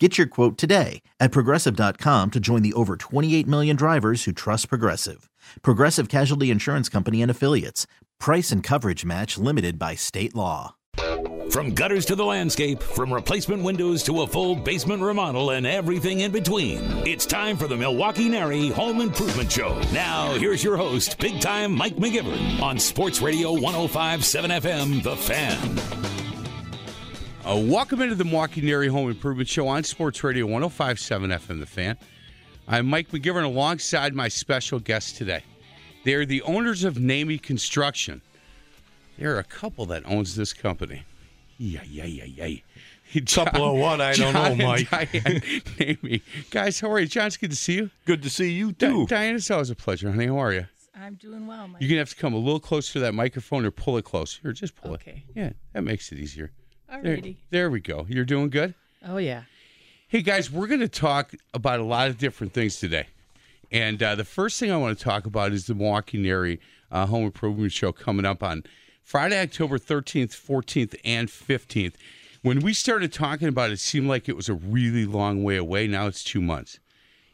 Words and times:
Get 0.00 0.18
your 0.18 0.26
quote 0.26 0.58
today 0.58 1.02
at 1.20 1.30
progressive.com 1.30 2.32
to 2.32 2.40
join 2.40 2.62
the 2.62 2.72
over 2.72 2.96
28 2.96 3.46
million 3.46 3.76
drivers 3.76 4.24
who 4.24 4.32
trust 4.32 4.68
Progressive. 4.68 5.30
Progressive 5.62 6.08
Casualty 6.08 6.50
Insurance 6.50 6.88
Company 6.88 7.22
and 7.22 7.30
Affiliates. 7.30 7.86
Price 8.18 8.50
and 8.50 8.60
coverage 8.60 9.04
match 9.04 9.38
limited 9.38 9.78
by 9.78 9.94
state 9.94 10.34
law. 10.34 10.74
From 11.50 11.74
gutters 11.74 12.04
to 12.06 12.16
the 12.16 12.24
landscape, 12.24 12.82
from 12.82 13.12
replacement 13.14 13.62
windows 13.62 14.02
to 14.04 14.22
a 14.22 14.26
full 14.26 14.56
basement 14.56 15.00
remodel 15.00 15.50
and 15.50 15.64
everything 15.64 16.20
in 16.20 16.32
between, 16.32 16.80
it's 17.06 17.26
time 17.26 17.56
for 17.56 17.68
the 17.68 17.76
Milwaukee 17.76 18.28
NARI 18.28 18.70
Home 18.70 19.00
Improvement 19.00 19.52
Show. 19.52 19.80
Now, 19.92 20.32
here's 20.34 20.64
your 20.64 20.76
host, 20.76 21.18
big 21.18 21.40
time 21.40 21.70
Mike 21.72 21.96
McGivern 21.96 22.60
on 22.60 22.80
Sports 22.80 23.22
Radio 23.22 23.52
1057 23.52 24.50
FM, 24.50 25.02
The 25.04 25.16
Fan. 25.16 26.13
Uh, 27.46 27.56
welcome 27.66 28.00
into 28.00 28.14
the 28.14 28.24
Milwaukee 28.24 28.62
NARI 28.62 28.88
Home 28.88 29.10
Improvement 29.10 29.48
Show 29.48 29.68
on 29.68 29.84
Sports 29.84 30.24
Radio 30.24 30.46
1057 30.46 31.30
FM 31.30 31.60
The 31.60 31.66
Fan. 31.66 31.98
I'm 32.66 32.86
Mike 32.86 33.10
McGivern 33.10 33.44
alongside 33.44 34.14
my 34.14 34.28
special 34.28 34.78
guest 34.78 35.16
today. 35.16 35.42
They're 36.04 36.24
the 36.24 36.40
owners 36.42 36.84
of 36.84 36.94
Nehmey 36.94 37.40
Construction. 37.40 38.22
There 39.18 39.34
are 39.36 39.38
a 39.38 39.44
couple 39.44 39.84
that 39.86 40.06
owns 40.06 40.36
this 40.36 40.54
company. 40.54 41.02
Yeah, 41.58 41.82
yeah, 41.86 42.06
yeah, 42.06 42.24
yeah. 42.24 42.58
Couple 43.26 43.64
of 43.74 43.76
what? 43.78 44.00
I 44.00 44.14
don't 44.14 44.32
know, 44.32 44.54
Mike. 44.66 44.90
Diane 44.90 45.10
Nehmey. 45.12 46.22
Guys, 46.50 46.80
how 46.80 46.90
are 46.90 46.98
you? 46.98 47.06
John, 47.06 47.26
it's 47.26 47.36
good 47.36 47.50
to 47.50 47.56
see 47.56 47.74
you. 47.74 47.90
Good 48.06 48.22
to 48.22 48.30
see 48.30 48.50
you 48.52 48.72
Di- 48.72 48.88
too. 48.88 49.06
Diane, 49.06 49.36
it's 49.36 49.50
always 49.50 49.68
a 49.70 49.76
pleasure, 49.76 50.10
honey. 50.10 50.26
How 50.26 50.38
are 50.38 50.52
you? 50.52 50.66
I'm 50.98 51.14
doing 51.16 51.46
well, 51.46 51.68
Mike. 51.68 51.82
You're 51.82 51.88
going 51.88 51.96
to 51.96 52.00
have 52.00 52.10
to 52.10 52.16
come 52.16 52.32
a 52.32 52.38
little 52.38 52.58
closer 52.58 52.94
to 52.94 53.00
that 53.00 53.12
microphone 53.12 53.66
or 53.66 53.70
pull 53.70 53.98
it 53.98 54.04
closer. 54.06 54.48
Or 54.48 54.52
just 54.52 54.74
pull 54.74 54.94
it. 54.94 55.02
Okay. 55.02 55.24
it. 55.28 55.38
Yeah, 55.38 55.50
that 55.74 55.82
makes 55.82 56.10
it 56.10 56.18
easier. 56.18 56.50
There, 57.04 57.20
there 57.50 57.70
we 57.70 57.80
go. 57.80 58.06
You're 58.08 58.24
doing 58.24 58.48
good? 58.48 58.72
Oh 59.06 59.18
yeah. 59.18 59.42
Hey 60.08 60.22
guys, 60.22 60.50
we're 60.50 60.66
going 60.66 60.80
to 60.80 60.88
talk 60.88 61.34
about 61.52 61.78
a 61.78 61.84
lot 61.84 62.08
of 62.08 62.16
different 62.16 62.54
things 62.54 62.80
today. 62.80 63.08
And 63.70 64.02
uh, 64.02 64.14
the 64.14 64.24
first 64.24 64.58
thing 64.58 64.72
I 64.72 64.78
want 64.78 64.96
to 64.96 65.04
talk 65.04 65.26
about 65.26 65.52
is 65.52 65.66
the 65.66 65.74
Milwaukee 65.74 66.16
NARI 66.16 66.60
uh, 66.90 67.04
Home 67.04 67.24
Improvement 67.24 67.72
Show 67.72 67.92
coming 67.92 68.24
up 68.24 68.42
on 68.42 68.64
Friday, 69.02 69.38
October 69.38 69.76
13th, 69.78 70.30
14th, 70.30 70.96
and 71.04 71.28
15th. 71.28 71.92
When 72.40 72.60
we 72.60 72.72
started 72.72 73.12
talking 73.12 73.48
about 73.48 73.68
it, 73.68 73.74
it 73.74 73.80
seemed 73.80 74.08
like 74.08 74.26
it 74.26 74.36
was 74.36 74.48
a 74.48 74.54
really 74.54 75.04
long 75.04 75.44
way 75.44 75.56
away. 75.56 75.86
Now 75.86 76.06
it's 76.06 76.24
two 76.24 76.40
months. 76.40 76.80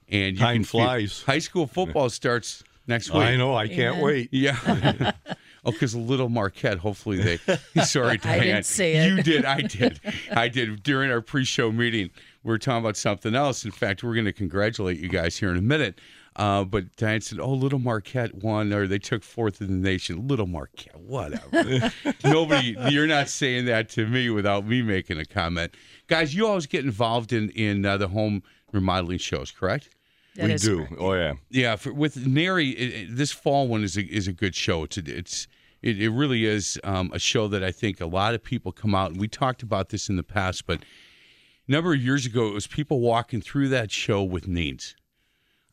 And 0.09 0.35
you 0.35 0.43
Time 0.43 0.57
can 0.57 0.65
flies. 0.65 1.23
high 1.23 1.39
school 1.39 1.69
football 1.69 2.11
starts 2.11 2.65
next 2.89 3.11
week. 3.11 3.23
I 3.23 3.37
know. 3.37 3.55
I 3.55 3.69
can't 3.69 3.99
Amen. 3.99 4.03
wait. 4.03 4.29
Yeah. 4.33 5.13
oh, 5.65 5.73
because 5.73 5.95
Little 5.95 6.29
Marquette. 6.29 6.79
Hopefully 6.79 7.23
they. 7.23 7.83
Sorry, 7.85 8.19
Diane. 8.19 8.41
I 8.41 8.45
didn't 8.45 8.67
say 8.67 8.97
it. 8.97 9.09
You 9.09 9.23
did. 9.23 9.45
I 9.45 9.61
did. 9.63 10.01
I 10.33 10.49
did. 10.49 10.83
During 10.83 11.11
our 11.11 11.21
pre-show 11.21 11.73
meeting, 11.73 12.11
we 12.43 12.49
were 12.49 12.59
talking 12.59 12.85
about 12.85 12.97
something 12.97 13.35
else. 13.35 13.65
In 13.65 13.71
fact, 13.71 14.03
we're 14.03 14.15
going 14.15 14.27
to 14.27 14.33
congratulate 14.33 14.99
you 14.99 15.09
guys 15.09 15.37
here 15.37 15.51
in 15.51 15.57
a 15.57 15.63
minute. 15.63 16.01
Uh, 16.37 16.65
but 16.65 16.95
Diane 16.97 17.21
said, 17.21 17.41
"Oh, 17.41 17.53
Little 17.53 17.81
Marquette 17.81 18.35
won, 18.37 18.73
or 18.73 18.87
they 18.87 18.99
took 18.99 19.23
fourth 19.23 19.61
in 19.61 19.67
the 19.67 19.89
nation." 19.91 20.29
Little 20.29 20.47
Marquette, 20.47 20.99
whatever. 21.01 21.93
Nobody, 22.25 22.77
you're 22.89 23.09
not 23.09 23.29
saying 23.29 23.65
that 23.67 23.89
to 23.91 24.07
me 24.07 24.31
without 24.31 24.65
me 24.65 24.81
making 24.81 25.19
a 25.19 25.25
comment, 25.25 25.75
guys. 26.07 26.35
You 26.35 26.47
always 26.47 26.67
get 26.67 26.85
involved 26.85 27.33
in 27.33 27.51
in 27.51 27.85
uh, 27.85 27.97
the 27.97 28.09
home 28.09 28.43
remodeling 28.73 29.19
shows, 29.19 29.51
correct? 29.51 29.91
That 30.41 30.47
we 30.49 30.53
is 30.55 30.63
do. 30.63 30.79
correct. 30.87 30.95
Oh 31.01 31.13
yeah. 31.15 31.33
Yeah, 31.51 31.77
for, 31.77 31.93
with 31.93 32.17
NARI, 32.17 32.71
it, 32.73 32.93
it- 32.95 33.17
this 33.17 33.33
fall 33.33 33.69
one 33.69 33.83
is 33.85 33.97
a, 33.97 34.03
is 34.03 34.27
a 34.29 34.33
good 34.33 34.55
show. 34.55 34.85
It's 34.85 34.97
it's 34.99 35.47
it, 35.83 36.01
it 36.01 36.11
really 36.11 36.45
is 36.45 36.79
um, 36.85 37.11
a 37.15 37.19
show 37.19 37.49
that 37.49 37.63
I 37.65 37.73
think 37.73 38.01
a 38.01 38.07
lot 38.07 38.35
of 38.35 38.43
people 38.45 38.71
come 38.73 38.95
out. 38.95 39.13
And 39.13 39.21
we 39.21 39.29
talked 39.29 39.63
about 39.63 39.89
this 39.89 40.09
in 40.11 40.17
the 40.17 40.23
past, 40.23 40.67
but 40.67 40.81
a 40.83 41.73
number 41.73 41.95
of 41.95 42.01
years 42.03 42.27
ago, 42.27 42.49
it 42.49 42.53
was 42.55 42.67
people 42.67 43.01
walking 43.01 43.41
through 43.41 43.69
that 43.71 43.91
show 43.91 44.23
with 44.23 44.47
needs. 44.49 44.95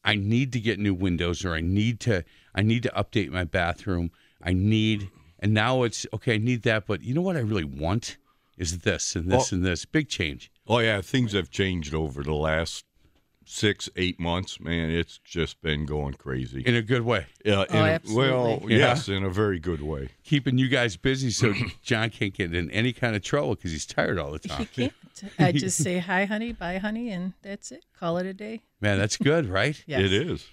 I 0.06 0.16
need 0.16 0.54
to 0.54 0.60
get 0.62 0.80
new 0.80 0.94
windows, 0.94 1.44
or 1.44 1.54
I 1.54 1.62
need 1.62 2.00
to 2.02 2.24
I 2.56 2.62
need 2.62 2.84
to 2.84 2.90
update 2.96 3.30
my 3.32 3.44
bathroom. 3.44 4.12
I 4.42 4.54
need, 4.54 5.10
and 5.40 5.54
now 5.54 5.84
it's 5.84 6.06
okay. 6.14 6.36
I 6.36 6.38
need 6.38 6.64
that, 6.64 6.86
but 6.86 7.02
you 7.02 7.14
know 7.14 7.22
what 7.22 7.36
I 7.36 7.42
really 7.42 7.64
want 7.66 8.18
is 8.58 8.80
this 8.80 9.16
and 9.16 9.30
this 9.30 9.52
Well- 9.52 9.58
and 9.60 9.66
this. 9.66 9.84
Big 9.86 10.08
change. 10.10 10.52
Oh 10.68 10.80
yeah. 10.80 11.02
Things 11.02 11.34
have 11.34 11.50
changed 11.50 11.94
over 11.94 12.24
the 12.24 12.34
last 12.34 12.86
six, 13.50 13.90
eight 13.96 14.20
months. 14.20 14.60
Man, 14.60 14.90
it's 14.90 15.20
just 15.20 15.62
been 15.62 15.86
going 15.86 16.14
crazy. 16.16 16.62
In 16.62 16.76
a 16.76 16.82
good 16.82 17.04
way, 17.04 17.26
Uh, 17.46 17.66
Oh, 17.70 17.86
a- 17.86 18.00
well, 18.14 18.60
Yeah. 18.64 18.78
yes, 18.78 19.08
in 19.08 19.24
a 19.24 19.30
very 19.30 19.58
good 19.60 19.82
way. 19.82 20.10
keeping 20.24 20.58
you 20.58 20.68
guys 20.68 20.98
busy 20.98 21.32
so 21.32 21.54
John 21.84 22.10
can't 22.10 22.34
get 22.34 22.54
in 22.54 22.70
any 22.72 22.92
kind 22.94 23.16
of 23.16 23.22
trouble 23.24 23.56
because 23.56 23.72
he's 23.72 23.86
tired 23.86 24.20
all 24.20 24.32
the 24.32 24.40
He 24.44 24.50
time. 24.50 24.66
can't. 24.76 24.94
I 25.40 25.52
just 25.52 25.82
say 25.82 25.98
hi, 26.00 26.26
honey, 26.26 26.52
bye, 26.54 26.78
honey, 26.78 27.10
and 27.12 27.34
that's 27.42 27.72
it. 27.72 27.86
Call 27.98 28.18
it 28.18 28.26
a 28.28 28.34
day. 28.34 28.62
Man, 28.82 29.00
that's 29.00 29.18
good, 29.18 29.46
right? 29.48 29.82
Yes. 29.88 30.02
It 30.02 30.14
is. 30.14 30.46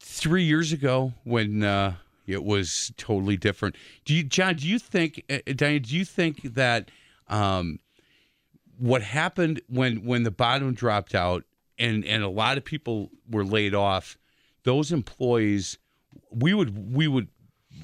Three 0.00 0.44
years 0.44 0.72
ago, 0.72 1.12
when 1.24 1.62
uh, 1.64 1.96
it 2.26 2.44
was 2.44 2.92
totally 2.96 3.36
different. 3.36 3.74
Do 4.04 4.14
you, 4.14 4.22
John? 4.22 4.54
Do 4.56 4.66
you 4.68 4.78
think, 4.78 5.22
uh, 5.28 5.38
Diane? 5.54 5.82
Do 5.82 5.94
you 5.96 6.04
think 6.04 6.42
that 6.54 6.90
um, 7.28 7.80
what 8.78 9.02
happened 9.02 9.60
when 9.68 10.04
when 10.04 10.22
the 10.22 10.30
bottom 10.30 10.72
dropped 10.74 11.14
out 11.14 11.44
and 11.78 12.04
and 12.04 12.22
a 12.22 12.28
lot 12.28 12.56
of 12.56 12.64
people 12.64 13.10
were 13.30 13.44
laid 13.44 13.74
off, 13.74 14.16
those 14.64 14.92
employees, 14.92 15.78
we 16.30 16.54
would 16.54 16.94
we 16.94 17.08
would 17.08 17.28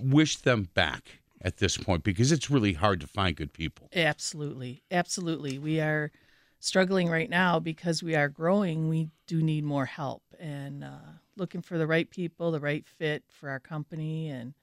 wish 0.00 0.36
them 0.36 0.68
back 0.74 1.20
at 1.42 1.58
this 1.58 1.76
point 1.76 2.04
because 2.04 2.32
it's 2.32 2.50
really 2.50 2.72
hard 2.72 3.00
to 3.00 3.06
find 3.06 3.36
good 3.36 3.52
people. 3.52 3.88
Absolutely. 3.94 4.82
Absolutely. 4.90 5.58
We 5.58 5.80
are 5.80 6.10
struggling 6.60 7.08
right 7.08 7.28
now 7.28 7.58
because 7.58 8.02
we 8.02 8.14
are 8.14 8.28
growing. 8.28 8.88
We 8.88 9.10
do 9.26 9.42
need 9.42 9.64
more 9.64 9.86
help 9.86 10.22
and 10.38 10.84
uh, 10.84 11.18
looking 11.36 11.60
for 11.60 11.78
the 11.78 11.86
right 11.86 12.08
people, 12.08 12.52
the 12.52 12.60
right 12.60 12.86
fit 12.86 13.24
for 13.28 13.50
our 13.50 13.58
company. 13.58 14.28
And 14.28 14.54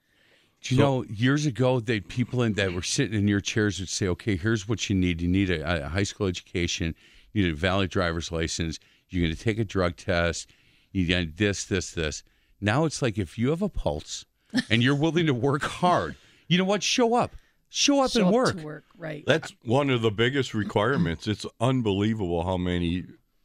Do 0.62 0.74
you 0.74 0.80
know, 0.80 1.04
years 1.04 1.46
ago, 1.46 1.80
the 1.80 2.00
people 2.00 2.42
in 2.42 2.54
that 2.54 2.72
were 2.72 2.82
sitting 2.82 3.18
in 3.18 3.28
your 3.28 3.40
chairs 3.40 3.78
would 3.78 3.88
say, 3.88 4.08
"Okay, 4.08 4.36
here's 4.36 4.66
what 4.68 4.88
you 4.88 4.96
need. 4.96 5.20
You 5.20 5.28
need 5.28 5.50
a, 5.50 5.86
a 5.86 5.88
high 5.88 6.02
school 6.02 6.26
education. 6.26 6.94
You 7.32 7.44
need 7.44 7.52
a 7.52 7.56
valid 7.56 7.90
driver's 7.90 8.32
license. 8.32 8.78
You're 9.10 9.24
going 9.24 9.34
to 9.36 9.42
take 9.42 9.58
a 9.58 9.64
drug 9.64 9.96
test. 9.96 10.50
You 10.92 11.06
got 11.06 11.20
to 11.20 11.26
this, 11.26 11.64
this, 11.64 11.92
this." 11.92 12.22
Now 12.60 12.84
it's 12.84 13.00
like 13.02 13.18
if 13.18 13.38
you 13.38 13.50
have 13.50 13.62
a 13.62 13.68
pulse 13.68 14.24
and 14.68 14.82
you're 14.82 14.94
willing 14.94 15.26
to 15.26 15.34
work 15.34 15.62
hard, 15.62 16.16
you 16.48 16.58
know 16.58 16.64
what? 16.64 16.82
Show 16.82 17.14
up. 17.14 17.32
Show 17.68 18.02
up 18.02 18.10
show 18.10 18.20
and 18.20 18.28
up 18.28 18.34
work. 18.34 18.56
to 18.58 18.64
work. 18.64 18.84
Right. 18.98 19.24
That's 19.26 19.54
one 19.64 19.90
of 19.90 20.02
the 20.02 20.10
biggest 20.10 20.54
requirements. 20.54 21.26
It's 21.28 21.46
unbelievable 21.60 22.42
how 22.44 22.56
many 22.56 23.04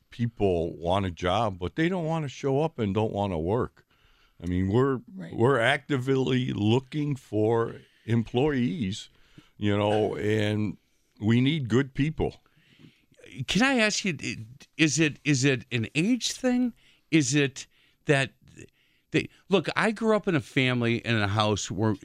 people 0.09 0.75
want 0.77 1.05
a 1.05 1.11
job, 1.11 1.59
but 1.59 1.75
they 1.75 1.89
don't 1.89 2.05
want 2.05 2.25
to 2.25 2.29
show 2.29 2.61
up 2.61 2.79
and 2.79 2.93
don't 2.93 3.13
want 3.13 3.33
to 3.33 3.37
work. 3.37 3.85
I 4.41 4.47
mean, 4.47 4.69
we're 4.69 4.99
Right. 5.15 5.33
we're 5.33 5.59
actively 5.59 6.51
looking 6.53 7.15
for 7.15 7.75
employees, 8.05 9.09
you 9.57 9.77
know, 9.77 10.15
and 10.15 10.77
we 11.21 11.39
need 11.39 11.69
good 11.69 11.93
people. 11.93 12.41
Can 13.47 13.61
I 13.61 13.79
ask 13.79 14.05
you? 14.05 14.17
Is 14.77 14.99
it 14.99 15.19
is 15.23 15.43
it 15.43 15.65
an 15.71 15.87
age 15.95 16.31
thing? 16.31 16.73
Is 17.11 17.35
it 17.35 17.67
that 18.05 18.31
they 19.11 19.29
look? 19.49 19.67
I 19.75 19.91
grew 19.91 20.15
up 20.15 20.27
in 20.27 20.35
a 20.35 20.41
family 20.41 20.97
in 20.97 21.15
a 21.15 21.27
house 21.27 21.69
where, 21.71 21.95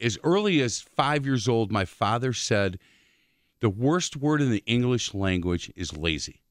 as 0.00 0.18
early 0.22 0.60
as 0.60 0.80
five 0.80 1.26
years 1.26 1.48
old, 1.48 1.70
my 1.70 1.84
father 1.84 2.32
said, 2.32 2.78
"The 3.60 3.70
worst 3.70 4.16
word 4.16 4.40
in 4.40 4.50
the 4.50 4.62
English 4.66 5.14
language 5.14 5.72
is 5.76 5.96
lazy. 5.96 6.42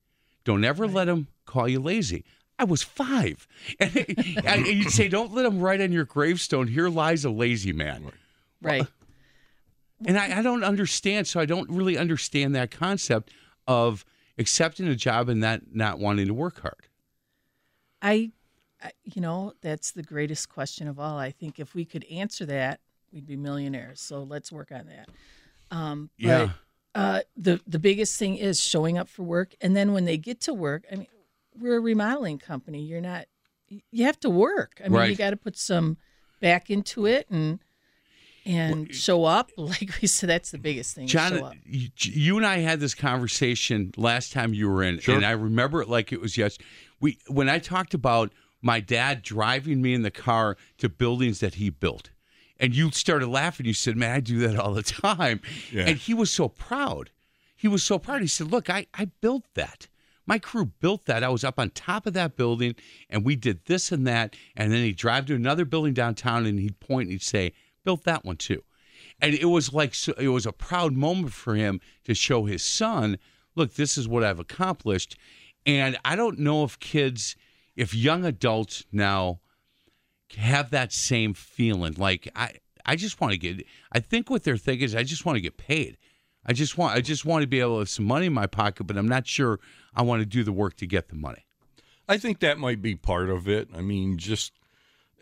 Don't 0.43 0.63
ever 0.63 0.87
let 0.87 1.05
them 1.05 1.27
call 1.45 1.67
you 1.67 1.79
lazy." 1.79 2.25
I 2.57 2.65
was 2.65 2.83
five, 2.83 3.47
and, 3.79 4.43
and 4.45 4.67
you'd 4.67 4.91
say, 4.91 5.07
"Don't 5.07 5.33
let 5.33 5.43
them 5.43 5.59
write 5.59 5.81
on 5.81 5.91
your 5.91 6.05
gravestone, 6.05 6.67
here 6.67 6.89
lies 6.89 7.25
a 7.25 7.29
lazy 7.29 7.73
man." 7.73 8.11
right. 8.61 8.85
And 10.05 10.17
I, 10.17 10.39
I 10.39 10.41
don't 10.41 10.63
understand. 10.63 11.27
So 11.27 11.39
I 11.39 11.45
don't 11.45 11.69
really 11.69 11.97
understand 11.97 12.55
that 12.55 12.71
concept 12.71 13.31
of 13.67 14.05
accepting 14.39 14.87
a 14.87 14.95
job 14.95 15.29
and 15.29 15.39
not 15.39 15.61
not 15.71 15.99
wanting 15.99 16.27
to 16.27 16.33
work 16.33 16.61
hard. 16.61 16.87
I, 18.01 18.31
I, 18.81 18.91
you 19.03 19.21
know, 19.21 19.53
that's 19.61 19.91
the 19.91 20.03
greatest 20.03 20.49
question 20.49 20.87
of 20.87 20.99
all. 20.99 21.17
I 21.17 21.31
think 21.31 21.59
if 21.59 21.75
we 21.75 21.83
could 21.85 22.05
answer 22.05 22.45
that, 22.45 22.79
we'd 23.11 23.27
be 23.27 23.35
millionaires. 23.35 23.99
So 23.99 24.23
let's 24.23 24.51
work 24.51 24.71
on 24.71 24.87
that. 24.87 25.09
Um, 25.75 26.09
but, 26.17 26.27
Yeah. 26.27 26.49
Uh, 26.95 27.19
the 27.37 27.61
the 27.67 27.77
biggest 27.77 28.17
thing 28.17 28.35
is 28.35 28.59
showing 28.59 28.97
up 28.97 29.07
for 29.07 29.21
work, 29.21 29.53
and 29.61 29.75
then 29.75 29.93
when 29.93 30.05
they 30.05 30.17
get 30.17 30.41
to 30.41 30.53
work, 30.55 30.85
I 30.91 30.95
mean, 30.95 31.07
we're 31.55 31.77
a 31.77 31.79
remodeling 31.79 32.39
company. 32.39 32.81
You're 32.81 32.99
not. 32.99 33.25
You 33.67 34.05
have 34.05 34.19
to 34.21 34.29
work. 34.29 34.81
I 34.83 34.89
mean, 34.89 35.11
you 35.11 35.15
got 35.15 35.29
to 35.29 35.37
put 35.37 35.55
some 35.55 35.97
back 36.41 36.71
into 36.71 37.05
it, 37.05 37.29
and 37.29 37.59
and 38.45 38.93
show 38.93 39.25
up. 39.25 39.51
Like 39.57 39.91
we 40.01 40.07
said, 40.07 40.29
that's 40.29 40.51
the 40.51 40.57
biggest 40.57 40.95
thing. 40.95 41.07
show 41.07 41.19
John, 41.29 41.43
up. 41.43 41.53
you, 41.65 41.89
you 41.97 42.37
and 42.37 42.45
I 42.45 42.59
had 42.59 42.79
this 42.79 42.95
conversation 42.95 43.91
last 43.97 44.31
time 44.33 44.53
you 44.53 44.69
were 44.69 44.83
in, 44.83 44.99
Sure. 44.99 45.15
and 45.15 45.25
I 45.25 45.31
remember 45.31 45.81
it 45.81 45.89
like 45.89 46.11
it 46.11 46.21
was 46.21 46.37
yes. 46.37 46.57
We 46.99 47.17
when 47.27 47.49
I 47.49 47.59
talked 47.59 47.93
about 47.93 48.31
my 48.61 48.79
dad 48.79 49.21
driving 49.21 49.81
me 49.81 49.93
in 49.93 50.01
the 50.01 50.11
car 50.11 50.57
to 50.79 50.89
buildings 50.89 51.39
that 51.39 51.55
he 51.55 51.69
built, 51.69 52.09
and 52.59 52.75
you 52.75 52.91
started 52.91 53.27
laughing. 53.27 53.65
You 53.65 53.73
said, 53.73 53.95
"Man, 53.97 54.11
I 54.15 54.19
do 54.19 54.39
that 54.39 54.57
all 54.57 54.73
the 54.73 54.83
time," 55.03 55.41
Yeah. 55.71 55.83
and 55.87 55.97
he 55.97 56.13
was 56.13 56.31
so 56.31 56.47
proud. 56.49 57.11
He 57.55 57.67
was 57.67 57.83
so 57.83 57.99
proud. 57.99 58.21
He 58.21 58.27
said, 58.27 58.51
"Look, 58.51 58.69
I 58.69 58.87
I 58.93 59.05
built 59.21 59.43
that." 59.55 59.87
My 60.25 60.37
crew 60.37 60.65
built 60.79 61.05
that. 61.05 61.23
I 61.23 61.29
was 61.29 61.43
up 61.43 61.57
on 61.57 61.71
top 61.71 62.05
of 62.05 62.13
that 62.13 62.35
building 62.35 62.75
and 63.09 63.25
we 63.25 63.35
did 63.35 63.65
this 63.65 63.91
and 63.91 64.05
that. 64.05 64.35
And 64.55 64.71
then 64.71 64.83
he'd 64.83 64.95
drive 64.95 65.25
to 65.25 65.33
another 65.33 65.65
building 65.65 65.95
downtown 65.95 66.45
and 66.45 66.59
he'd 66.59 66.79
point 66.79 67.05
and 67.07 67.13
he'd 67.13 67.23
say, 67.23 67.51
built 67.89 68.03
that 68.03 68.23
one 68.23 68.37
too. 68.37 68.63
And 69.19 69.33
it 69.33 69.45
was 69.45 69.73
like, 69.73 69.95
so- 69.95 70.13
it 70.19 70.27
was 70.27 70.45
a 70.45 70.51
proud 70.51 70.93
moment 70.93 71.33
for 71.33 71.55
him 71.55 71.81
to 72.03 72.13
show 72.13 72.45
his 72.45 72.61
son, 72.61 73.17
look, 73.55 73.73
this 73.73 73.97
is 73.97 74.07
what 74.07 74.23
I've 74.23 74.39
accomplished. 74.39 75.17
And 75.65 75.97
I 76.05 76.15
don't 76.15 76.37
know 76.37 76.63
if 76.63 76.79
kids, 76.79 77.35
if 77.75 77.95
young 77.95 78.25
adults 78.25 78.85
now 78.91 79.39
have 80.37 80.69
that 80.69 80.93
same 80.93 81.33
feeling. 81.33 81.95
Like, 81.97 82.29
I, 82.35 82.51
I 82.85 82.95
just 82.95 83.19
want 83.19 83.31
to 83.33 83.39
get, 83.39 83.65
I 83.91 83.99
think 83.99 84.29
what 84.29 84.43
they're 84.43 84.55
thinking 84.55 84.85
is, 84.85 84.93
I 84.93 85.01
just 85.01 85.25
want 85.25 85.37
to 85.37 85.41
get 85.41 85.57
paid. 85.57 85.97
I 86.45 86.53
just 86.53 86.77
want, 86.77 86.95
I 86.95 87.01
just 87.01 87.25
want 87.25 87.41
to 87.41 87.47
be 87.47 87.59
able 87.59 87.77
to 87.77 87.79
have 87.79 87.89
some 87.89 88.05
money 88.05 88.27
in 88.27 88.33
my 88.33 88.45
pocket, 88.45 88.83
but 88.83 88.97
I'm 88.97 89.07
not 89.07 89.25
sure 89.25 89.59
I 89.95 90.03
want 90.03 90.21
to 90.21 90.27
do 90.27 90.43
the 90.43 90.53
work 90.53 90.75
to 90.77 90.85
get 90.85 91.09
the 91.09 91.15
money. 91.15 91.45
I 92.07 92.19
think 92.19 92.39
that 92.39 92.59
might 92.59 92.83
be 92.83 92.95
part 92.95 93.31
of 93.31 93.47
it. 93.47 93.69
I 93.75 93.81
mean, 93.81 94.19
just 94.19 94.53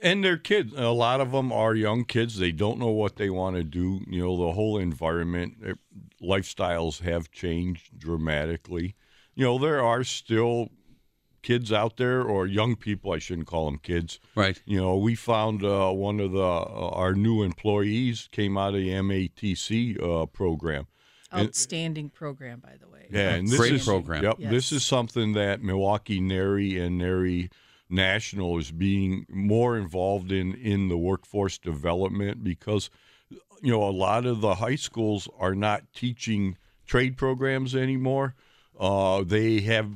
and 0.01 0.23
they're 0.23 0.37
kids. 0.37 0.73
A 0.75 0.89
lot 0.89 1.21
of 1.21 1.31
them 1.31 1.51
are 1.51 1.75
young 1.75 2.05
kids. 2.05 2.37
They 2.37 2.51
don't 2.51 2.79
know 2.79 2.89
what 2.89 3.15
they 3.15 3.29
want 3.29 3.55
to 3.55 3.63
do. 3.63 4.01
You 4.07 4.23
know, 4.23 4.37
the 4.37 4.53
whole 4.53 4.77
environment, 4.77 5.61
their 5.61 5.75
lifestyles 6.21 7.01
have 7.01 7.31
changed 7.31 7.97
dramatically. 7.99 8.95
You 9.35 9.45
know, 9.45 9.57
there 9.57 9.81
are 9.83 10.03
still 10.03 10.69
kids 11.43 11.71
out 11.71 11.97
there, 11.97 12.21
or 12.23 12.45
young 12.45 12.75
people. 12.75 13.13
I 13.13 13.19
shouldn't 13.19 13.47
call 13.47 13.65
them 13.65 13.77
kids. 13.77 14.19
Right. 14.35 14.61
You 14.65 14.81
know, 14.81 14.97
we 14.97 15.15
found 15.15 15.63
uh, 15.63 15.91
one 15.91 16.19
of 16.19 16.31
the 16.31 16.41
uh, 16.41 16.89
our 16.91 17.13
new 17.13 17.43
employees 17.43 18.27
came 18.31 18.57
out 18.57 18.69
of 18.69 18.81
the 18.81 18.89
MATC 18.89 20.01
uh, 20.03 20.25
program. 20.25 20.87
And- 21.31 21.47
Outstanding 21.47 22.09
program, 22.09 22.59
by 22.59 22.75
the 22.79 22.87
way. 22.89 23.07
yeah, 23.09 23.35
and 23.35 23.47
this 23.47 23.57
Great 23.57 23.73
is, 23.73 23.85
program. 23.85 24.23
Yep, 24.23 24.35
Yes. 24.39 24.51
this 24.51 24.71
is 24.71 24.85
something 24.85 25.33
that 25.33 25.61
Milwaukee 25.61 26.19
NARI 26.21 26.79
and 26.79 26.97
NARI 26.97 27.49
National 27.89 28.57
is 28.57 28.71
being 28.71 29.25
more 29.29 29.77
involved 29.77 30.31
in 30.31 30.53
in 30.55 30.89
the 30.89 30.97
workforce 30.97 31.57
development 31.57 32.43
because 32.43 32.89
you 33.61 33.71
know 33.71 33.83
a 33.83 33.91
lot 33.91 34.25
of 34.25 34.41
the 34.41 34.55
high 34.55 34.75
schools 34.75 35.27
are 35.39 35.55
not 35.55 35.83
teaching 35.93 36.57
trade 36.85 37.17
programs 37.17 37.75
anymore. 37.75 38.35
Uh, 38.79 39.23
they 39.23 39.61
have 39.61 39.89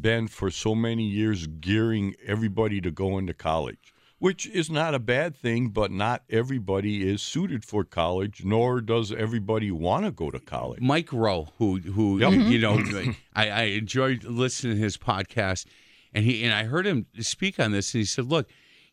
been 0.00 0.26
for 0.26 0.50
so 0.50 0.74
many 0.74 1.04
years 1.04 1.46
gearing 1.46 2.14
everybody 2.26 2.80
to 2.80 2.90
go 2.90 3.16
into 3.16 3.32
college, 3.32 3.94
which 4.18 4.46
is 4.48 4.68
not 4.68 4.92
a 4.92 4.98
bad 4.98 5.36
thing, 5.36 5.68
but 5.68 5.92
not 5.92 6.22
everybody 6.28 7.08
is 7.08 7.22
suited 7.22 7.64
for 7.64 7.84
college, 7.84 8.44
nor 8.44 8.80
does 8.80 9.12
everybody 9.12 9.70
want 9.70 10.04
to 10.04 10.10
go 10.10 10.30
to 10.32 10.40
college. 10.40 10.80
Mike 10.80 11.12
Rowe, 11.12 11.48
who 11.58 11.78
who 11.78 12.18
Yep. 12.18 12.32
you 12.32 12.58
know, 12.58 12.82
I, 13.36 13.48
I 13.50 13.62
enjoyed 13.64 14.24
listening 14.24 14.74
to 14.76 14.82
his 14.82 14.96
podcast, 14.96 15.66
and 16.14 16.24
he 16.24 16.44
and 16.44 16.54
I 16.54 16.64
heard 16.64 16.86
him 16.86 17.06
speak 17.20 17.58
on 17.58 17.72
this, 17.72 17.92
and 17.94 18.00
he 18.00 18.04
said, 18.04 18.26
"Look, 18.26 18.48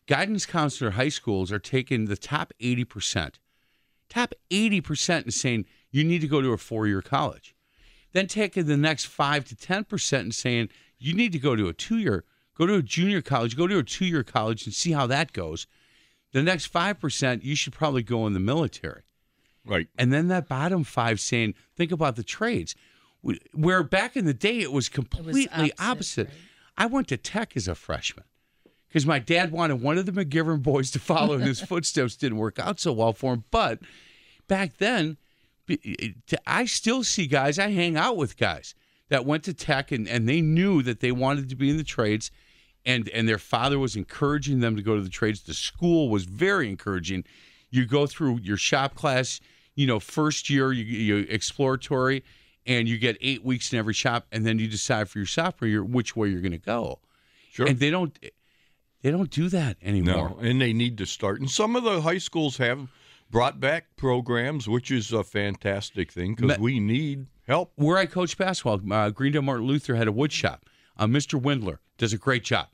guidance 0.06 0.44
counselor 0.44 0.92
high 0.92 1.08
schools 1.08 1.52
are 1.52 1.58
taking 1.58 2.06
the 2.06 2.16
top 2.16 2.52
eighty 2.60 2.84
percent, 2.84 3.38
top 4.08 4.34
eighty 4.50 4.80
percent, 4.80 5.26
and 5.26 5.34
saying 5.34 5.64
you 5.90 6.04
need 6.04 6.20
to 6.20 6.28
go 6.28 6.40
to 6.42 6.52
a 6.52 6.58
four 6.58 6.86
year 6.86 7.02
college, 7.02 7.54
then 8.12 8.26
taking 8.26 8.66
the 8.66 8.76
next 8.76 9.06
five 9.06 9.44
to 9.46 9.56
ten 9.56 9.84
percent 9.84 10.24
and 10.24 10.34
saying 10.34 10.68
you 10.98 11.14
need 11.14 11.32
to 11.32 11.38
go 11.38 11.54
to 11.56 11.68
a 11.68 11.72
two 11.72 11.98
year, 11.98 12.24
go 12.56 12.66
to 12.66 12.74
a 12.74 12.82
junior 12.82 13.22
college, 13.22 13.56
go 13.56 13.66
to 13.66 13.78
a 13.78 13.82
two 13.82 14.04
year 14.06 14.22
college, 14.24 14.66
and 14.66 14.74
see 14.74 14.92
how 14.92 15.06
that 15.06 15.32
goes." 15.32 15.66
The 16.32 16.42
next 16.42 16.66
five 16.66 16.98
percent, 16.98 17.44
you 17.44 17.54
should 17.54 17.74
probably 17.74 18.02
go 18.02 18.26
in 18.26 18.32
the 18.32 18.40
military 18.40 19.02
Right. 19.64 19.86
and 19.96 20.12
then 20.12 20.28
that 20.28 20.48
bottom 20.48 20.82
five 20.82 21.20
saying, 21.20 21.54
think 21.76 21.92
about 21.92 22.16
the 22.16 22.24
trades. 22.24 22.74
Where 23.52 23.82
back 23.84 24.16
in 24.16 24.24
the 24.24 24.34
day 24.34 24.58
it 24.60 24.72
was 24.72 24.88
completely 24.88 25.46
opposite. 25.78 25.78
opposite, 25.78 26.26
right. 26.28 26.36
I 26.76 26.86
went 26.86 27.08
to 27.08 27.16
tech 27.16 27.56
as 27.56 27.68
a 27.68 27.74
freshman 27.74 28.24
because 28.88 29.06
my 29.06 29.18
dad 29.18 29.52
wanted 29.52 29.80
one 29.80 29.98
of 29.98 30.06
the 30.06 30.12
McGivern 30.12 30.62
boys 30.62 30.90
to 30.92 30.98
follow 30.98 31.34
in 31.34 31.42
his 31.42 31.60
footsteps. 31.62 32.16
Didn't 32.16 32.38
work 32.38 32.58
out 32.58 32.80
so 32.80 32.92
well 32.92 33.12
for 33.12 33.34
him, 33.34 33.44
but 33.50 33.80
back 34.48 34.78
then, 34.78 35.16
I 36.46 36.64
still 36.66 37.04
see 37.04 37.26
guys. 37.26 37.58
I 37.58 37.70
hang 37.70 37.96
out 37.96 38.16
with 38.16 38.36
guys 38.36 38.74
that 39.08 39.24
went 39.24 39.44
to 39.44 39.54
tech 39.54 39.92
and, 39.92 40.08
and 40.08 40.28
they 40.28 40.40
knew 40.40 40.82
that 40.82 41.00
they 41.00 41.12
wanted 41.12 41.48
to 41.50 41.56
be 41.56 41.70
in 41.70 41.76
the 41.76 41.84
trades 41.84 42.30
and 42.84 43.08
and 43.10 43.28
their 43.28 43.38
father 43.38 43.78
was 43.78 43.96
encouraging 43.96 44.60
them 44.60 44.76
to 44.76 44.82
go 44.82 44.96
to 44.96 45.02
the 45.02 45.08
trades. 45.08 45.42
The 45.42 45.54
school 45.54 46.08
was 46.08 46.24
very 46.24 46.68
encouraging. 46.68 47.24
You 47.70 47.86
go 47.86 48.06
through 48.06 48.40
your 48.40 48.56
shop 48.56 48.94
class, 48.94 49.40
you 49.74 49.86
know, 49.86 50.00
first 50.00 50.50
year 50.50 50.72
you, 50.72 50.84
you 50.84 51.26
exploratory, 51.28 52.24
and 52.66 52.88
you 52.88 52.98
get 52.98 53.16
eight 53.20 53.44
weeks 53.44 53.72
in 53.72 53.78
every 53.78 53.94
shop, 53.94 54.26
and 54.32 54.46
then 54.46 54.58
you 54.58 54.68
decide 54.68 55.08
for 55.08 55.18
your 55.18 55.26
sophomore 55.26 55.68
year 55.68 55.84
which 55.84 56.16
way 56.16 56.28
you're 56.28 56.40
going 56.40 56.52
to 56.52 56.58
go. 56.58 57.00
Sure. 57.50 57.66
And 57.66 57.78
they 57.78 57.90
don't 57.90 58.18
they 59.02 59.10
don't 59.10 59.30
do 59.30 59.48
that 59.48 59.76
anymore. 59.82 60.30
No, 60.30 60.38
and 60.40 60.60
they 60.60 60.72
need 60.72 60.96
to 60.98 61.06
start. 61.06 61.40
And 61.40 61.50
some 61.50 61.76
of 61.76 61.82
the 61.82 62.00
high 62.00 62.18
schools 62.18 62.56
have 62.58 62.88
brought 63.30 63.58
back 63.58 63.96
programs, 63.96 64.68
which 64.68 64.90
is 64.90 65.12
a 65.12 65.24
fantastic 65.24 66.12
thing 66.12 66.34
because 66.34 66.58
we 66.58 66.78
need 66.78 67.26
help. 67.46 67.72
Where 67.74 67.98
I 67.98 68.06
coach 68.06 68.38
basketball, 68.38 68.80
uh, 68.92 69.10
Greendale 69.10 69.42
Martin 69.42 69.66
Luther 69.66 69.96
had 69.96 70.06
a 70.06 70.12
wood 70.12 70.32
shop. 70.32 70.66
Uh, 70.96 71.06
Mr. 71.06 71.40
Windler 71.40 71.78
does 71.98 72.12
a 72.12 72.18
great 72.18 72.44
job. 72.44 72.68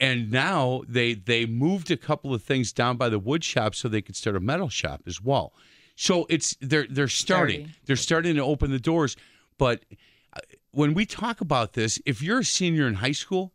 And 0.00 0.30
now 0.30 0.82
they 0.86 1.14
they 1.14 1.46
moved 1.46 1.90
a 1.90 1.96
couple 1.96 2.32
of 2.32 2.42
things 2.42 2.72
down 2.72 2.96
by 2.96 3.08
the 3.08 3.18
wood 3.18 3.42
shop 3.42 3.74
so 3.74 3.88
they 3.88 4.02
could 4.02 4.16
start 4.16 4.36
a 4.36 4.40
metal 4.40 4.68
shop 4.68 5.02
as 5.06 5.20
well. 5.20 5.52
So 6.00 6.26
it's 6.30 6.56
they're 6.60 6.86
they're 6.88 7.08
starting. 7.08 7.56
Starting. 7.56 7.74
They're 7.86 7.96
starting 7.96 8.36
to 8.36 8.42
open 8.42 8.70
the 8.70 8.78
doors. 8.78 9.16
But 9.58 9.84
uh, 10.32 10.38
when 10.70 10.94
we 10.94 11.04
talk 11.04 11.40
about 11.40 11.72
this, 11.72 12.00
if 12.06 12.22
you're 12.22 12.38
a 12.38 12.44
senior 12.44 12.86
in 12.86 12.94
high 12.94 13.10
school 13.10 13.52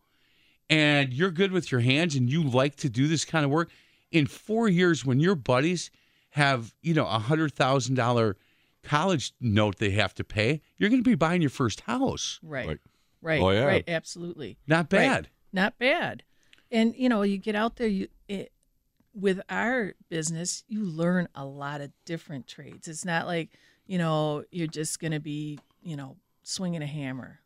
and 0.69 1.13
you're 1.13 1.31
good 1.31 1.53
with 1.53 1.71
your 1.71 1.79
hands 1.79 2.15
and 2.17 2.29
you 2.29 2.43
like 2.43 2.75
to 2.77 2.89
do 2.89 3.07
this 3.07 3.23
kind 3.23 3.45
of 3.45 3.51
work, 3.51 3.69
in 4.11 4.27
four 4.27 4.67
years 4.67 5.05
when 5.05 5.21
your 5.21 5.35
buddies 5.35 5.89
have 6.31 6.73
you 6.81 6.93
know 6.93 7.07
a 7.07 7.17
hundred 7.17 7.53
thousand 7.53 7.95
dollar 7.95 8.35
college 8.83 9.31
note 9.39 9.77
they 9.77 9.91
have 9.91 10.13
to 10.15 10.25
pay, 10.25 10.61
you're 10.77 10.89
going 10.89 11.01
to 11.01 11.09
be 11.09 11.15
buying 11.15 11.41
your 11.41 11.49
first 11.49 11.79
house. 11.81 12.41
Right. 12.43 12.67
Right. 12.67 12.79
Right. 13.21 13.41
Oh, 13.41 13.51
yeah. 13.51 13.63
Right. 13.63 13.85
Absolutely. 13.87 14.57
Not 14.67 14.91
Right. 14.91 14.99
bad. 14.99 15.29
Not 15.53 15.77
bad. 15.79 16.23
And 16.69 16.93
you 16.97 17.07
know, 17.07 17.21
you 17.21 17.37
get 17.37 17.55
out 17.55 17.77
there. 17.77 17.87
You 17.87 18.03
it, 18.03 18.11
with 19.13 19.41
our 19.49 19.93
business, 20.09 20.63
you 20.67 20.83
learn 20.83 21.27
a 21.35 21.45
lot 21.45 21.81
of 21.81 21.91
different 22.05 22.47
trades. 22.47 22.87
It's 22.87 23.05
not 23.05 23.27
like 23.27 23.49
you 23.85 23.97
know 23.97 24.43
you're 24.51 24.67
just 24.67 24.99
going 24.99 25.11
to 25.11 25.19
be 25.19 25.59
you 25.83 25.95
know 25.95 26.17
swinging 26.43 26.81
a 26.81 26.87
hammer. 26.87 27.39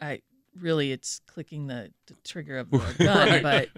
I 0.00 0.22
really, 0.58 0.92
it's 0.92 1.20
clicking 1.26 1.66
the, 1.66 1.92
the 2.06 2.14
trigger 2.24 2.58
of 2.58 2.70
the 2.70 2.78
gun, 2.98 3.42
but 3.42 3.68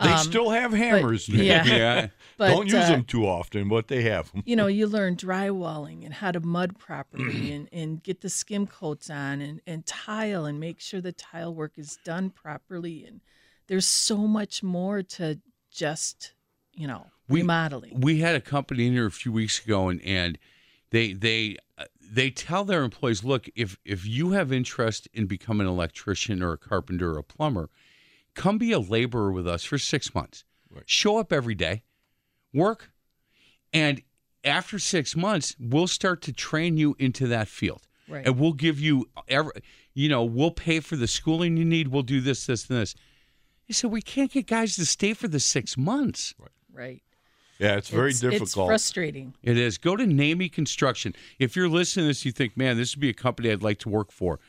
They 0.00 0.08
um, 0.12 0.18
still 0.18 0.50
have 0.50 0.72
hammers. 0.72 1.26
but- 1.26 1.36
yeah. 1.38 1.64
Yeah. 1.66 2.06
but 2.36 2.48
Don't 2.48 2.66
use 2.66 2.74
uh, 2.74 2.88
them 2.90 3.04
too 3.04 3.26
often, 3.26 3.68
but 3.68 3.88
they 3.88 4.02
have 4.02 4.30
them. 4.32 4.42
you 4.46 4.54
know, 4.56 4.66
you 4.66 4.86
learn 4.86 5.16
drywalling 5.16 6.04
and 6.04 6.12
how 6.14 6.30
to 6.30 6.40
mud 6.40 6.78
properly 6.78 7.52
and, 7.54 7.68
and 7.72 8.02
get 8.02 8.20
the 8.20 8.28
skim 8.28 8.66
coats 8.66 9.08
on 9.10 9.40
and, 9.40 9.60
and 9.66 9.86
tile 9.86 10.44
and 10.44 10.60
make 10.60 10.78
sure 10.80 11.00
the 11.00 11.12
tile 11.12 11.54
work 11.54 11.72
is 11.76 11.98
done 12.04 12.30
properly. 12.30 13.04
And 13.06 13.20
there's 13.66 13.86
so 13.86 14.18
much 14.18 14.62
more 14.62 15.02
to 15.02 15.40
just, 15.72 16.32
you 16.74 16.86
know, 16.86 17.06
We- 17.28 17.40
remodeling. 17.40 18.00
we 18.00 18.20
had 18.20 18.34
a 18.34 18.40
company 18.40 18.86
in 18.86 18.92
here 18.92 19.06
a 19.06 19.10
few 19.10 19.32
weeks 19.32 19.64
ago, 19.64 19.88
and 19.88 20.00
and 20.02 20.38
they 20.90 21.12
they 21.14 21.56
uh, 21.78 21.84
they 22.00 22.30
tell 22.30 22.64
their 22.64 22.82
employees, 22.84 23.24
look, 23.24 23.48
if 23.56 23.78
if 23.84 24.06
you 24.06 24.30
have 24.32 24.52
interest 24.52 25.08
in 25.14 25.26
becoming 25.26 25.66
an 25.66 25.72
electrician 25.72 26.42
or 26.42 26.52
a 26.52 26.58
carpenter 26.58 27.12
or 27.14 27.18
a 27.18 27.24
plumber, 27.24 27.70
come 28.34 28.58
be 28.58 28.72
a 28.72 28.78
laborer 28.78 29.32
with 29.32 29.46
us 29.48 29.64
for 29.64 29.78
six 29.78 30.14
months. 30.14 30.44
Show 30.86 31.18
up 31.18 31.32
every 31.32 31.54
day, 31.54 31.82
work, 32.54 32.90
and 33.72 34.02
after 34.42 34.78
six 34.78 35.14
months, 35.14 35.54
we'll 35.60 35.86
start 35.86 36.22
to 36.22 36.32
train 36.32 36.76
you 36.78 36.96
into 36.98 37.26
that 37.28 37.46
field. 37.48 37.86
Right. 38.08 38.26
And 38.26 38.38
we'll 38.38 38.54
give 38.54 38.80
you 38.80 39.08
every, 39.28 39.52
you 39.94 40.08
know, 40.08 40.24
we'll 40.24 40.50
pay 40.50 40.80
for 40.80 40.96
the 40.96 41.06
schooling 41.06 41.56
you 41.56 41.64
need. 41.64 41.88
We'll 41.88 42.02
do 42.02 42.20
this, 42.20 42.46
this, 42.46 42.68
and 42.68 42.78
this. 42.80 42.94
He 43.72 43.74
said, 43.74 43.90
we 43.90 44.02
can't 44.02 44.30
get 44.30 44.46
guys 44.46 44.76
to 44.76 44.84
stay 44.84 45.14
for 45.14 45.28
the 45.28 45.40
six 45.40 45.78
months. 45.78 46.34
right. 46.74 47.02
Yeah, 47.58 47.76
it's 47.76 47.88
very 47.88 48.10
it's, 48.10 48.20
difficult. 48.20 48.42
It's 48.42 48.54
frustrating. 48.54 49.32
It 49.42 49.56
is. 49.56 49.78
Go 49.78 49.96
to 49.96 50.04
Nehmey 50.04 50.52
Construction. 50.52 51.14
If 51.38 51.56
you're 51.56 51.70
listening 51.70 52.04
to 52.04 52.08
this, 52.08 52.26
you 52.26 52.32
think, 52.32 52.54
man, 52.54 52.76
this 52.76 52.94
would 52.94 53.00
be 53.00 53.08
a 53.08 53.14
company 53.14 53.50
I'd 53.50 53.62
like 53.62 53.78
to 53.78 53.88
work 53.88 54.12
for. 54.12 54.40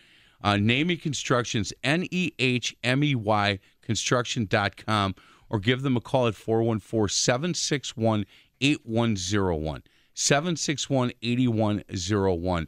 Uh, 0.44 0.56
Nehmey 0.56 1.02
Constructions, 1.02 1.72
N 1.86 2.06
E 2.12 2.32
H 2.38 2.76
M 2.84 3.02
E 3.02 3.16
Y 3.16 3.60
construction.com, 3.82 5.16
or 5.50 5.60
give 5.60 5.84
them 5.84 5.96
a 5.96 6.02
call 6.02 6.28
at 6.28 6.36
414 6.36 7.08
761 7.08 8.26
8101. 8.60 9.84
761 10.16 11.14
8101. 11.22 12.68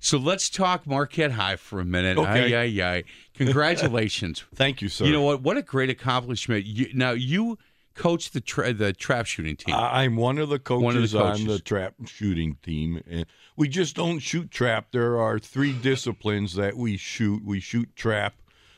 So 0.00 0.16
let's 0.18 0.48
talk 0.48 0.86
Marquette 0.86 1.32
High 1.32 1.56
for 1.56 1.78
a 1.78 1.84
minute. 1.84 2.16
Okay. 2.18 2.56
Ay, 2.56 2.80
ay, 2.80 2.82
ay. 2.82 3.04
Congratulations. 3.46 4.44
Thank 4.54 4.82
you, 4.82 4.88
sir. 4.88 5.04
You 5.06 5.12
know 5.12 5.22
what? 5.22 5.42
What 5.42 5.56
a 5.56 5.62
great 5.62 5.90
accomplishment. 5.90 6.66
You, 6.66 6.90
now, 6.94 7.12
you 7.12 7.58
coach 7.94 8.30
the, 8.30 8.40
tra- 8.40 8.72
the 8.72 8.92
trap 8.92 9.26
shooting 9.26 9.56
team. 9.56 9.74
I- 9.74 10.04
I'm 10.04 10.16
one 10.16 10.38
of 10.38 10.48
the 10.48 10.58
coaches, 10.58 10.84
One 10.84 10.96
of 10.96 11.10
the 11.10 11.22
on 11.22 11.46
the 11.46 11.58
trap 11.58 11.94
shooting 12.06 12.56
team, 12.62 13.02
and 13.08 13.26
we 13.56 13.68
just 13.68 13.96
don't 13.96 14.18
shoot 14.20 14.50
trap. 14.50 14.88
There 14.92 15.18
are 15.18 15.38
three 15.38 15.72
disciplines 15.72 16.54
that 16.54 16.76
we 16.76 16.96
shoot. 16.96 17.42
We 17.44 17.60
shoot 17.60 17.94
trap, 17.96 18.34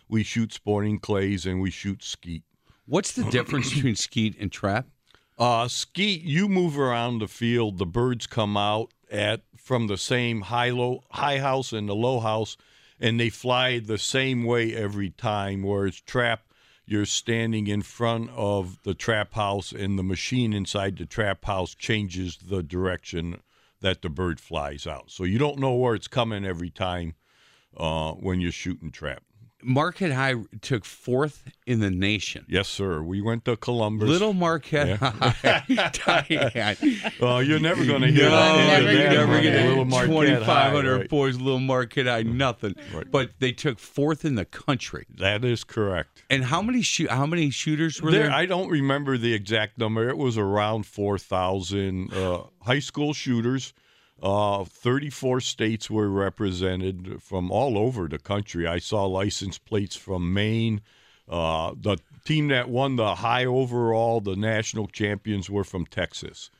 we 0.08 0.22
shoot 0.22 0.52
sporting 0.52 0.98
clays, 0.98 1.46
and 1.46 1.60
we 1.60 1.70
shoot 1.70 2.02
skeet. 2.02 2.42
What's 2.86 3.12
the 3.12 3.24
difference 3.24 3.72
between 3.74 3.96
skeet 3.96 4.36
and 4.40 4.50
trap? 4.50 4.86
Uh, 5.38 5.66
skeet, 5.66 6.22
you 6.22 6.48
move 6.48 6.78
around 6.78 7.18
the 7.18 7.28
field. 7.28 7.78
The 7.78 7.86
birds 7.86 8.26
come 8.26 8.56
out 8.56 8.92
at 9.10 9.42
from 9.56 9.86
the 9.86 9.96
same 9.96 10.42
high 10.42 10.70
low 10.70 11.04
high 11.10 11.38
house 11.38 11.72
and 11.72 11.88
the 11.88 11.94
low 11.94 12.20
house, 12.20 12.56
and 13.02 13.18
they 13.18 13.28
fly 13.28 13.80
the 13.80 13.98
same 13.98 14.44
way 14.44 14.74
every 14.74 15.10
time. 15.10 15.64
Whereas 15.64 16.00
trap, 16.00 16.44
you're 16.86 17.04
standing 17.04 17.66
in 17.66 17.82
front 17.82 18.30
of 18.30 18.78
the 18.84 18.94
trap 18.94 19.34
house, 19.34 19.72
and 19.72 19.98
the 19.98 20.04
machine 20.04 20.52
inside 20.52 20.96
the 20.96 21.04
trap 21.04 21.44
house 21.44 21.74
changes 21.74 22.36
the 22.36 22.62
direction 22.62 23.40
that 23.80 24.02
the 24.02 24.08
bird 24.08 24.38
flies 24.38 24.86
out. 24.86 25.10
So 25.10 25.24
you 25.24 25.36
don't 25.36 25.58
know 25.58 25.74
where 25.74 25.96
it's 25.96 26.06
coming 26.06 26.46
every 26.46 26.70
time 26.70 27.16
uh, 27.76 28.12
when 28.12 28.40
you're 28.40 28.52
shooting 28.52 28.92
trap. 28.92 29.24
Marquette 29.62 30.12
High 30.12 30.34
took 30.60 30.84
fourth 30.84 31.44
in 31.66 31.80
the 31.80 31.90
nation. 31.90 32.44
Yes, 32.48 32.68
sir. 32.68 33.02
We 33.02 33.20
went 33.20 33.44
to 33.46 33.56
Columbus. 33.56 34.08
Little 34.08 34.32
Marquette 34.32 34.98
High. 34.98 35.64
Diane. 36.28 36.76
Well, 37.20 37.42
you're 37.42 37.60
never 37.60 37.84
going 37.84 38.02
to 38.02 38.08
hear 38.10 38.24
No, 38.24 38.30
that. 38.30 38.82
you're 38.82 38.92
never 38.92 39.40
going 39.42 39.44
Little 39.68 39.84
to 39.84 39.90
Marquette 39.90 40.08
2,500 40.40 40.96
right. 40.96 41.08
boys, 41.08 41.38
little 41.38 41.60
Marquette 41.60 42.06
High, 42.06 42.22
nothing. 42.22 42.74
Right. 42.94 43.10
But 43.10 43.30
they 43.38 43.52
took 43.52 43.78
fourth 43.78 44.24
in 44.24 44.34
the 44.34 44.44
country. 44.44 45.06
That 45.16 45.44
is 45.44 45.64
correct. 45.64 46.22
And 46.30 46.44
how 46.44 46.62
many 46.62 46.82
shoot? 46.82 47.10
How 47.10 47.26
many 47.26 47.50
shooters 47.50 48.00
were 48.02 48.10
There, 48.10 48.24
there? 48.24 48.32
I 48.32 48.46
don't 48.46 48.68
remember 48.68 49.16
the 49.18 49.32
exact 49.34 49.78
number. 49.78 50.08
It 50.08 50.16
was 50.18 50.36
around 50.38 50.86
4,000 50.86 52.12
uh, 52.12 52.42
high 52.62 52.78
school 52.80 53.12
shooters. 53.12 53.72
Uh, 54.22 54.64
34 54.64 55.40
states 55.40 55.90
were 55.90 56.08
represented 56.08 57.20
from 57.20 57.50
all 57.50 57.76
over 57.76 58.06
the 58.06 58.18
country. 58.18 58.66
I 58.66 58.78
saw 58.78 59.04
license 59.04 59.58
plates 59.58 59.96
from 59.96 60.32
Maine. 60.32 60.80
Uh, 61.28 61.74
the 61.76 61.96
team 62.24 62.48
that 62.48 62.68
won 62.68 62.96
the 62.96 63.16
high 63.16 63.44
overall, 63.44 64.20
the 64.20 64.36
national 64.36 64.86
champions, 64.86 65.50
were 65.50 65.64
from 65.64 65.86
Texas. 65.86 66.50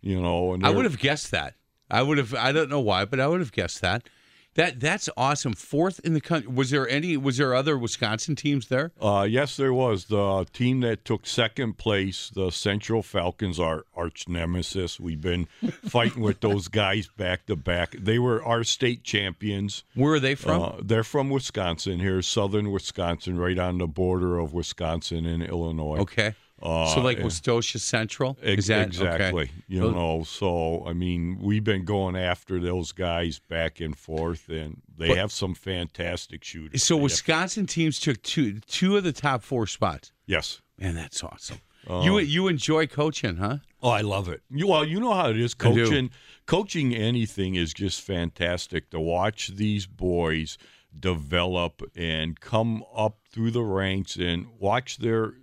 You 0.00 0.20
know, 0.20 0.54
and 0.54 0.66
I 0.66 0.70
would 0.70 0.84
have 0.84 0.98
guessed 0.98 1.30
that. 1.30 1.54
I 1.90 2.02
would 2.02 2.18
have. 2.18 2.34
I 2.34 2.52
don't 2.52 2.68
know 2.68 2.80
why, 2.80 3.04
but 3.04 3.20
I 3.20 3.28
would 3.28 3.40
have 3.40 3.52
guessed 3.52 3.80
that. 3.80 4.08
That 4.54 4.78
that's 4.80 5.08
awesome. 5.16 5.54
Fourth 5.54 6.00
in 6.04 6.14
the 6.14 6.20
country. 6.20 6.50
Was 6.50 6.70
there 6.70 6.88
any? 6.88 7.16
Was 7.16 7.38
there 7.38 7.54
other 7.54 7.76
Wisconsin 7.76 8.36
teams 8.36 8.68
there? 8.68 8.92
Uh, 9.00 9.26
yes, 9.28 9.56
there 9.56 9.72
was 9.74 10.06
the 10.06 10.46
team 10.52 10.80
that 10.80 11.04
took 11.04 11.26
second 11.26 11.76
place, 11.76 12.30
the 12.34 12.50
Central 12.50 13.02
Falcons, 13.02 13.58
our 13.58 13.84
arch 13.96 14.28
nemesis. 14.28 15.00
We've 15.00 15.20
been 15.20 15.46
fighting 15.84 16.22
with 16.22 16.40
those 16.40 16.68
guys 16.68 17.08
back 17.16 17.46
to 17.46 17.56
back. 17.56 17.96
They 17.98 18.18
were 18.18 18.44
our 18.44 18.62
state 18.64 19.02
champions. 19.02 19.82
Where 19.94 20.14
are 20.14 20.20
they 20.20 20.34
from? 20.36 20.62
Uh, 20.62 20.72
they're 20.82 21.04
from 21.04 21.30
Wisconsin 21.30 21.98
here, 21.98 22.22
southern 22.22 22.70
Wisconsin, 22.70 23.38
right 23.38 23.58
on 23.58 23.78
the 23.78 23.88
border 23.88 24.38
of 24.38 24.52
Wisconsin 24.52 25.26
and 25.26 25.42
Illinois. 25.42 25.98
okay. 25.98 26.34
Uh, 26.64 26.86
so 26.94 27.00
like 27.02 27.18
yeah. 27.18 27.24
Westosha 27.24 27.78
Central. 27.78 28.38
Ex- 28.42 28.68
that 28.68 28.86
exactly. 28.86 29.44
Okay. 29.44 29.52
You 29.68 29.90
know, 29.92 30.24
so 30.24 30.82
I 30.86 30.94
mean, 30.94 31.38
we've 31.40 31.62
been 31.62 31.84
going 31.84 32.16
after 32.16 32.58
those 32.58 32.90
guys 32.92 33.38
back 33.38 33.80
and 33.80 33.96
forth, 33.96 34.48
and 34.48 34.80
they 34.96 35.08
But- 35.08 35.18
have 35.18 35.30
some 35.30 35.54
fantastic 35.54 36.42
shooters. 36.42 36.82
So 36.82 36.96
have- 36.96 37.02
Wisconsin 37.02 37.66
teams 37.66 38.00
took 38.00 38.22
two 38.22 38.60
two 38.60 38.96
of 38.96 39.04
the 39.04 39.12
top 39.12 39.42
four 39.42 39.66
spots. 39.66 40.12
yes. 40.26 40.60
Man, 40.76 40.96
that's 40.96 41.22
awesome. 41.22 41.60
Uh, 41.88 42.00
you 42.02 42.18
you 42.18 42.48
enjoy 42.48 42.86
coaching, 42.86 43.36
huh? 43.36 43.58
Oh, 43.82 43.90
I 43.90 44.00
love 44.00 44.28
it. 44.30 44.40
You, 44.50 44.66
well, 44.66 44.84
you 44.84 44.98
know 44.98 45.12
how 45.12 45.28
it 45.28 45.38
is 45.38 45.52
coaching. 45.54 46.10
Coaching 46.46 46.94
anything 46.94 47.54
is 47.54 47.74
just 47.74 48.00
fantastic 48.00 48.90
to 48.90 48.98
watch 48.98 49.48
these 49.48 49.86
boys 49.86 50.56
develop 50.98 51.82
and 51.94 52.40
come 52.40 52.82
up 52.96 53.18
through 53.30 53.50
the 53.50 53.62
ranks 53.62 54.16
and 54.16 54.46
watch 54.58 54.98
their 54.98 55.34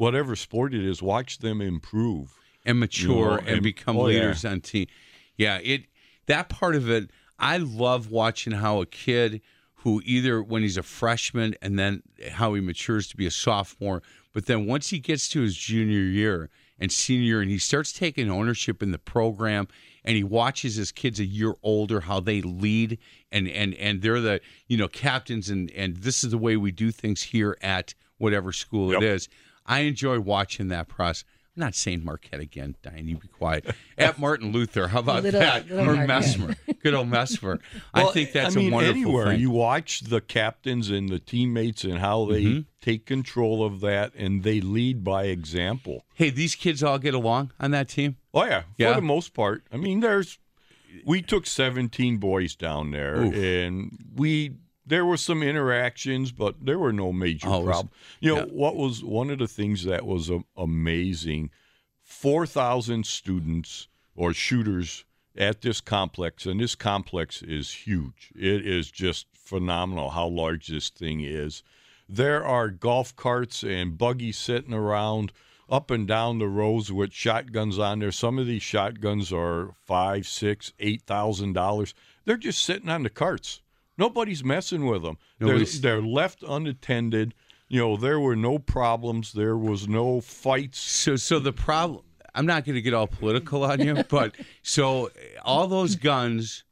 whatever 0.00 0.34
sport 0.34 0.74
it 0.74 0.84
is. 0.84 1.02
Watch 1.02 1.38
them 1.38 1.60
improve. 1.60 2.32
and 2.64 2.78
mature 2.80 3.32
know, 3.32 3.36
and, 3.38 3.48
and- 3.48 3.62
become 3.62 3.96
oh, 3.96 4.06
yeah. 4.08 4.20
leaders 4.20 4.44
on 4.44 4.60
team. 4.60 4.86
Yeah, 5.36 5.58
it 5.62 5.84
that 6.26 6.48
part 6.48 6.74
of 6.76 6.88
it, 6.90 7.10
I 7.38 7.56
love 7.58 8.10
watching 8.10 8.52
how 8.52 8.80
a 8.80 8.86
kid 8.86 9.40
who 9.76 10.02
either 10.04 10.42
when 10.42 10.62
he's 10.62 10.76
a 10.76 10.82
freshman 10.82 11.54
and 11.62 11.78
then 11.78 12.02
how 12.32 12.52
he 12.54 12.60
matures 12.60 13.08
to 13.08 13.16
be 13.16 13.26
a 13.26 13.30
sophomore, 13.30 14.02
but 14.34 14.44
then 14.46 14.66
once 14.66 14.90
he 14.90 14.98
gets 14.98 15.28
to 15.30 15.40
his 15.40 15.56
junior 15.56 16.00
year 16.00 16.50
and 16.78 16.92
senior 16.92 17.40
and 17.40 17.50
he 17.50 17.56
starts 17.58 17.92
taking 17.92 18.30
ownership 18.30 18.82
in 18.82 18.90
the 18.90 18.98
program 18.98 19.66
and 20.04 20.16
he 20.16 20.24
watches 20.24 20.76
his 20.76 20.92
kids 20.92 21.18
a 21.18 21.24
year 21.24 21.54
older 21.62 22.00
how 22.00 22.20
they 22.20 22.40
lead 22.42 22.98
and 23.32 23.48
and 23.48 23.74
and 23.74 24.02
they're 24.02 24.20
the 24.20 24.40
you 24.66 24.76
know 24.76 24.88
captains 24.88 25.48
and 25.48 25.70
and 25.72 25.96
this 25.98 26.22
is 26.24 26.30
the 26.30 26.38
way 26.38 26.56
we 26.58 26.70
do 26.70 26.90
things 26.90 27.22
here 27.22 27.56
at 27.62 27.94
whatever 28.18 28.52
school 28.52 28.90
it 28.92 29.00
Yep. 29.00 29.02
is. 29.02 29.28
I 29.70 29.80
enjoy 29.80 30.20
watching 30.20 30.68
that 30.68 30.88
process. 30.88 31.24
I'm 31.56 31.60
not 31.62 31.74
saying 31.74 32.04
Marquette 32.04 32.40
again, 32.40 32.76
Diane. 32.80 33.08
You 33.08 33.18
be 33.18 33.26
quiet. 33.28 33.66
At 33.98 34.18
Martin 34.18 34.52
Luther, 34.52 34.88
how 34.88 35.00
about 35.00 35.24
Little- 35.24 35.40
that? 35.40 35.68
little 35.68 35.90
or 35.90 35.96
Marquette. 36.06 36.08
Messmer, 36.24 36.56
good 36.82 36.94
old 36.94 37.10
Messmer. 37.10 37.58
I 37.92 38.04
think 38.12 38.32
that's 38.32 38.54
I 38.56 38.58
mean, 38.60 38.72
a 38.72 38.74
wonderful 38.76 39.00
anywhere 39.00 39.26
thing. 39.26 39.40
you 39.40 39.50
watch 39.50 40.00
the 40.02 40.20
captains 40.20 40.90
and 40.90 41.08
the 41.08 41.18
teammates 41.18 41.82
and 41.84 41.98
how 41.98 42.24
they 42.26 42.44
Mm-hmm. 42.44 42.60
take 42.80 43.04
control 43.04 43.64
of 43.64 43.80
that 43.80 44.12
and 44.14 44.42
they 44.44 44.60
lead 44.60 45.02
by 45.04 45.24
example. 45.24 46.04
hey, 46.14 46.30
these 46.30 46.54
kids 46.54 46.82
all 46.84 46.98
get 46.98 47.14
along 47.14 47.52
on 47.58 47.72
that 47.72 47.88
team. 47.88 48.16
Oh 48.32 48.44
yeah, 48.44 48.62
Yeah? 48.78 48.90
for 48.94 49.00
the 49.00 49.06
most 49.06 49.34
part. 49.34 49.64
I 49.72 49.76
mean, 49.76 50.00
there's 50.00 50.38
we 51.04 51.20
took 51.20 51.46
17 51.46 52.18
boys 52.18 52.54
down 52.54 52.90
there, 52.92 53.16
Oof. 53.22 53.34
and 53.34 53.98
we 54.14 54.52
there 54.90 55.06
were 55.06 55.16
some 55.16 55.42
interactions, 55.42 56.32
but 56.32 56.56
there 56.64 56.78
were 56.78 56.92
no 56.92 57.12
major 57.12 57.48
Oh, 57.48 57.64
problems. 57.64 57.90
You 58.20 58.34
know 58.34 58.40
yeah. 58.42 58.52
what 58.52 58.76
was 58.76 59.02
one 59.02 59.30
of 59.30 59.38
the 59.38 59.48
things 59.48 59.84
that 59.84 60.04
was 60.04 60.28
a, 60.28 60.40
amazing? 60.56 61.50
Four 62.02 62.46
thousand 62.46 63.06
students 63.06 63.88
or 64.14 64.34
shooters 64.34 65.04
at 65.36 65.62
this 65.62 65.80
complex, 65.80 66.44
and 66.44 66.60
this 66.60 66.74
complex 66.74 67.40
is 67.40 67.72
huge. 67.86 68.32
It 68.34 68.66
is 68.66 68.90
just 68.90 69.26
phenomenal 69.32 70.10
how 70.10 70.26
large 70.26 70.66
this 70.66 70.90
thing 70.90 71.20
is. 71.20 71.62
There 72.08 72.44
are 72.44 72.68
golf 72.68 73.14
carts 73.14 73.62
and 73.62 73.96
buggies 73.96 74.36
sitting 74.36 74.74
around 74.74 75.32
up 75.68 75.90
and 75.92 76.08
down 76.08 76.40
the 76.40 76.48
rows 76.48 76.90
with 76.90 77.12
shotguns 77.12 77.78
on 77.78 78.00
there. 78.00 78.10
Some 78.10 78.40
of 78.40 78.46
these 78.48 78.62
shotguns 78.64 79.32
are 79.32 79.76
five, 79.86 80.26
six, 80.26 80.72
eight 80.80 81.02
thousand 81.02 81.52
dollars. 81.52 81.94
They're 82.24 82.36
just 82.36 82.62
sitting 82.62 82.88
on 82.88 83.04
the 83.04 83.10
carts. 83.10 83.62
Nobody's 84.00 84.42
messing 84.42 84.86
with 84.86 85.02
them. 85.02 85.18
They're, 85.38 85.62
they're 85.62 86.02
left 86.02 86.42
unattended. 86.42 87.34
You 87.68 87.80
know, 87.80 87.96
there 87.98 88.18
were 88.18 88.34
no 88.34 88.58
problems. 88.58 89.34
There 89.34 89.58
was 89.58 89.86
no 89.86 90.22
fights. 90.22 90.80
So, 90.80 91.16
so 91.16 91.38
the 91.38 91.52
problem. 91.52 92.02
I'm 92.34 92.46
not 92.46 92.64
going 92.64 92.76
to 92.76 92.82
get 92.82 92.94
all 92.94 93.06
political 93.06 93.62
on 93.62 93.80
you, 93.80 94.02
but 94.08 94.34
so 94.62 95.10
all 95.44 95.66
those 95.66 95.96
guns 95.96 96.64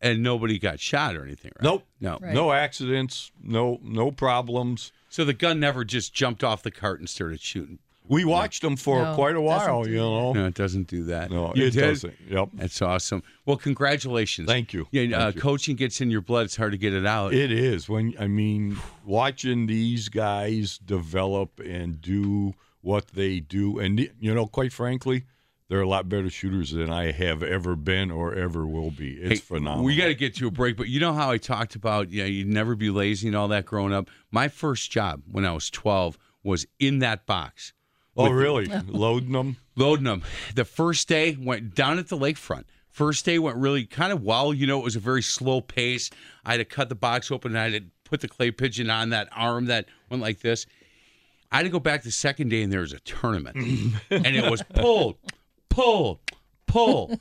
and 0.00 0.22
nobody 0.22 0.58
got 0.58 0.78
shot 0.78 1.16
or 1.16 1.24
anything, 1.24 1.50
right? 1.56 1.64
Nope. 1.64 1.86
No. 2.00 2.18
Right. 2.20 2.32
No 2.34 2.52
accidents. 2.52 3.32
No 3.42 3.80
no 3.82 4.12
problems. 4.12 4.92
So 5.08 5.24
the 5.24 5.32
gun 5.32 5.58
never 5.58 5.84
just 5.84 6.14
jumped 6.14 6.44
off 6.44 6.62
the 6.62 6.70
cart 6.70 7.00
and 7.00 7.08
started 7.08 7.40
shooting. 7.40 7.80
We 8.08 8.24
watched 8.24 8.62
them 8.62 8.76
for 8.76 9.02
No, 9.02 9.14
quite 9.14 9.30
a 9.36 9.42
doesn't 9.42 9.44
while. 9.44 9.84
do 9.84 9.90
You 9.90 9.96
know. 9.96 10.32
No, 10.32 10.46
it 10.46 10.54
doesn't 10.54 10.86
do 10.88 11.04
that. 11.04 11.30
No, 11.30 11.52
You 11.54 11.66
it 11.66 11.70
did? 11.72 11.80
doesn't. 11.80 12.14
Yep. 12.28 12.48
That's 12.54 12.80
awesome. 12.82 13.22
Well, 13.44 13.56
congratulations. 13.56 14.48
Thank 14.48 14.72
you. 14.72 14.86
Yeah, 14.90 15.16
uh, 15.16 15.20
Thank 15.24 15.34
you. 15.36 15.40
coaching 15.40 15.76
gets 15.76 16.00
in 16.00 16.10
your 16.10 16.20
blood. 16.20 16.44
It's 16.46 16.56
hard 16.56 16.72
to 16.72 16.78
get 16.78 16.92
it 16.94 17.06
out. 17.06 17.34
It 17.34 17.50
is 17.50 17.88
when 17.88 18.14
I 18.18 18.26
mean 18.26 18.76
watching 19.04 19.66
these 19.66 20.08
guys 20.08 20.78
develop 20.78 21.60
and 21.60 22.00
do 22.00 22.54
what 22.80 23.08
they 23.08 23.40
do, 23.40 23.78
and 23.78 23.98
you 24.20 24.32
know, 24.34 24.46
quite 24.46 24.72
frankly, 24.72 25.24
they're 25.68 25.80
a 25.80 25.88
lot 25.88 26.08
better 26.08 26.30
shooters 26.30 26.70
than 26.70 26.90
I 26.90 27.10
have 27.10 27.42
ever 27.42 27.74
been 27.74 28.12
or 28.12 28.32
ever 28.34 28.64
will 28.66 28.92
be. 28.92 29.14
It's 29.14 29.40
Hey, 29.40 29.44
phenomenal. 29.56 29.84
We 29.84 29.96
got 29.96 30.06
to 30.06 30.14
get 30.14 30.36
to 30.36 30.46
a 30.46 30.50
break, 30.52 30.76
but 30.76 30.86
you 30.88 31.00
know 31.00 31.12
how 31.12 31.32
I 31.32 31.38
talked 31.38 31.74
about, 31.74 32.12
yeah, 32.12 32.24
you'd 32.26 32.46
never 32.46 32.76
be 32.76 32.90
lazy 32.90 33.26
and 33.26 33.36
all 33.36 33.48
that 33.48 33.64
growing 33.66 33.92
up. 33.92 34.08
My 34.30 34.46
first 34.46 34.92
job 34.92 35.22
when 35.28 35.44
I 35.44 35.50
was 35.52 35.68
12 35.70 36.16
was 36.44 36.64
in 36.78 37.00
that 37.00 37.26
box, 37.26 37.72
oh, 38.16 38.30
really? 38.30 38.66
Loading 38.86 39.32
them? 39.32 39.56
loading 39.76 40.04
them. 40.04 40.22
The 40.54 40.64
first 40.64 41.08
day 41.08 41.36
went 41.38 41.74
down 41.74 41.98
at 41.98 42.08
the 42.08 42.16
lakefront. 42.16 42.64
First 42.90 43.26
day 43.26 43.38
went 43.38 43.58
really 43.58 43.84
kind 43.84 44.12
of 44.12 44.22
well. 44.22 44.54
You 44.54 44.66
know, 44.66 44.78
it 44.78 44.84
was 44.84 44.96
a 44.96 45.00
very 45.00 45.22
slow 45.22 45.60
pace. 45.60 46.10
I 46.44 46.52
had 46.52 46.58
to 46.58 46.64
cut 46.64 46.88
the 46.88 46.94
box 46.94 47.30
open 47.30 47.52
and 47.52 47.58
I 47.58 47.70
had 47.70 47.84
to 47.84 47.90
put 48.04 48.20
the 48.20 48.28
clay 48.28 48.50
pigeon 48.50 48.88
on 48.88 49.10
that 49.10 49.28
arm 49.32 49.66
that 49.66 49.86
went 50.08 50.22
like 50.22 50.40
this. 50.40 50.66
I 51.52 51.56
had 51.56 51.62
to 51.64 51.68
go 51.68 51.78
back 51.78 52.02
the 52.02 52.10
second 52.10 52.48
day 52.48 52.62
and 52.62 52.72
there 52.72 52.80
was 52.80 52.92
a 52.92 52.98
tournament, 53.00 53.56
and 54.10 54.26
it 54.26 54.50
was 54.50 54.62
pulled, 54.74 55.16
pull, 55.68 56.20
pull. 56.66 57.20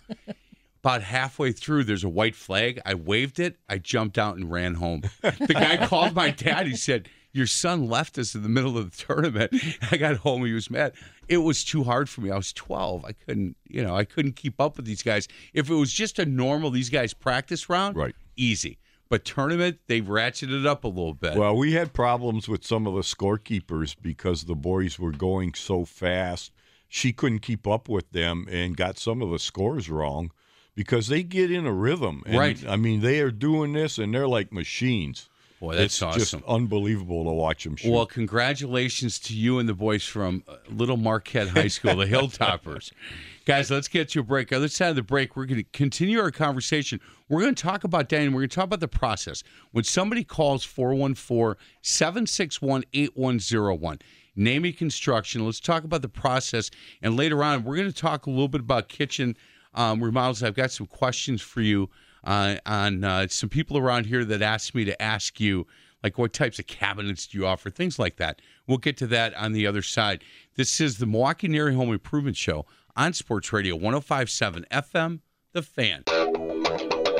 About 0.79 1.03
halfway 1.03 1.51
through, 1.51 1.83
there's 1.83 2.03
a 2.03 2.09
white 2.09 2.35
flag. 2.35 2.79
I 2.85 2.93
waved 2.93 3.39
it. 3.39 3.57
I 3.67 3.79
jumped 3.79 4.17
out 4.17 4.35
and 4.37 4.51
ran 4.51 4.75
home. 4.75 5.01
The 5.21 5.53
guy 5.53 5.85
called 5.87 6.13
my 6.15 6.29
dad. 6.29 6.67
He 6.67 6.75
said, 6.75 7.09
Your 7.35 7.47
son 7.47 7.87
left 7.89 8.17
us 8.17 8.33
in 8.33 8.43
the 8.43 8.49
middle 8.49 8.77
of 8.77 8.89
the 8.95 9.03
tournament. 9.05 9.53
I 9.91 9.97
got 9.97 10.15
home. 10.17 10.45
He 10.45 10.53
was 10.53 10.69
mad. 10.69 10.93
It 11.27 11.39
was 11.39 11.65
too 11.65 11.83
hard 11.83 12.07
for 12.09 12.21
me. 12.21 12.31
I 12.31 12.37
was 12.37 12.53
12. 12.53 13.03
I 13.03 13.11
couldn't, 13.11 13.57
you 13.67 13.83
know, 13.83 13.93
I 13.93 14.05
couldn't 14.05 14.37
keep 14.37 14.61
up 14.61 14.77
with 14.77 14.85
these 14.85 15.03
guys. 15.03 15.27
If 15.53 15.69
it 15.69 15.73
was 15.75 15.91
just 15.91 16.17
a 16.17 16.25
normal, 16.25 16.71
these 16.71 16.89
guys 16.89 17.13
practice 17.13 17.67
round, 17.69 17.97
Right. 17.97 18.15
easy. 18.37 18.77
But 19.09 19.25
tournament, 19.25 19.79
they've 19.87 20.05
ratcheted 20.05 20.61
it 20.61 20.65
up 20.65 20.85
a 20.85 20.87
little 20.87 21.13
bit. 21.13 21.35
Well, 21.35 21.55
we 21.57 21.73
had 21.73 21.91
problems 21.93 22.47
with 22.47 22.65
some 22.65 22.87
of 22.87 22.93
the 22.95 23.01
scorekeepers 23.01 23.95
because 24.01 24.45
the 24.45 24.55
boys 24.55 24.97
were 24.97 25.11
going 25.11 25.53
so 25.55 25.83
fast. 25.83 26.51
She 26.87 27.11
couldn't 27.11 27.39
keep 27.39 27.67
up 27.67 27.89
with 27.89 28.09
them 28.11 28.47
and 28.49 28.77
got 28.77 28.97
some 28.97 29.21
of 29.21 29.29
the 29.29 29.39
scores 29.39 29.89
wrong 29.89 30.31
because 30.73 31.07
they 31.07 31.21
get 31.23 31.51
in 31.51 31.65
a 31.65 31.73
rhythm. 31.73 32.23
And, 32.25 32.37
Right. 32.37 32.65
I 32.67 32.77
mean, 32.77 33.01
they 33.01 33.19
are 33.19 33.31
doing 33.31 33.73
this 33.73 33.97
and 33.97 34.13
they're 34.13 34.27
like 34.27 34.53
machines. 34.53 35.27
Boy, 35.59 35.75
that's 35.75 36.01
it's 36.01 36.15
just 36.15 36.35
unbelievable 36.47 37.23
to 37.23 37.31
watch 37.31 37.63
them 37.63 37.77
shoot. 37.77 37.91
Well, 37.91 38.05
congratulations 38.05 39.19
to 39.19 39.33
you 39.33 39.59
and 39.59 39.69
the 39.69 39.73
boys 39.73 40.03
from 40.03 40.43
uh, 40.47 40.57
Little 40.69 40.97
Marquette 40.97 41.47
High 41.47 41.69
School, 41.69 41.95
the 41.95 42.05
Hilltoppers. 42.05 42.91
Guys, 43.45 43.71
let's 43.71 43.87
get 43.87 44.09
to 44.09 44.19
a 44.19 44.23
break. 44.23 44.51
Other 44.51 44.67
side 44.67 44.89
of 44.89 44.95
the 44.95 45.03
break, 45.03 45.35
we're 45.35 45.45
going 45.45 45.63
to 45.63 45.69
continue 45.71 46.19
our 46.19 46.31
conversation. 46.31 46.99
We're 47.29 47.41
going 47.41 47.55
to 47.55 47.63
talk 47.63 47.83
about 47.83 48.09
Dan. 48.09 48.33
We're 48.33 48.41
going 48.41 48.49
to 48.49 48.55
talk 48.55 48.65
about 48.65 48.79
the 48.81 48.87
process. 48.87 49.43
When 49.71 49.83
somebody 49.83 50.23
calls 50.23 50.65
414 50.65 51.55
761 51.81 52.83
8101, 52.93 53.99
Nehmey 54.37 54.75
Construction, 54.75 55.45
let's 55.45 55.59
talk 55.61 55.85
about 55.85 56.01
the 56.01 56.09
process. 56.09 56.69
And 57.01 57.15
later 57.15 57.43
on, 57.43 57.63
we're 57.63 57.77
going 57.77 57.91
to 57.91 57.95
talk 57.95 58.25
a 58.25 58.29
little 58.29 58.49
bit 58.49 58.61
about 58.61 58.89
kitchen 58.89 59.37
um, 59.73 60.03
remodels. 60.03 60.43
I've 60.43 60.55
got 60.55 60.71
some 60.71 60.87
questions 60.87 61.41
for 61.41 61.61
you 61.61 61.89
uh, 62.25 62.55
on 62.65 63.03
uh, 63.03 63.27
some 63.29 63.49
people 63.49 63.77
around 63.77 64.07
here 64.07 64.25
that 64.25 64.41
asked 64.41 64.75
me 64.75 64.83
to 64.85 65.01
ask 65.01 65.39
you, 65.39 65.67
like 66.03 66.17
what 66.17 66.33
types 66.33 66.59
of 66.59 66.67
cabinets 66.67 67.27
do 67.27 67.37
you 67.37 67.47
offer, 67.47 67.69
things 67.69 67.97
like 67.97 68.17
that. 68.17 68.41
We'll 68.67 68.77
get 68.77 68.97
to 68.97 69.07
that 69.07 69.33
on 69.35 69.53
the 69.53 69.65
other 69.65 69.81
side. 69.81 70.23
This 70.55 70.79
is 70.79 70.97
the 70.97 71.05
Milwaukee 71.05 71.47
NARI 71.47 71.75
Home 71.75 71.91
Improvement 71.91 72.37
Show 72.37 72.65
on 72.95 73.13
Sports 73.13 73.51
Radio 73.51 73.75
1057 73.75 74.65
FM, 74.71 75.19
The 75.53 75.63
Fan. 75.63 76.03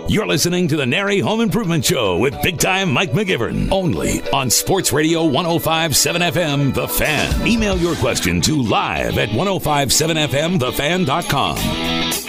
You're 0.08 0.28
listening 0.28 0.68
to 0.68 0.78
the 0.78 0.86
NARI 0.86 1.20
Home 1.22 1.42
Improvement 1.42 1.84
Show 1.84 2.20
with 2.20 2.40
big 2.44 2.60
time 2.60 2.94
Mike 2.94 3.12
McGivern. 3.12 3.72
Only 3.72 4.22
on 4.30 4.52
Sports 4.52 4.94
Radio 4.94 5.26
1057 5.26 6.22
FM, 6.22 6.76
The 6.76 6.88
Fan. 6.88 7.48
Email 7.48 7.76
your 7.78 7.96
question 7.96 8.40
to 8.42 8.62
live 8.62 9.18
at 9.18 9.30
1057FMTheFan.com. 9.30 12.25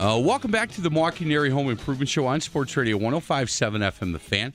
Uh, 0.00 0.18
welcome 0.18 0.50
back 0.50 0.70
to 0.70 0.80
the 0.80 0.88
Milwaukee 0.88 1.26
NARI 1.26 1.50
Home 1.50 1.68
Improvement 1.68 2.08
Show 2.08 2.26
on 2.26 2.40
Sports 2.40 2.74
Radio 2.74 2.96
1057 2.96 3.82
FM 3.82 4.12
The 4.14 4.18
Fan. 4.18 4.54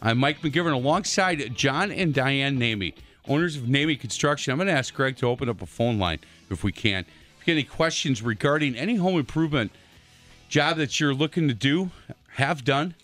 I'm 0.00 0.16
Mike 0.16 0.40
McGivern 0.40 0.72
alongside 0.72 1.54
John 1.54 1.92
and 1.92 2.14
Diane 2.14 2.58
Nehmey, 2.58 2.94
owners 3.28 3.56
of 3.56 3.64
Nehmey 3.64 4.00
Construction. 4.00 4.52
I'm 4.52 4.56
going 4.56 4.68
to 4.68 4.72
ask 4.72 4.94
Greg 4.94 5.18
to 5.18 5.26
open 5.26 5.50
up 5.50 5.60
a 5.60 5.66
phone 5.66 5.98
line 5.98 6.20
if 6.48 6.64
we 6.64 6.72
can. 6.72 7.00
If 7.00 7.40
you 7.40 7.44
get 7.44 7.52
any 7.52 7.64
questions 7.64 8.22
regarding 8.22 8.74
any 8.74 8.96
home 8.96 9.18
improvement 9.18 9.70
job 10.48 10.78
that 10.78 10.98
you're 10.98 11.12
looking 11.12 11.46
to 11.48 11.52
do, 11.52 11.90
have 12.36 12.64
done, 12.64 12.94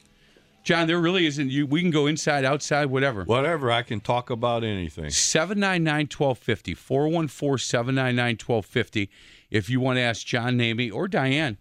John, 0.65 0.87
there 0.87 0.99
really 0.99 1.27
isn't. 1.27 1.51
You, 1.51 1.67
we 1.67 1.83
can 1.83 1.91
go 1.91 2.07
inside, 2.07 2.47
outside, 2.47 2.87
whatever. 2.87 3.25
Whatever, 3.25 3.71
I 3.71 3.83
can 3.83 4.01
talk 4.01 4.31
about 4.31 4.65
anything. 4.65 5.11
799 5.11 6.07
1250, 6.07 6.73
414 6.73 7.59
799 7.59 8.27
1250. 8.37 9.11
If 9.51 9.69
you 9.69 9.79
want 9.79 9.99
to 9.99 10.01
ask 10.01 10.25
John 10.25 10.57
Nehmey 10.57 10.91
or 10.91 11.07
Diane 11.07 11.59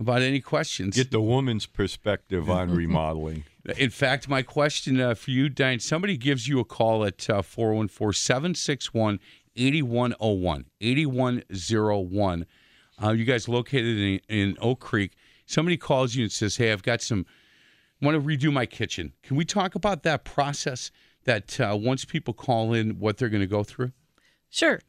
about 0.00 0.22
any 0.22 0.40
questions. 0.40 0.96
Get 0.96 1.10
the 1.10 1.20
woman's 1.20 1.66
perspective 1.66 2.48
on 2.48 2.70
remodeling. 2.74 3.44
In 3.76 3.90
fact, 3.90 4.28
my 4.28 4.42
question 4.42 4.98
uh, 4.98 5.14
for 5.14 5.30
you, 5.30 5.50
Diane, 5.50 5.78
somebody 5.78 6.16
gives 6.16 6.48
you 6.48 6.58
a 6.58 6.64
call 6.64 7.04
at 7.04 7.28
uh, 7.28 7.42
414 7.42 8.14
761 8.14 9.20
8101. 9.54 10.64
8101. 10.80 12.46
Uh, 13.02 13.10
you 13.10 13.24
guys 13.24 13.48
located 13.48 13.98
in, 13.98 14.20
in 14.28 14.56
Oak 14.60 14.80
Creek. 14.80 15.12
Somebody 15.44 15.76
calls 15.76 16.14
you 16.14 16.24
and 16.24 16.32
says, 16.32 16.56
Hey, 16.56 16.72
I've 16.72 16.82
got 16.82 17.02
some, 17.02 17.26
want 18.00 18.14
to 18.14 18.20
redo 18.20 18.50
my 18.50 18.64
kitchen. 18.64 19.12
Can 19.22 19.36
we 19.36 19.44
talk 19.44 19.74
about 19.74 20.02
that 20.04 20.24
process 20.24 20.90
that 21.24 21.60
uh, 21.60 21.76
once 21.78 22.06
people 22.06 22.32
call 22.32 22.72
in, 22.72 22.98
what 22.98 23.18
they're 23.18 23.28
going 23.28 23.42
to 23.42 23.46
go 23.46 23.62
through? 23.62 23.92
Sure. 24.48 24.80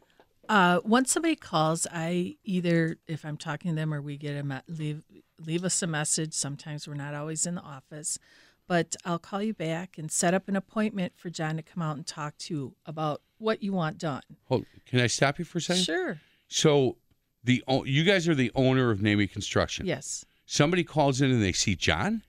Uh, 0.49 0.79
once 0.83 1.11
somebody 1.11 1.35
calls, 1.35 1.87
I 1.91 2.35
either, 2.43 2.97
if 3.07 3.23
I'm 3.25 3.37
talking 3.37 3.71
to 3.71 3.75
them 3.75 3.93
or 3.93 4.01
we 4.01 4.17
get 4.17 4.35
a 4.35 4.43
me- 4.43 4.59
leave 4.67 5.03
leave 5.45 5.63
us 5.63 5.81
a 5.81 5.87
message. 5.87 6.33
Sometimes 6.33 6.87
we're 6.87 6.93
not 6.93 7.13
always 7.13 7.45
in 7.45 7.55
the 7.55 7.61
office, 7.61 8.19
but 8.67 8.95
I'll 9.05 9.19
call 9.19 9.41
you 9.41 9.53
back 9.53 9.97
and 9.97 10.11
set 10.11 10.33
up 10.33 10.47
an 10.47 10.55
appointment 10.55 11.13
for 11.15 11.29
John 11.29 11.57
to 11.57 11.63
come 11.63 11.81
out 11.83 11.95
and 11.95 12.05
talk 12.05 12.37
to 12.39 12.53
you 12.53 12.75
about 12.85 13.21
what 13.37 13.63
you 13.63 13.73
want 13.73 13.97
done. 13.97 14.21
Hold, 14.45 14.65
can 14.85 14.99
I 14.99 15.07
stop 15.07 15.39
you 15.39 15.45
for 15.45 15.57
a 15.57 15.61
second? 15.61 15.83
Sure. 15.83 16.21
So, 16.47 16.97
the 17.43 17.63
you 17.85 18.03
guys 18.03 18.27
are 18.27 18.35
the 18.35 18.51
owner 18.55 18.91
of 18.91 18.99
Nehmey 18.99 19.31
Construction. 19.31 19.85
Yes. 19.85 20.25
Somebody 20.45 20.83
calls 20.83 21.21
in 21.21 21.31
and 21.31 21.41
they 21.41 21.53
see 21.53 21.75
John. 21.75 22.23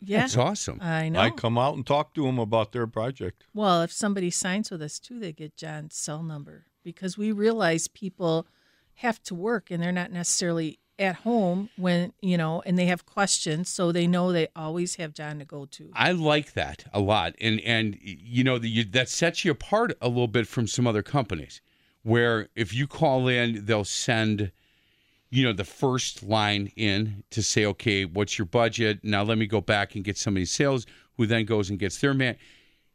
Yeah. 0.00 0.20
That's 0.20 0.36
awesome. 0.36 0.78
I 0.80 1.08
know. 1.08 1.18
I 1.18 1.30
come 1.30 1.58
out 1.58 1.74
and 1.74 1.84
talk 1.84 2.14
to 2.14 2.22
them 2.22 2.38
about 2.38 2.70
their 2.70 2.86
project. 2.86 3.42
Well, 3.52 3.82
if 3.82 3.90
somebody 3.90 4.30
signs 4.30 4.70
with 4.70 4.82
us 4.82 5.00
too, 5.00 5.18
they 5.18 5.32
get 5.32 5.56
John's 5.56 5.96
cell 5.96 6.22
number 6.22 6.66
because 6.88 7.18
we 7.18 7.32
realize 7.32 7.86
people 7.86 8.46
have 8.94 9.22
to 9.22 9.34
work 9.34 9.70
and 9.70 9.82
they're 9.82 9.92
not 9.92 10.10
necessarily 10.10 10.78
at 10.98 11.16
home 11.16 11.68
when, 11.76 12.14
you 12.22 12.38
know, 12.38 12.62
and 12.64 12.78
they 12.78 12.86
have 12.86 13.04
questions, 13.04 13.68
so 13.68 13.92
they 13.92 14.06
know 14.06 14.32
they 14.32 14.48
always 14.56 14.94
have 14.94 15.12
John 15.12 15.38
to 15.38 15.44
go 15.44 15.66
to. 15.66 15.90
I 15.92 16.12
like 16.12 16.54
that 16.54 16.86
a 16.94 16.98
lot, 16.98 17.34
and 17.42 17.60
and 17.60 17.98
you 18.02 18.42
know 18.42 18.58
the, 18.58 18.70
you, 18.70 18.84
that 18.84 19.10
sets 19.10 19.44
you 19.44 19.50
apart 19.50 19.92
a 20.00 20.08
little 20.08 20.28
bit 20.28 20.46
from 20.46 20.66
some 20.66 20.86
other 20.86 21.02
companies, 21.02 21.60
where 22.04 22.48
if 22.56 22.72
you 22.72 22.86
call 22.86 23.28
in, 23.28 23.66
they'll 23.66 23.84
send, 23.84 24.50
you 25.28 25.44
know, 25.44 25.52
the 25.52 25.62
first 25.62 26.22
line 26.22 26.72
in 26.74 27.22
to 27.30 27.42
say, 27.42 27.66
okay, 27.66 28.06
what's 28.06 28.38
your 28.38 28.46
budget? 28.46 29.00
Now 29.04 29.24
let 29.24 29.36
me 29.36 29.46
go 29.46 29.60
back 29.60 29.94
and 29.94 30.02
get 30.02 30.16
somebody 30.16 30.46
sales 30.46 30.86
who 31.18 31.26
then 31.26 31.44
goes 31.44 31.68
and 31.68 31.78
gets 31.78 31.98
their 31.98 32.14
man. 32.14 32.36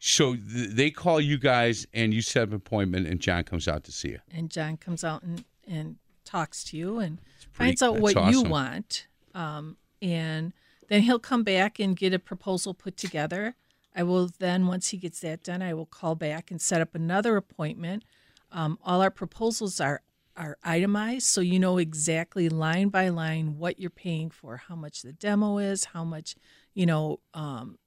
So 0.06 0.36
th- 0.36 0.72
they 0.72 0.92
call 0.92 1.22
you 1.22 1.38
guys, 1.38 1.88
and 1.94 2.14
you 2.14 2.22
set 2.22 2.44
up 2.44 2.50
an 2.50 2.56
appointment, 2.56 3.08
and 3.08 3.22
John 3.22 3.46
comes 3.46 3.70
out 3.70 3.86
to 3.86 3.92
see 3.94 4.10
you. 4.10 4.20
And 4.30 4.50
John 4.50 4.76
comes 4.76 5.06
out 5.06 5.24
and, 5.24 5.46
and 5.66 5.96
talks 6.26 6.66
to 6.66 6.78
you 6.78 7.00
and 7.00 7.22
pretty- 7.54 7.78
finds 7.78 7.82
out 7.82 8.00
what 8.00 8.14
you 8.30 8.42
want. 8.44 9.08
Um, 9.34 9.78
and 10.02 10.52
then 10.90 11.04
he'll 11.04 11.20
come 11.20 11.44
back 11.44 11.80
and 11.80 11.96
get 11.96 12.14
a 12.14 12.20
proposal 12.20 12.74
put 12.74 12.98
together. 12.98 13.56
I 13.96 14.04
will 14.04 14.30
then, 14.40 14.68
once 14.68 14.90
he 14.90 14.98
gets 14.98 15.22
that 15.22 15.42
done, 15.42 15.62
I 15.62 15.74
will 15.74 15.86
call 15.86 16.16
back 16.16 16.52
and 16.52 16.62
set 16.62 16.82
up 16.82 16.94
another 16.96 17.38
appointment. 17.38 18.04
Um, 18.52 18.78
all 18.84 19.02
our 19.02 19.10
proposals 19.12 19.80
are 19.80 20.02
are 20.36 20.58
itemized, 20.64 21.28
so 21.28 21.42
you 21.42 21.60
know 21.60 21.78
exactly 21.78 22.50
line 22.50 22.90
by 22.90 23.08
line 23.08 23.58
what 23.58 23.80
you're 23.80 23.92
paying 23.92 24.32
for, 24.32 24.58
how 24.58 24.76
much 24.76 25.04
the 25.04 25.14
demo 25.14 25.60
is, 25.60 25.86
how 25.86 26.04
much 26.04 26.36
you 26.74 26.88
know 26.88 27.20
um, 27.36 27.78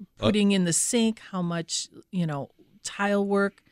Uh, 0.00 0.04
putting 0.24 0.52
in 0.52 0.64
the 0.64 0.72
sink, 0.72 1.20
how 1.30 1.42
much 1.42 1.88
you 2.10 2.26
know 2.26 2.50
tile 2.84 3.24
work, 3.26 3.62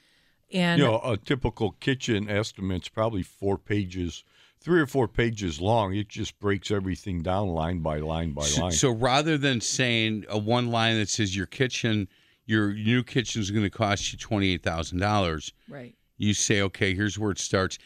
and 0.53 0.79
You 0.81 0.87
know, 0.87 1.01
a 1.05 1.17
typical 1.17 1.73
kitchen 1.73 2.29
estimate's 2.29 2.89
probably 2.89 3.23
four 3.23 3.59
pages, 3.59 4.25
three 4.61 4.81
or 4.81 4.87
four 4.87 5.07
pages 5.09 5.61
long. 5.61 5.95
It 5.95 6.09
just 6.09 6.39
breaks 6.41 6.71
everything 6.71 7.23
down 7.23 7.49
line 7.49 7.81
by 7.81 7.99
line 8.01 8.33
by 8.33 8.43
So, 8.43 8.63
line. 8.63 8.73
so 8.73 8.91
rather 8.91 9.39
than 9.39 9.61
saying 9.61 10.25
a 10.29 10.39
one 10.39 10.69
line 10.71 10.97
that 10.99 11.09
says 11.09 11.37
your 11.37 11.47
kitchen, 11.47 12.09
your 12.45 12.73
new 12.73 13.03
kitchen 13.03 13.41
is 13.41 13.51
going 13.51 13.65
to 13.65 13.71
cost 13.71 14.13
you 14.13 14.19
twenty 14.19 14.53
eight 14.53 14.63
thousand 14.63 14.99
dollars, 14.99 15.53
right. 15.69 15.95
you 16.17 16.35
say, 16.35 16.61
okay, 16.63 16.95
here's 16.95 17.19
where 17.19 17.31
it 17.31 17.39
starts. 17.39 17.79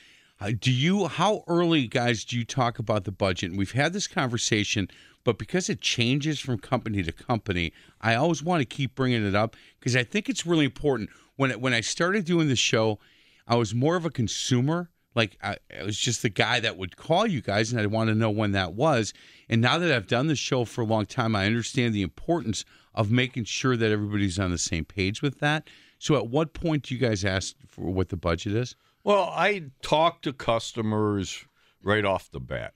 Do 0.49 0.73
you? 0.73 1.07
How 1.07 1.45
early, 1.47 1.87
guys, 1.87 2.25
do 2.25 2.39
you 2.39 2.47
talk 2.47 2.79
about 2.79 3.05
the 3.05 3.13
budget? 3.13 3.51
And 3.51 3.59
we've 3.59 3.73
had 3.73 3.93
this 3.93 4.07
conversation, 4.07 4.89
but 5.23 5.37
because 5.37 5.69
it 5.69 5.83
changes 5.83 6.41
from 6.41 6.59
company 6.59 7.03
to 7.03 7.13
company, 7.13 7.75
I 8.01 8.15
always 8.15 8.43
want 8.43 8.63
to 8.63 8.65
keep 8.65 8.95
bringing 8.95 9.27
it 9.27 9.35
up 9.35 9.55
because 9.79 9.95
I 9.95 10.03
think 10.03 10.31
it's 10.31 10.47
really 10.47 10.65
important. 10.65 11.11
When 11.37 11.51
it, 11.51 11.61
when 11.61 11.75
I 11.75 11.83
started 11.83 12.25
doing 12.25 12.49
the 12.49 12.57
show, 12.57 12.99
I 13.47 13.57
was 13.57 13.75
more 13.75 13.97
of 13.97 14.07
a 14.07 14.11
consumer. 14.11 14.89
Like 15.15 15.37
I, 15.43 15.59
I 15.79 15.83
was 15.83 15.99
just 15.99 16.23
the 16.23 16.31
guy 16.31 16.59
that 16.61 16.79
would 16.79 16.97
call 16.97 17.27
you 17.27 17.43
guys, 17.43 17.71
and 17.71 17.79
I 17.79 17.85
want 17.85 18.09
to 18.09 18.15
know 18.15 18.31
when 18.31 18.53
that 18.53 18.73
was. 18.73 19.13
And 19.51 19.61
now 19.61 19.77
that 19.77 19.93
I've 19.93 20.07
done 20.07 20.29
the 20.29 20.37
show 20.37 20.65
for 20.65 20.81
a 20.81 20.87
long 20.87 21.05
time, 21.05 21.37
I 21.37 21.45
understand 21.45 21.95
the 21.95 22.03
importance 22.03 22.65
of 22.95 23.11
making 23.11 23.45
sure 23.45 23.77
that 23.77 23.93
everybody's 23.93 24.39
on 24.39 24.53
the 24.53 24.59
same 24.59 24.87
page 24.87 25.21
with 25.21 25.41
that. 25.41 25.69
So, 25.99 26.17
at 26.17 26.29
what 26.29 26.55
point 26.55 26.85
do 26.85 26.95
you 26.95 27.01
guys 27.01 27.27
ask 27.27 27.55
for 27.69 27.91
what 27.91 28.09
the 28.09 28.17
budget 28.17 28.55
is? 28.55 28.75
Well, 29.05 29.33
I 29.35 29.65
talk 29.83 30.23
to 30.23 30.33
customers 30.33 31.45
right 31.83 32.05
off 32.05 32.31
the 32.31 32.41
bat. 32.41 32.75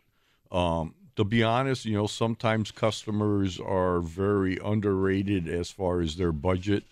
Um, 0.51 0.95
to 1.17 1.25
be 1.25 1.43
honest, 1.43 1.85
you 1.85 1.95
know, 1.95 2.07
sometimes 2.07 2.71
customers 2.71 3.61
are 3.61 4.01
very 4.01 4.59
underrated 4.65 5.49
as 5.49 5.71
far 5.71 6.01
as 6.01 6.17
their 6.17 6.33
budget. 6.33 6.85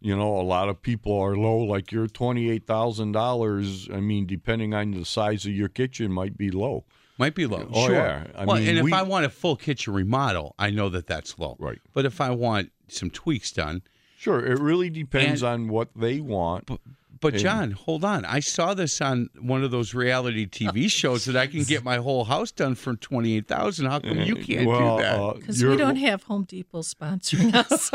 you 0.00 0.14
know, 0.14 0.38
a 0.38 0.42
lot 0.42 0.68
of 0.68 0.80
people 0.82 1.18
are 1.18 1.36
low, 1.36 1.58
like 1.58 1.90
your 1.90 2.06
twenty-eight 2.06 2.66
thousand 2.66 3.12
dollars. 3.12 3.88
I 3.92 4.00
mean, 4.00 4.26
depending 4.26 4.72
on 4.74 4.92
the 4.92 5.04
size 5.04 5.46
of 5.46 5.52
your 5.52 5.68
kitchen, 5.68 6.12
might 6.12 6.36
be 6.36 6.50
low. 6.50 6.84
Might 7.18 7.34
be 7.34 7.46
low. 7.46 7.66
Oh, 7.72 7.86
sure. 7.86 7.94
yeah. 7.96 8.26
I 8.36 8.44
well, 8.44 8.56
mean, 8.58 8.68
and 8.68 8.78
if 8.78 8.84
we- 8.84 8.92
I 8.92 9.02
want 9.02 9.24
a 9.24 9.30
full 9.30 9.56
kitchen 9.56 9.94
remodel, 9.94 10.54
I 10.58 10.68
know 10.70 10.90
that 10.90 11.06
that's 11.06 11.38
low. 11.38 11.56
Right. 11.58 11.80
But 11.94 12.04
if 12.04 12.20
I 12.20 12.30
want 12.30 12.72
some 12.88 13.10
tweaks 13.10 13.50
done, 13.50 13.82
Sure, 14.18 14.44
it 14.44 14.58
really 14.58 14.90
depends 14.90 15.42
And- 15.42 15.64
on 15.64 15.68
what 15.68 15.88
they 15.96 16.20
want. 16.20 16.66
but 16.66 16.80
And- 17.22 17.38
John, 17.38 17.70
hold 17.72 18.04
on. 18.04 18.24
I 18.24 18.40
saw 18.40 18.74
this 18.74 19.00
on 19.00 19.28
one 19.40 19.64
of 19.64 19.70
those 19.70 19.94
reality 19.94 20.46
TV 20.46 20.90
shows 21.00 21.24
that 21.26 21.36
I 21.36 21.46
can 21.46 21.62
get 21.64 21.82
my 21.84 21.96
whole 21.96 22.24
house 22.24 22.50
done 22.52 22.74
for 22.74 22.94
twenty 22.96 23.36
eight 23.36 23.48
thousand. 23.48 23.86
How 23.86 23.98
come 24.00 24.20
you 24.20 24.36
can't 24.36 24.66
well, 24.66 24.96
do 24.98 25.02
that? 25.02 25.20
uh, 25.20 25.32
Because 25.34 25.64
we 25.64 25.76
don't 25.76 25.96
have 25.96 26.22
Home 26.24 26.44
Depot 26.44 26.82
sponsoring 26.82 27.54
us. 27.54 27.90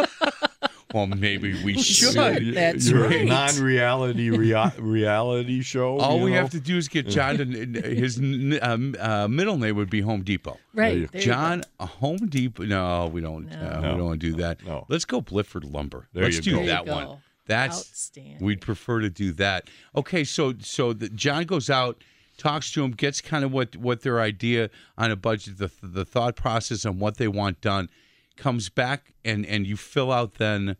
well, 0.93 1.07
maybe 1.07 1.53
we 1.63 1.75
We 1.75 1.81
should. 1.81 2.13
should. 2.13 2.45
y- 2.47 2.51
That's 2.53 2.89
your 2.89 3.07
right. 3.07 3.25
non-reality 3.25 4.29
rea- 4.37 4.71
reality 4.77 5.61
show. 5.61 5.97
All 5.99 6.19
we 6.19 6.31
know? 6.31 6.37
have 6.41 6.49
to 6.51 6.59
do 6.59 6.77
is 6.77 6.87
get 6.87 7.07
John 7.07 7.37
to 7.37 7.45
his 7.45 8.17
um, 8.61 8.95
uh, 8.99 9.27
middle 9.27 9.57
name 9.57 9.75
would 9.77 9.89
be 9.89 10.01
Home 10.01 10.23
Depot. 10.23 10.57
right. 10.73 11.09
there. 11.11 11.21
John, 11.21 11.63
Home 11.79 12.27
Depot. 12.27 12.63
No, 12.65 13.07
we 13.07 13.21
don't. 13.21 13.51
Uh, 13.51 13.79
No. 13.79 13.91
we 13.91 13.97
don't 13.97 14.05
want 14.05 14.21
to 14.21 14.31
do 14.31 14.35
that. 14.37 14.65
No. 14.65 14.85
Let's 14.89 15.05
go 15.05 15.21
Bliffert 15.21 15.71
Lumber. 15.71 16.07
There 16.13 16.23
Let's 16.23 16.37
you 16.37 16.41
do 16.41 16.51
go. 16.51 16.55
There 16.57 16.65
you 16.65 16.71
that 16.71 16.85
go. 16.85 16.93
one. 16.95 17.17
That's 17.51 17.79
Outstanding. 17.79 18.37
we'd 18.39 18.61
prefer 18.61 19.01
to 19.01 19.09
do 19.09 19.31
that. 19.33 19.69
Okay, 19.95 20.23
so 20.23 20.53
so 20.59 20.93
the, 20.93 21.09
John 21.09 21.43
goes 21.45 21.69
out, 21.69 22.01
talks 22.37 22.71
to 22.71 22.83
him, 22.83 22.91
gets 22.91 23.19
kind 23.21 23.43
of 23.43 23.51
what 23.51 23.75
what 23.75 24.01
their 24.01 24.19
idea 24.21 24.69
on 24.97 25.11
a 25.11 25.15
budget, 25.15 25.57
the 25.57 25.69
the 25.83 26.05
thought 26.05 26.35
process 26.35 26.85
on 26.85 26.97
what 26.99 27.17
they 27.17 27.27
want 27.27 27.59
done, 27.61 27.89
comes 28.37 28.69
back 28.69 29.13
and 29.25 29.45
and 29.45 29.67
you 29.67 29.75
fill 29.77 30.11
out 30.11 30.35
then. 30.35 30.77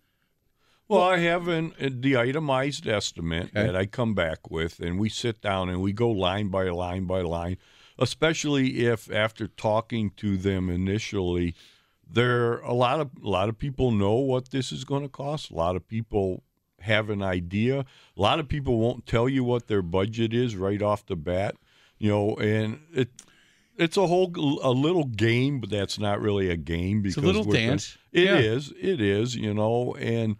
Well, 0.88 1.01
I 1.03 1.19
have 1.19 1.47
an, 1.47 1.71
uh, 1.79 1.89
the 1.89 2.17
itemized 2.17 2.86
estimate 2.86 3.45
Okay. 3.55 3.65
that 3.65 3.75
I 3.77 3.86
come 3.86 4.13
back 4.13 4.51
with, 4.51 4.79
and 4.81 4.99
we 4.99 5.07
sit 5.07 5.41
down 5.41 5.69
and 5.69 5.81
we 5.81 5.93
go 5.93 6.10
line 6.10 6.49
by 6.49 6.69
line 6.69 7.05
by 7.05 7.21
line. 7.21 7.57
Especially 7.97 8.86
if 8.88 9.12
after 9.12 9.47
talking 9.47 10.12
to 10.17 10.36
them 10.38 10.69
initially, 10.69 11.53
there 12.10 12.60
a 12.60 12.73
lot 12.73 12.99
of 12.99 13.10
a 13.23 13.29
lot 13.29 13.47
of 13.47 13.57
people 13.57 13.91
know 13.91 14.15
what 14.15 14.49
this 14.51 14.71
is 14.71 14.84
going 14.84 15.03
to 15.03 15.10
cost. 15.10 15.49
A 15.51 15.55
lot 15.55 15.75
of 15.75 15.88
people 15.88 16.43
have 16.81 17.09
an 17.09 17.21
idea. 17.21 17.79
A 17.79 18.21
lot 18.21 18.39
of 18.39 18.47
people 18.47 18.77
won't 18.77 19.05
tell 19.05 19.27
you 19.27 19.43
what 19.43 19.67
their 19.67 19.81
budget 19.81 20.33
is 20.33 20.55
right 20.55 20.81
off 20.81 21.05
the 21.05 21.15
bat. 21.15 21.55
You 21.97 22.09
know, 22.09 22.35
and 22.35 22.79
it 22.93 23.09
it's 23.77 23.97
a 23.97 24.07
whole 24.07 24.31
a 24.61 24.71
little 24.71 25.05
game, 25.05 25.59
but 25.59 25.69
that's 25.69 25.99
not 25.99 26.21
really 26.21 26.49
a 26.49 26.57
game 26.57 27.01
because 27.01 27.17
it's 27.17 27.23
a 27.23 27.27
little 27.27 27.51
dance. 27.51 27.97
It 28.11 28.25
yeah. 28.25 28.37
is, 28.37 28.73
it 28.79 29.01
is, 29.01 29.35
You 29.35 29.53
know, 29.53 29.95
and 29.95 30.37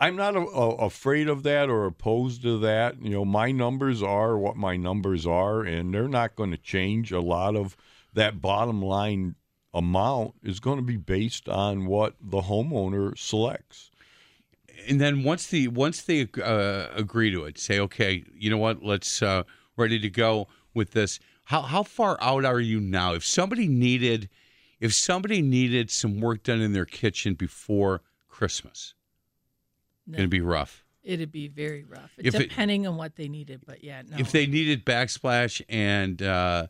I'm 0.00 0.16
not 0.16 0.34
a, 0.34 0.40
a, 0.40 0.70
afraid 0.86 1.28
of 1.28 1.44
that 1.44 1.70
or 1.70 1.86
opposed 1.86 2.42
to 2.42 2.58
that. 2.58 3.00
You 3.00 3.10
know, 3.10 3.24
my 3.24 3.52
numbers 3.52 4.02
are 4.02 4.36
what 4.36 4.56
my 4.56 4.76
numbers 4.76 5.26
are, 5.26 5.62
and 5.62 5.94
they're 5.94 6.08
not 6.08 6.34
going 6.34 6.50
to 6.50 6.56
change. 6.56 7.12
A 7.12 7.20
lot 7.20 7.54
of 7.54 7.76
that 8.12 8.42
bottom 8.42 8.82
line 8.82 9.36
amount 9.72 10.34
is 10.42 10.58
going 10.58 10.78
to 10.78 10.84
be 10.84 10.96
based 10.96 11.48
on 11.48 11.86
what 11.86 12.16
the 12.20 12.42
homeowner 12.42 13.16
selects. 13.16 13.91
And 14.88 15.00
then 15.00 15.22
once 15.22 15.46
the 15.48 15.68
once 15.68 16.02
they 16.02 16.28
uh, 16.42 16.86
agree 16.94 17.30
to 17.30 17.44
it, 17.44 17.58
say, 17.58 17.78
okay, 17.80 18.24
you 18.34 18.50
know 18.50 18.58
what, 18.58 18.82
let's 18.82 19.22
uh, 19.22 19.42
ready 19.76 19.98
to 20.00 20.10
go 20.10 20.48
with 20.74 20.92
this. 20.92 21.18
How 21.44 21.62
how 21.62 21.82
far 21.82 22.18
out 22.22 22.44
are 22.44 22.60
you 22.60 22.80
now? 22.80 23.14
If 23.14 23.24
somebody 23.24 23.68
needed, 23.68 24.28
if 24.80 24.94
somebody 24.94 25.42
needed 25.42 25.90
some 25.90 26.20
work 26.20 26.42
done 26.44 26.60
in 26.60 26.72
their 26.72 26.84
kitchen 26.86 27.34
before 27.34 28.02
Christmas, 28.28 28.94
No, 30.06 30.16
gonna 30.18 30.28
be 30.28 30.40
rough. 30.40 30.84
it'd 31.02 31.32
be 31.32 31.48
very 31.48 31.84
rough, 31.84 32.12
If 32.18 32.34
it- 32.34 32.48
depending 32.48 32.86
on 32.86 32.96
what 32.96 33.16
they 33.16 33.28
needed. 33.28 33.62
But 33.66 33.82
yeah, 33.82 34.02
no. 34.08 34.16
If 34.18 34.30
they 34.32 34.46
needed 34.46 34.84
backsplash 34.86 35.60
and 35.68 36.22
uh, 36.22 36.66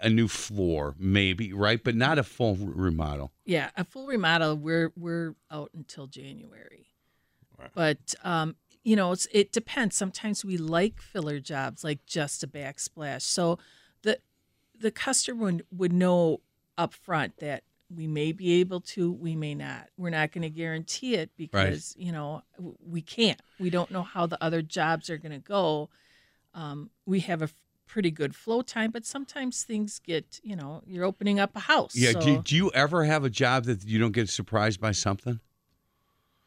a 0.00 0.08
new 0.08 0.28
floor, 0.28 0.94
maybe 0.98 1.52
right, 1.52 1.82
but 1.82 1.94
not 1.94 2.18
a 2.18 2.22
full 2.22 2.56
remodel. 2.56 3.32
yeah, 3.44 3.70
a 3.76 3.84
full 3.84 4.06
remodel, 4.06 4.56
we're 4.56 4.92
we're 4.96 5.34
out 5.50 5.70
until 5.74 6.06
January. 6.06 6.88
But 7.74 8.14
um, 8.24 8.56
you 8.82 8.96
know, 8.96 9.12
it's 9.12 9.28
it 9.32 9.52
depends. 9.52 9.96
Sometimes 9.96 10.44
we 10.44 10.56
like 10.56 11.00
filler 11.00 11.38
jobs, 11.38 11.84
like 11.84 12.04
just 12.06 12.42
a 12.42 12.48
backsplash. 12.48 13.22
So 13.22 13.58
the 14.02 14.18
the 14.78 14.90
customer 14.90 15.44
would, 15.44 15.66
would 15.70 15.92
know 15.92 16.40
up 16.76 16.92
front 16.92 17.36
that 17.38 17.62
we 17.94 18.06
may 18.06 18.32
be 18.32 18.60
able 18.60 18.80
to, 18.80 19.12
we 19.12 19.36
may 19.36 19.54
not. 19.54 19.88
We're 19.96 20.10
not 20.10 20.32
going 20.32 20.42
to 20.42 20.50
guarantee 20.50 21.14
it 21.14 21.30
because 21.36 21.94
you 21.96 22.10
know 22.10 22.42
we 22.84 23.02
can't. 23.02 23.40
We 23.60 23.70
don't 23.70 23.90
know 23.90 24.02
how 24.02 24.26
the 24.26 24.42
other 24.42 24.62
jobs 24.62 25.08
are 25.10 25.18
going 25.18 25.32
to 25.32 25.38
go. 25.38 25.88
Um, 26.54 26.90
we 27.06 27.20
have 27.20 27.42
a 27.42 27.48
pretty 27.92 28.10
good 28.10 28.34
flow 28.34 28.62
time, 28.62 28.90
but 28.90 29.04
sometimes 29.04 29.64
things 29.64 30.00
get 30.04 30.40
you 30.42 30.56
know 30.56 30.82
you're 30.86 31.04
opening 31.04 31.38
up 31.38 31.54
a 31.54 31.60
house. 31.60 31.94
Yeah. 31.94 32.12
so- 32.12 32.20
Do, 32.20 32.42
do 32.42 32.56
you 32.56 32.70
ever 32.72 33.04
have 33.04 33.22
a 33.22 33.30
job 33.30 33.64
that 33.64 33.84
you 33.84 33.98
don't 33.98 34.12
get 34.12 34.30
surprised 34.30 34.80
by 34.80 34.92
something? 34.92 35.40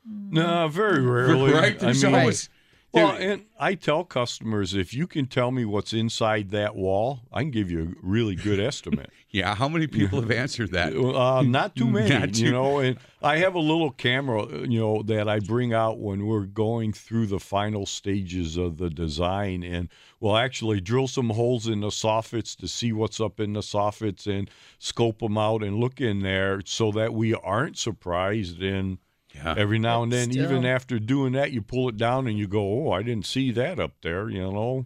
No, 0.07 0.67
very 0.67 0.99
mm. 0.99 1.13
rarely. 1.13 1.53
Right. 1.53 1.75
I 1.75 1.77
There's 1.77 2.03
mean, 2.03 2.15
always. 2.15 2.49
Well, 2.95 3.15
and 3.17 3.45
I 3.59 3.75
tell 3.75 4.03
customers 4.03 4.73
if 4.73 4.93
you 4.93 5.05
can 5.07 5.25
tell 5.27 5.51
me 5.51 5.65
what's 5.65 5.93
inside 5.93 6.49
that 6.51 6.75
wall, 6.75 7.21
I 7.31 7.41
can 7.41 7.51
give 7.51 7.69
you 7.69 7.81
a 7.83 8.05
really 8.05 8.35
good 8.35 8.59
estimate. 8.59 9.09
yeah. 9.29 9.53
How 9.55 9.67
many 9.69 9.87
people 9.87 10.21
have 10.21 10.31
answered 10.31 10.71
that? 10.71 10.93
Uh, 11.15 11.41
not 11.43 11.75
too 11.75 11.87
many, 11.89 12.09
Not 12.09 12.33
too- 12.33 12.45
you 12.45 12.51
know. 12.51 12.79
And 12.85 12.97
I 13.21 13.37
have 13.37 13.55
a 13.55 13.59
little 13.59 13.91
camera, 13.91 14.45
you 14.67 14.79
know, 14.79 15.01
that 15.03 15.27
I 15.29 15.39
bring 15.39 15.73
out 15.73 15.99
when 15.99 16.25
we're 16.25 16.45
going 16.45 16.93
through 16.93 17.27
the 17.27 17.39
final 17.39 17.85
stages 17.85 18.57
of 18.57 18.77
the 18.77 18.89
design, 18.89 19.63
and 19.63 19.89
we'll 20.19 20.37
actually 20.37 20.81
drill 20.81 21.07
some 21.07 21.29
holes 21.29 21.67
in 21.67 21.79
the 21.81 21.87
soffits 21.87 22.55
to 22.57 22.67
see 22.67 22.91
what's 22.93 23.19
up 23.19 23.39
in 23.39 23.53
the 23.53 23.61
soffits 23.61 24.27
and 24.27 24.49
scope 24.79 25.19
them 25.19 25.37
out 25.37 25.63
and 25.63 25.77
look 25.77 26.01
in 26.01 26.19
there 26.19 26.61
so 26.65 26.91
that 26.91 27.13
we 27.13 27.33
aren't 27.33 27.77
surprised. 27.77 28.61
And 28.61 28.99
Yeah. 29.35 29.55
every 29.57 29.79
now 29.79 30.03
and 30.03 30.11
then, 30.11 30.31
even 30.31 30.65
after 30.65 30.97
doing 30.99 31.33
that, 31.33 31.51
you 31.51 31.61
pull 31.61 31.89
it 31.89 31.97
down 31.97 32.27
and 32.27 32.37
you 32.37 32.47
go, 32.47 32.87
"Oh, 32.87 32.91
I 32.91 33.03
didn't 33.03 33.25
see 33.25 33.51
that 33.51 33.79
up 33.79 33.93
there," 34.01 34.29
you 34.29 34.39
know. 34.39 34.85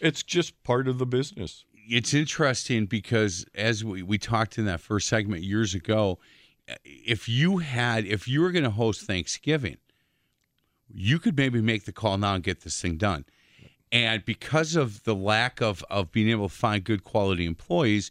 It's 0.00 0.22
just 0.22 0.62
part 0.62 0.86
of 0.88 0.98
the 0.98 1.06
business. 1.06 1.64
it's 1.90 2.12
interesting 2.12 2.84
because 2.84 3.46
as 3.54 3.82
we, 3.82 4.02
we 4.02 4.18
talked 4.18 4.58
in 4.58 4.66
that 4.66 4.78
first 4.80 5.08
segment 5.08 5.42
years 5.42 5.74
ago, 5.74 6.18
if 6.84 7.28
you 7.28 7.58
had 7.58 8.04
if 8.04 8.28
you 8.28 8.42
were 8.42 8.52
going 8.52 8.64
to 8.64 8.70
host 8.70 9.02
Thanksgiving, 9.06 9.78
you 10.92 11.18
could 11.18 11.36
maybe 11.36 11.60
make 11.60 11.84
the 11.84 11.92
call 11.92 12.18
now 12.18 12.34
and 12.34 12.44
get 12.44 12.60
this 12.60 12.80
thing 12.80 12.96
done. 12.96 13.24
And 13.90 14.22
because 14.24 14.76
of 14.76 15.04
the 15.04 15.14
lack 15.14 15.60
of 15.62 15.82
of 15.90 16.12
being 16.12 16.28
able 16.28 16.48
to 16.48 16.54
find 16.54 16.84
good 16.84 17.04
quality 17.04 17.46
employees, 17.46 18.10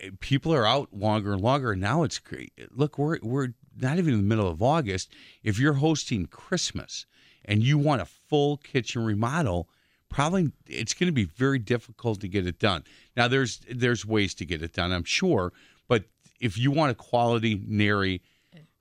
eh, 0.00 0.10
people 0.20 0.52
are 0.52 0.66
out 0.66 0.92
longer 0.92 1.32
and 1.32 1.40
longer. 1.40 1.72
And 1.72 1.80
now 1.80 2.02
it's 2.02 2.18
great. 2.18 2.52
Look, 2.70 2.98
we're 2.98 3.18
we're 3.22 3.54
not 3.80 3.98
even 3.98 4.14
in 4.14 4.20
the 4.20 4.26
middle 4.26 4.48
of 4.48 4.62
August. 4.62 5.10
If 5.42 5.58
you're 5.58 5.74
hosting 5.74 6.26
Christmas 6.26 7.06
and 7.44 7.62
you 7.62 7.78
want 7.78 8.02
a 8.02 8.06
full 8.06 8.56
kitchen 8.58 9.04
remodel, 9.04 9.68
probably 10.08 10.52
it's 10.66 10.94
going 10.94 11.08
to 11.08 11.12
be 11.12 11.24
very 11.24 11.58
difficult 11.58 12.20
to 12.20 12.28
get 12.28 12.46
it 12.46 12.58
done. 12.58 12.84
Now 13.16 13.28
there's 13.28 13.60
there's 13.70 14.04
ways 14.04 14.34
to 14.34 14.44
get 14.44 14.62
it 14.62 14.72
done, 14.72 14.92
I'm 14.92 15.04
sure, 15.04 15.52
but 15.88 16.04
if 16.40 16.56
you 16.58 16.70
want 16.70 16.92
a 16.92 16.94
quality 16.94 17.56
NARI, 17.66 18.20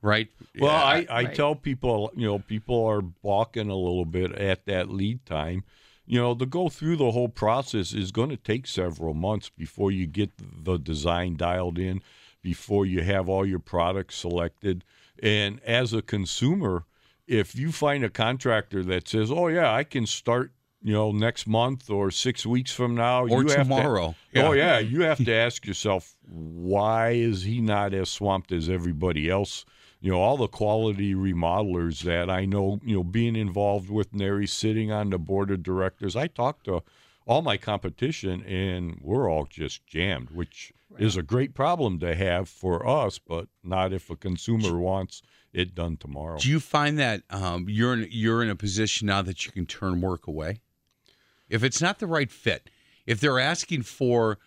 right? 0.01 0.27
Well, 0.59 0.71
Yeah, 0.71 0.83
I, 0.83 1.07
I 1.09 1.23
Right. 1.25 1.35
tell 1.35 1.55
people, 1.55 2.11
you 2.15 2.25
know, 2.25 2.39
people 2.39 2.85
are 2.85 3.01
balking 3.01 3.69
a 3.69 3.75
little 3.75 4.05
bit 4.05 4.31
at 4.33 4.65
that 4.65 4.89
lead 4.89 5.25
time. 5.25 5.63
You 6.05 6.19
know, 6.19 6.33
to 6.33 6.45
go 6.47 6.69
through 6.69 6.95
the 6.95 7.11
whole 7.11 7.29
process 7.29 7.93
is 7.93 8.11
going 8.11 8.29
to 8.29 8.37
take 8.37 8.65
several 8.65 9.13
months 9.13 9.49
before 9.49 9.91
you 9.91 10.07
get 10.07 10.31
the 10.39 10.77
design 10.77 11.35
dialed 11.35 11.77
in, 11.77 12.01
before 12.41 12.85
you 12.85 13.01
have 13.03 13.27
all 13.29 13.45
your 13.45 13.59
products 13.59 14.15
selected. 14.15 14.83
And 15.21 15.59
as 15.63 15.93
a 15.93 16.01
consumer, 16.01 16.85
if 17.27 17.55
you 17.55 17.71
find 17.71 18.03
a 18.03 18.09
contractor 18.09 18.83
that 18.85 19.07
says, 19.07 19.31
"Oh 19.31 19.47
yeah, 19.47 19.73
I 19.73 19.83
can 19.83 20.05
start," 20.05 20.51
you 20.81 20.93
know, 20.93 21.11
next 21.11 21.45
month 21.47 21.89
or 21.89 22.09
six 22.11 22.45
weeks 22.45 22.71
from 22.71 22.95
now, 22.95 23.23
Or 23.23 23.29
you 23.29 23.37
have 23.39 23.47
to- 23.49 23.55
tomorrow. 23.57 24.15
Oh 24.35 24.53
Yeah. 24.53 24.53
yeah, 24.53 24.79
you 24.79 25.01
have 25.01 25.23
to 25.23 25.33
ask 25.45 25.65
yourself, 25.65 26.15
why 26.27 27.11
is 27.11 27.43
he 27.43 27.59
not 27.61 27.93
as 27.93 28.09
swamped 28.09 28.51
as 28.51 28.69
everybody 28.69 29.29
else? 29.29 29.65
You 30.01 30.11
know, 30.11 30.19
all 30.21 30.37
the 30.37 30.47
quality 30.47 31.13
remodelers 31.13 32.03
that 32.03 32.29
I 32.29 32.45
know, 32.45 32.79
you 32.85 32.95
know, 32.95 33.03
being 33.03 33.35
involved 33.35 33.89
with 33.89 34.13
NARI, 34.13 34.47
sitting 34.47 34.91
on 34.91 35.09
the 35.09 35.19
board 35.19 35.51
of 35.51 35.61
directors, 35.61 36.15
I 36.15 36.27
talk 36.27 36.63
to 36.63 36.81
all 37.27 37.41
my 37.41 37.57
competition, 37.57 38.41
and 38.43 38.97
we're 39.01 39.29
all 39.29 39.45
just 39.45 39.85
jammed, 39.85 40.29
which 40.31 40.71
is 40.97 41.15
a 41.15 41.23
great 41.23 41.53
problem 41.53 41.99
to 41.99 42.15
have 42.15 42.49
for 42.49 42.87
us, 42.87 43.19
but 43.19 43.47
not 43.63 43.93
if 43.93 44.09
a 44.09 44.15
consumer 44.15 44.77
wants 44.77 45.21
it 45.53 45.75
done 45.75 45.97
tomorrow. 45.97 46.37
Do 46.37 46.49
you 46.49 46.59
find 46.59 46.97
that 46.99 47.23
um, 47.29 47.67
you're 47.69 47.93
in, 47.93 48.07
you're 48.11 48.43
in 48.43 48.49
a 48.49 48.55
position 48.55 49.07
now 49.07 49.21
that 49.21 49.45
you 49.45 49.51
can 49.51 49.65
turn 49.65 50.01
work 50.01 50.27
away? 50.27 50.61
If 51.49 51.63
it's 51.63 51.81
not 51.81 51.99
the 51.99 52.07
right 52.07 52.31
fit, 52.31 52.69
if 53.05 53.19
they're 53.19 53.39
asking 53.39 53.83
for, 53.83 54.37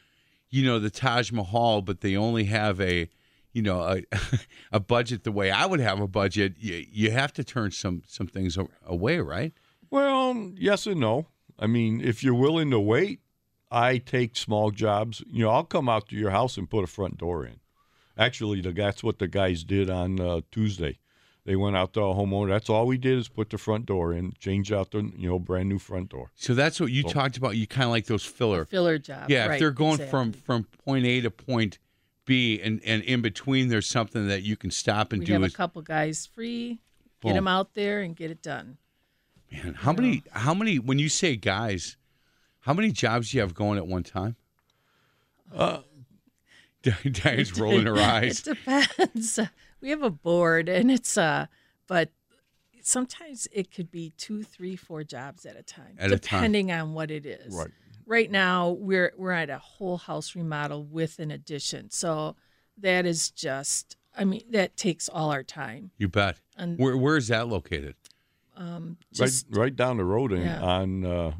you 0.51 0.65
know, 0.65 0.79
the 0.79 0.91
Taj 0.91 1.33
Mahal, 1.33 1.83
but 1.83 2.01
they 2.01 2.17
only 2.17 2.45
have 2.45 2.81
a, 2.81 3.09
you 3.53 3.63
know 3.63 3.81
a, 3.81 4.03
a 4.73 4.81
budget 4.81 5.25
the 5.25 5.33
way 5.33 5.51
I 5.51 5.67
would 5.67 5.81
have 5.81 6.01
a 6.01 6.09
budget, 6.09 6.55
you, 6.59 6.85
you 6.91 7.11
have 7.11 7.33
to 7.35 7.45
turn 7.45 7.71
some 7.71 8.03
some 8.07 8.27
things 8.27 8.59
away, 8.87 9.19
right? 9.19 9.53
Well, 9.91 10.53
yes 10.57 10.87
and 10.87 11.01
no. 11.01 11.27
I 11.59 11.67
mean, 11.67 12.01
if 12.01 12.25
you're 12.25 12.35
willing 12.35 12.71
to 12.71 12.81
wait, 12.81 13.21
I 13.73 13.99
take 13.99 14.37
small 14.37 14.71
jobs. 14.71 15.23
You 15.31 15.45
know, 15.45 15.51
I'll 15.51 15.65
come 15.65 15.89
out 15.89 16.09
to 16.09 16.17
your 16.17 16.31
house 16.31 16.59
and 16.59 16.69
put 16.69 16.85
a 16.85 16.87
front 16.87 17.19
door 17.19 17.47
in. 17.47 17.61
Actually, 18.19 18.61
the, 18.61 18.73
that's 18.73 19.03
what 19.03 19.19
the 19.19 19.27
guys 19.27 19.65
did 19.65 19.89
on 19.89 20.21
uh, 20.21 20.43
Tuesday. 20.51 20.99
They 21.45 21.57
went 21.57 21.75
out 21.77 21.93
to 21.95 22.03
a 22.03 22.15
homeowner. 22.15 22.51
That's 22.51 22.71
all 22.71 22.87
we 22.87 22.99
did 22.99 23.19
is 23.19 23.29
put 23.29 23.51
the 23.51 23.59
front 23.59 23.87
door 23.87 24.13
in, 24.13 24.33
change 24.39 24.71
out 24.71 24.93
the 24.93 25.11
you 25.17 25.29
know 25.29 25.41
brand 25.41 25.69
new 25.69 25.79
front 25.79 26.11
door. 26.11 26.31
So 26.37 26.55
that's 26.55 26.79
what 26.79 26.93
you 26.93 27.03
talked 27.03 27.37
about. 27.37 27.57
You 27.57 27.67
kind 27.67 27.85
of 27.85 27.91
like 27.91 28.07
those 28.07 28.25
filler. 28.25 28.65
Filler 28.67 28.99
jobs. 28.99 29.29
Yeah, 29.29 29.47
right, 29.47 29.55
if 29.55 29.59
they're 29.59 29.73
going 29.73 29.95
exactly. 29.95 30.11
from 30.11 30.33
from 30.33 30.65
point 30.85 31.05
A 31.05 31.21
to 31.23 31.31
point 31.31 31.79
B, 32.27 32.61
and 32.63 32.81
and 32.85 33.03
in 33.03 33.23
between 33.23 33.69
there's 33.69 33.89
something 33.89 34.29
that 34.29 34.43
you 34.43 34.57
can 34.57 34.71
stop 34.71 35.13
and 35.13 35.21
we 35.21 35.27
do. 35.27 35.33
have 35.33 35.43
a 35.43 35.51
couple 35.51 35.83
guys 35.83 36.27
free. 36.27 36.79
Get 37.23 37.31
Boom. 37.31 37.35
them 37.35 37.49
out 37.49 37.75
there 37.75 38.03
and 38.03 38.15
get 38.15 38.31
it 38.31 38.43
done. 38.43 38.79
man, 39.51 39.75
how 39.75 39.93
many 39.93 40.23
how 40.31 40.55
many 40.55 40.79
when 40.79 41.01
you 41.01 41.09
say 41.09 41.35
guys, 41.35 41.97
how 42.63 42.73
many 42.75 42.91
jobs 42.91 43.31
do 43.31 43.37
you 43.37 43.41
have 43.43 43.55
going 43.55 43.79
at 43.79 43.87
one 43.87 44.03
time? 44.03 44.37
Uh, 45.55 45.81
Diane's 46.83 47.59
rolling 47.59 47.87
her 47.87 47.97
eyes. 47.99 48.47
It 48.47 48.57
depends. 48.65 49.39
We 49.81 49.91
have 49.91 50.03
a 50.03 50.11
board, 50.11 50.69
and 50.69 50.91
it's 50.91 51.17
uh, 51.17 51.47
but 51.87 52.11
sometimes 52.83 53.47
it 53.53 53.71
could 53.71 53.91
be 53.91 54.13
two, 54.17 54.43
three, 54.43 54.77
four 54.77 55.05
jobs 55.05 55.47
at 55.47 55.57
a 55.57 55.63
time, 55.63 55.97
At 55.99 56.11
a 56.13 56.19
time. 56.19 56.41
depending 56.41 56.73
on 56.73 56.95
what 56.95 57.11
it 57.11 57.27
is. 57.27 57.55
Right. 57.55 57.69
Right 58.07 58.31
now, 58.31 58.71
we're 58.71 59.13
we're 59.17 59.31
at 59.33 59.49
a 59.51 59.59
whole 59.59 59.97
house 59.99 60.35
remodel 60.35 60.85
with 60.85 61.19
an 61.21 61.31
addition, 61.31 61.91
so 61.91 62.37
that 62.79 63.07
is 63.07 63.31
just. 63.31 63.97
I 64.15 64.25
mean, 64.25 64.43
that 64.51 64.77
takes 64.77 65.09
all 65.09 65.31
our 65.33 65.43
time. 65.43 65.91
You 65.97 66.07
bet. 66.09 66.37
And- 66.57 66.79
Where 66.79 66.97
where 66.97 67.17
is 67.17 67.29
that 67.29 67.49
located? 67.49 67.95
Um, 68.57 68.99
Just 69.13 69.47
right, 69.51 69.59
right 69.61 69.77
down 69.77 69.97
the 69.97 70.05
road 70.05 70.33
in, 70.33 70.43
Yeah. 70.43 70.61
on 70.63 71.05
uh, 71.07 71.33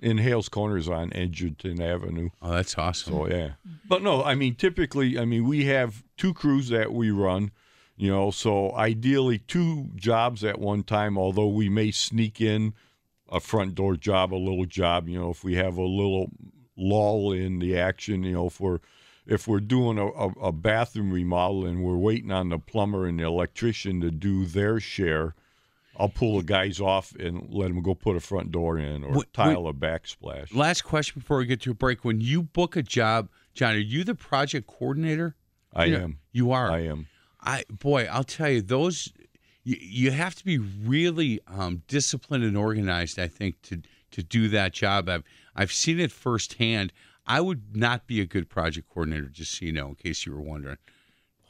in 0.00 0.18
Hales 0.18 0.48
Corners 0.48 0.88
on 0.88 1.12
Edgerton 1.12 1.80
Avenue. 1.80 2.30
Oh, 2.40 2.52
that's 2.52 2.76
awesome. 2.78 3.12
So 3.12 3.28
yeah, 3.28 3.34
mm-hmm. 3.36 3.74
but 3.88 4.02
no, 4.02 4.22
I 4.22 4.34
mean 4.34 4.54
typically, 4.54 5.18
I 5.18 5.24
mean 5.24 5.46
we 5.46 5.64
have 5.66 6.02
two 6.16 6.34
crews 6.34 6.68
that 6.68 6.92
we 6.92 7.10
run, 7.10 7.50
you 7.96 8.10
know, 8.10 8.30
so 8.30 8.74
ideally 8.74 9.38
two 9.38 9.90
jobs 9.96 10.44
at 10.44 10.58
one 10.58 10.82
time. 10.82 11.18
Although 11.18 11.48
we 11.48 11.68
may 11.68 11.90
sneak 11.90 12.40
in 12.40 12.74
a 13.28 13.40
front 13.40 13.74
door 13.74 13.96
job, 13.96 14.32
a 14.32 14.36
little 14.36 14.64
job, 14.64 15.08
you 15.08 15.18
know, 15.18 15.30
if 15.30 15.44
we 15.44 15.54
have 15.56 15.76
a 15.76 15.82
little 15.82 16.30
lull 16.76 17.32
in 17.32 17.58
the 17.58 17.76
action, 17.78 18.22
you 18.22 18.32
know, 18.32 18.46
if 18.46 18.60
we're 18.60 18.78
if 19.26 19.46
we're 19.46 19.60
doing 19.60 19.98
a, 19.98 20.06
a, 20.06 20.28
a 20.44 20.52
bathroom 20.52 21.12
remodel 21.12 21.66
and 21.66 21.84
we're 21.84 21.96
waiting 21.96 22.32
on 22.32 22.48
the 22.48 22.58
plumber 22.58 23.06
and 23.06 23.20
the 23.20 23.24
electrician 23.24 24.00
to 24.00 24.10
do 24.10 24.46
their 24.46 24.80
share. 24.80 25.34
I'll 25.98 26.08
pull 26.08 26.38
the 26.38 26.44
guys 26.44 26.80
off 26.80 27.12
and 27.16 27.48
let 27.50 27.68
them 27.68 27.82
go 27.82 27.94
put 27.94 28.16
a 28.16 28.20
front 28.20 28.52
door 28.52 28.78
in 28.78 29.02
or 29.02 29.18
Wait, 29.18 29.32
tile 29.32 29.66
a 29.66 29.72
backsplash. 29.72 30.54
Last 30.54 30.82
question 30.82 31.20
before 31.20 31.38
we 31.38 31.46
get 31.46 31.60
to 31.62 31.72
a 31.72 31.74
break. 31.74 32.04
When 32.04 32.20
you 32.20 32.42
book 32.42 32.76
a 32.76 32.82
job, 32.82 33.28
John, 33.54 33.74
are 33.74 33.78
you 33.78 34.04
the 34.04 34.14
project 34.14 34.66
coordinator? 34.68 35.34
I 35.74 35.86
You 35.86 35.98
know, 35.98 36.04
am. 36.04 36.18
You 36.32 36.52
are. 36.52 36.70
I 36.70 36.80
am. 36.84 37.08
I 37.40 37.64
boy, 37.68 38.08
I'll 38.10 38.24
tell 38.24 38.48
you 38.50 38.62
those. 38.62 39.12
You, 39.64 39.76
you 39.80 40.10
have 40.12 40.34
to 40.36 40.44
be 40.44 40.58
really 40.58 41.40
um, 41.46 41.82
disciplined 41.88 42.44
and 42.44 42.56
organized. 42.56 43.18
I 43.18 43.28
think 43.28 43.60
to 43.62 43.82
to 44.12 44.22
do 44.22 44.48
that 44.48 44.72
job. 44.72 45.08
I've 45.08 45.24
I've 45.54 45.72
seen 45.72 45.98
it 46.00 46.12
firsthand. 46.12 46.92
I 47.26 47.40
would 47.40 47.76
not 47.76 48.06
be 48.06 48.20
a 48.20 48.26
good 48.26 48.48
project 48.48 48.88
coordinator, 48.88 49.28
just 49.28 49.58
so 49.58 49.66
you 49.66 49.72
know, 49.72 49.88
in 49.88 49.94
case 49.96 50.24
you 50.24 50.32
were 50.32 50.40
wondering. 50.40 50.78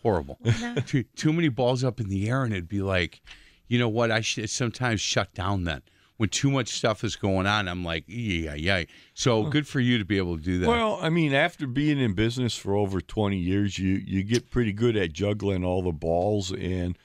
Horrible. 0.03 0.39
too, 0.87 1.05
too 1.15 1.33
many 1.33 1.49
balls 1.49 1.85
up 1.85 2.01
in 2.01 2.09
the 2.09 2.29
air, 2.29 2.43
and 2.43 2.53
it'd 2.53 2.69
be 2.69 2.83
like, 2.83 3.21
you 3.69 3.79
know 3.79 3.89
what? 3.89 4.11
I 4.11 4.21
should 4.21 4.51
sometimes 4.51 5.01
shut 5.01 5.35
down 5.35 5.65
then. 5.65 5.83
When 6.17 6.29
too 6.31 6.51
much 6.51 6.71
stuff 6.71 7.05
is 7.05 7.15
going 7.15 7.47
on, 7.47 7.69
I'm 7.69 7.85
like, 7.85 8.03
yeah, 8.09 8.55
yeah. 8.55 8.83
So 9.15 9.45
good 9.45 9.69
for 9.69 9.79
you 9.79 9.99
to 9.99 10.05
be 10.05 10.17
able 10.19 10.37
to 10.37 10.43
do 10.43 10.59
that. 10.59 10.67
Well, 10.69 10.99
I 11.01 11.11
mean, 11.11 11.33
after 11.33 11.69
being 11.69 12.01
in 12.01 12.15
business 12.15 12.57
for 12.57 12.75
over 12.75 13.01
20 13.01 13.37
years, 13.37 13.79
you 13.79 14.03
you 14.05 14.25
get 14.25 14.51
pretty 14.51 14.73
good 14.73 14.97
at 14.97 15.13
juggling 15.13 15.65
all 15.65 15.81
the 15.81 15.93
balls 15.93 16.51
and 16.51 16.99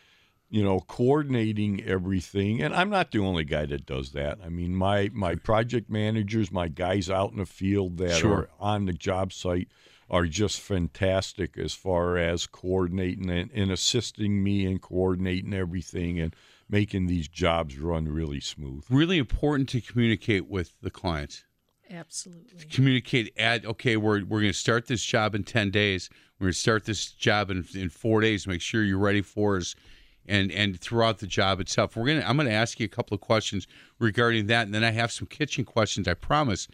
you 0.49 0.63
know 0.63 0.79
coordinating 0.79 1.83
everything. 1.83 2.59
And 2.63 2.73
I'm 2.73 2.89
not 2.89 3.11
the 3.11 3.19
only 3.19 3.43
guy 3.43 3.67
that 3.67 3.85
does 3.85 4.13
that. 4.13 4.39
I 4.43 4.49
mean, 4.49 4.73
my 4.75 5.11
my 5.13 5.35
project 5.35 5.91
managers, 5.91 6.51
my 6.51 6.67
guys 6.67 7.07
out 7.07 7.31
in 7.33 7.37
the 7.37 7.45
field 7.45 7.97
that 7.97 8.15
Sure. 8.19 8.33
are 8.33 8.49
on 8.59 8.85
the 8.85 8.93
job 8.93 9.31
site 9.31 9.67
are 10.09 10.25
just 10.25 10.59
fantastic 10.59 11.57
as 11.57 11.73
far 11.73 12.17
as 12.17 12.45
coordinating 12.47 13.29
and, 13.29 13.51
and 13.51 13.71
assisting 13.71 14.43
me 14.43 14.65
in 14.65 14.79
coordinating 14.79 15.53
everything 15.53 16.19
and 16.19 16.35
making 16.69 17.07
these 17.07 17.27
jobs 17.27 17.77
run 17.77 18.07
really 18.07 18.39
smooth. 18.39 18.83
really 18.89 19.17
important 19.17 19.69
to 19.69 19.81
communicate 19.81 20.47
with 20.47 20.73
the 20.81 20.89
clients. 20.89 21.43
absolutely. 21.91 22.65
communicate 22.71 23.33
at 23.37 23.65
okay 23.65 23.97
we're, 23.97 24.23
we're 24.23 24.41
going 24.41 24.51
to 24.51 24.57
start 24.57 24.87
this 24.87 25.03
job 25.03 25.35
in 25.35 25.43
10 25.43 25.71
days 25.71 26.09
we're 26.39 26.45
going 26.45 26.53
to 26.53 26.59
start 26.59 26.85
this 26.85 27.11
job 27.11 27.49
in, 27.49 27.65
in 27.75 27.89
four 27.89 28.21
days 28.21 28.47
make 28.47 28.61
sure 28.61 28.83
you're 28.83 28.97
ready 28.97 29.21
for 29.21 29.57
us 29.57 29.75
and 30.25 30.51
and 30.51 30.79
throughout 30.79 31.19
the 31.19 31.27
job 31.27 31.59
itself 31.59 31.95
we're 31.95 32.05
going 32.05 32.19
to 32.19 32.27
i'm 32.27 32.37
going 32.37 32.47
to 32.47 32.53
ask 32.53 32.79
you 32.79 32.85
a 32.85 32.89
couple 32.89 33.13
of 33.13 33.21
questions 33.21 33.67
regarding 33.99 34.47
that 34.47 34.65
and 34.65 34.73
then 34.73 34.83
i 34.83 34.91
have 34.91 35.11
some 35.11 35.27
kitchen 35.27 35.65
questions 35.65 36.07
i 36.07 36.13
promise 36.13 36.67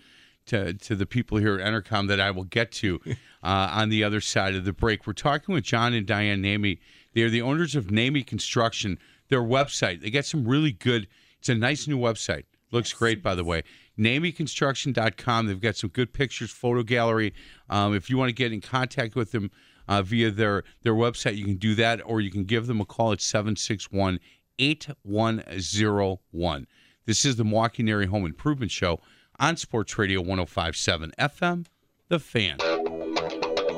to, 0.47 0.73
to 0.73 0.95
the 0.95 1.05
people 1.05 1.37
here 1.37 1.59
at 1.59 1.65
Entercom 1.65 2.07
that 2.07 2.19
I 2.19 2.31
will 2.31 2.43
get 2.43 2.71
to 2.73 2.99
uh, 3.05 3.09
on 3.43 3.89
the 3.89 4.03
other 4.03 4.21
side 4.21 4.55
of 4.55 4.65
the 4.65 4.73
break. 4.73 5.05
We're 5.05 5.13
talking 5.13 5.53
with 5.53 5.63
John 5.63 5.93
and 5.93 6.05
Diane 6.05 6.41
Nehmey. 6.41 6.79
They 7.13 7.21
are 7.21 7.29
the 7.29 7.41
owners 7.41 7.75
of 7.75 7.87
Nehmey 7.87 8.25
Construction. 8.25 8.97
Their 9.29 9.41
website, 9.41 10.01
they 10.01 10.09
got 10.09 10.25
some 10.25 10.47
really 10.47 10.71
good, 10.71 11.07
it's 11.39 11.49
a 11.49 11.55
nice 11.55 11.87
new 11.87 11.99
website. 11.99 12.45
Looks 12.71 12.93
great, 12.93 13.23
by 13.23 13.35
the 13.35 13.43
way. 13.43 13.63
NehmeyConstruction.com. 13.97 15.47
They've 15.47 15.59
got 15.59 15.75
some 15.75 15.89
good 15.89 16.13
pictures, 16.13 16.51
photo 16.51 16.83
gallery. 16.83 17.33
Um, 17.69 17.95
if 17.95 18.09
you 18.09 18.17
want 18.17 18.29
to 18.29 18.33
get 18.33 18.53
in 18.53 18.61
contact 18.61 19.15
with 19.15 19.31
them 19.31 19.51
uh, 19.87 20.01
via 20.01 20.31
their, 20.31 20.63
their 20.83 20.93
website, 20.93 21.35
you 21.35 21.45
can 21.45 21.57
do 21.57 21.75
that, 21.75 22.01
or 22.05 22.21
you 22.21 22.31
can 22.31 22.45
give 22.45 22.67
them 22.67 22.79
a 22.79 22.85
call 22.85 23.11
at 23.11 23.21
761 23.21 24.19
8101. 24.59 26.67
This 27.05 27.25
is 27.25 27.35
the 27.37 27.43
Milwaukee 27.43 27.83
NARI 27.83 28.07
Home 28.07 28.25
Improvement 28.25 28.71
Show 28.71 29.01
on 29.39 29.57
Sports 29.57 29.97
Radio 29.97 30.21
1057 30.21 31.13
FM, 31.17 31.65
The 32.09 32.19
Fan. 32.19 32.57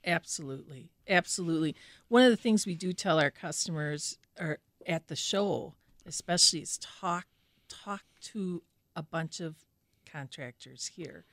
Absolutely. 0.06 0.90
Absolutely. 1.08 1.76
One 2.08 2.24
of 2.24 2.30
the 2.30 2.38
things 2.38 2.66
we 2.66 2.76
do 2.76 2.94
tell 2.94 3.20
our 3.20 3.32
customers 3.32 4.18
or 4.40 4.60
at 4.86 5.08
the 5.08 5.16
show, 5.16 5.74
especially 6.06 6.62
is 6.62 6.78
talk 6.78 7.26
talk 7.70 8.04
to 8.22 8.64
a 8.96 9.04
bunch 9.04 9.40
of 9.42 9.56
contractors 10.10 10.92
here. 10.96 11.26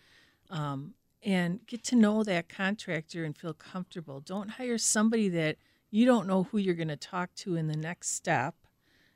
Um, 0.51 0.95
and 1.23 1.67
get 1.67 1.83
to 1.85 1.97
know 1.97 2.23
that 2.23 2.49
contractor 2.49 3.25
and 3.25 3.37
feel 3.37 3.55
comfortable. 3.55 4.21
Don't 4.21 4.51
hire 4.51 4.77
somebody 4.77 5.29
that 5.31 5.57
you 5.91 6.05
don't 6.05 6.27
know 6.27 6.43
who 6.45 6.59
you're 6.59 6.75
going 6.75 6.89
to 6.89 6.97
talk 6.97 7.35
to 7.37 7.57
in 7.57 7.67
the 7.69 7.77
next 7.77 8.11
step. 8.11 8.55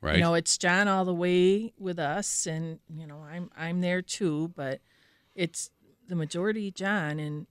Right. 0.01 0.15
You 0.15 0.21
know, 0.21 0.33
it's 0.33 0.57
John 0.57 0.87
all 0.87 1.03
the 1.03 1.13
way 1.13 1.73
with 1.77 1.99
us, 1.99 2.45
and 2.47 2.79
you 2.89 3.05
know, 3.05 3.21
I'm 3.29 3.49
I'm 3.57 3.81
there 3.81 4.01
too, 4.01 4.51
but 4.55 4.79
it's 5.35 5.71
the 6.07 6.15
majority 6.15 6.71
John, 6.71 7.19
and 7.19 7.47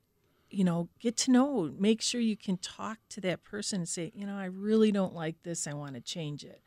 you 0.51 0.65
know, 0.65 0.89
get 0.99 1.17
to 1.19 1.31
know. 1.31 1.75
Make 1.79 2.01
sure 2.01 2.21
you 2.23 2.37
can 2.37 2.57
talk 2.57 2.99
to 3.11 3.21
that 3.21 3.45
person 3.45 3.81
and 3.81 3.89
say, 3.89 4.13
you 4.15 4.27
know, 4.27 4.37
I 4.37 4.47
really 4.47 4.91
don't 4.91 5.15
like 5.15 5.43
this. 5.43 5.67
I 5.67 5.75
want 5.75 5.95
to 5.95 6.01
change 6.01 6.43
it. 6.43 6.63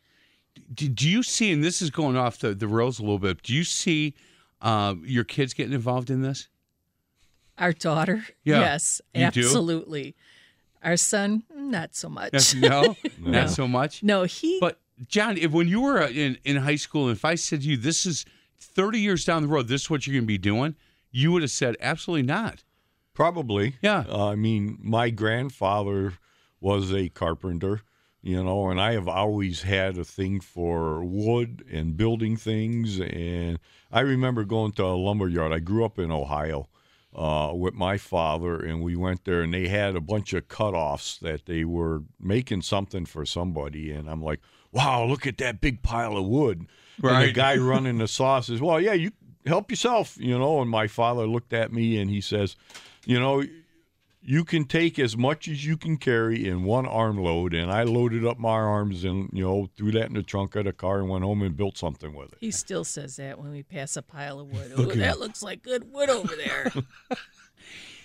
do, 0.71 0.87
do 0.87 1.09
you 1.09 1.23
see, 1.23 1.51
and 1.51 1.63
this 1.63 1.81
is 1.81 1.89
going 1.89 2.15
off 2.15 2.37
the, 2.37 2.53
the 2.53 2.67
rails 2.67 2.99
a 2.99 3.01
little 3.01 3.17
bit, 3.17 3.41
do 3.41 3.53
you 3.55 3.63
see 3.63 4.13
uh, 4.61 4.93
your 5.03 5.23
kids 5.23 5.55
getting 5.55 5.73
involved 5.73 6.11
in 6.11 6.21
this? 6.21 6.47
Our 7.57 7.73
daughter, 7.73 8.25
Yeah, 8.43 8.59
yes, 8.59 9.01
you 9.15 9.21
do? 9.31 9.41
absolutely. 9.41 10.15
Our 10.83 10.97
son, 10.97 11.43
not 11.55 11.95
so 11.95 12.07
much. 12.09 12.55
No. 12.55 12.95
not 13.19 13.49
so 13.49 13.67
much. 13.67 14.03
no, 14.03 14.23
he. 14.23 14.59
But 14.59 14.79
John, 15.07 15.37
if 15.37 15.51
when 15.51 15.67
you 15.67 15.81
were 15.81 16.01
uh, 16.01 16.09
in, 16.09 16.37
in 16.43 16.57
high 16.57 16.75
school, 16.75 17.07
and 17.07 17.15
if 17.15 17.25
I 17.25 17.35
said 17.35 17.61
to 17.61 17.67
you, 17.67 17.77
"This 17.77 18.05
is 18.05 18.25
30 18.59 18.99
years 18.99 19.25
down 19.25 19.41
the 19.41 19.47
road, 19.47 19.67
this 19.67 19.83
is 19.83 19.89
what 19.89 20.05
you're 20.05 20.13
going 20.13 20.23
to 20.23 20.27
be 20.27 20.37
doing," 20.37 20.75
you 21.11 21.31
would 21.31 21.41
have 21.41 21.51
said, 21.51 21.75
"Absolutely 21.81 22.25
not." 22.25 22.63
Probably. 23.13 23.75
Yeah. 23.81 24.05
Uh, 24.07 24.29
I 24.29 24.35
mean, 24.35 24.77
my 24.81 25.09
grandfather 25.09 26.13
was 26.61 26.93
a 26.93 27.09
carpenter, 27.09 27.81
you 28.21 28.41
know, 28.43 28.69
and 28.69 28.79
I 28.79 28.93
have 28.93 29.07
always 29.07 29.63
had 29.63 29.97
a 29.97 30.05
thing 30.05 30.39
for 30.39 31.03
wood 31.03 31.65
and 31.69 31.97
building 31.97 32.37
things. 32.37 32.99
And 32.99 33.59
I 33.91 34.01
remember 34.01 34.43
going 34.45 34.71
to 34.73 34.85
a 34.85 34.95
lumber 34.95 35.27
yard. 35.27 35.51
I 35.51 35.59
grew 35.59 35.83
up 35.83 35.99
in 35.99 36.11
Ohio 36.11 36.69
uh, 37.13 37.51
with 37.53 37.73
my 37.73 37.97
father, 37.97 38.57
and 38.57 38.81
we 38.81 38.95
went 38.95 39.25
there, 39.25 39.41
and 39.41 39.53
they 39.53 39.67
had 39.67 39.95
a 39.95 40.01
bunch 40.01 40.33
of 40.33 40.47
cutoffs 40.47 41.19
that 41.19 41.45
they 41.45 41.65
were 41.65 42.03
making 42.19 42.61
something 42.61 43.05
for 43.05 43.25
somebody. 43.25 43.91
And 43.91 44.09
I'm 44.09 44.23
like, 44.23 44.39
wow, 44.71 45.03
look 45.05 45.25
at 45.27 45.37
that 45.39 45.61
big 45.61 45.81
pile 45.83 46.17
of 46.17 46.25
wood. 46.25 46.67
And 47.03 47.29
the 47.29 47.31
guy 47.33 47.55
running 47.57 47.97
the 47.97 48.07
saw 48.07 48.39
says, 48.41 48.61
well, 48.61 48.79
yeah, 48.79 48.93
you 48.93 49.11
help 49.45 49.69
yourself, 49.71 50.17
you 50.19 50.37
know. 50.37 50.61
And 50.61 50.69
my 50.69 50.87
father 50.87 51.25
looked 51.27 51.53
at 51.53 51.71
me 51.73 51.99
and 51.99 52.09
he 52.09 52.21
says, 52.21 52.55
you 53.05 53.19
know, 53.19 53.43
you 54.23 54.45
can 54.45 54.65
take 54.65 54.99
as 54.99 55.17
much 55.17 55.47
as 55.47 55.65
you 55.65 55.75
can 55.77 55.97
carry 55.97 56.47
in 56.47 56.63
one 56.63 56.85
arm 56.85 57.17
load. 57.17 57.55
And 57.55 57.71
I 57.71 57.81
loaded 57.83 58.23
up 58.23 58.37
my 58.37 58.49
arms 58.51 59.03
and, 59.03 59.29
you 59.33 59.43
know, 59.43 59.67
threw 59.75 59.91
that 59.93 60.05
in 60.09 60.13
the 60.13 60.21
trunk 60.21 60.55
of 60.55 60.65
the 60.65 60.73
car 60.73 60.99
and 60.99 61.09
went 61.09 61.23
home 61.23 61.41
and 61.41 61.57
built 61.57 61.75
something 61.75 62.13
with 62.13 62.31
it. 62.33 62.37
he 62.39 62.51
still 62.51 62.83
says 62.83 63.15
that 63.15 63.39
when 63.39 63.49
we 63.49 63.63
pass 63.63 63.97
a 63.97 64.03
pile 64.03 64.39
of 64.39 64.51
wood. 64.51 64.71
Look 64.77 64.89
Oh, 64.89 64.91
at 64.91 64.97
that 64.99 65.19
looks 65.19 65.41
like 65.41 65.63
good 65.63 65.91
wood 65.91 66.09
over 66.11 66.35
there. 66.35 66.71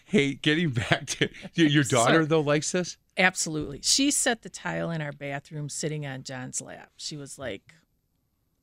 Hey, 0.09 0.35
getting 0.35 0.71
back 0.71 1.07
to 1.07 1.29
your, 1.55 1.67
your 1.69 1.83
daughter 1.85 2.15
Sorry. 2.15 2.25
though 2.27 2.41
likes 2.41 2.73
this. 2.73 2.97
Absolutely. 3.19 3.81
She 3.83 4.11
set 4.11 4.43
the 4.43 4.49
tile 4.49 4.91
in 4.91 5.01
our 5.03 5.13
bathroom 5.13 5.69
sitting 5.69 6.07
on 6.07 6.23
John's 6.23 6.61
lap. 6.61 6.91
She 6.97 7.17
was 7.17 7.39
like, 7.39 7.75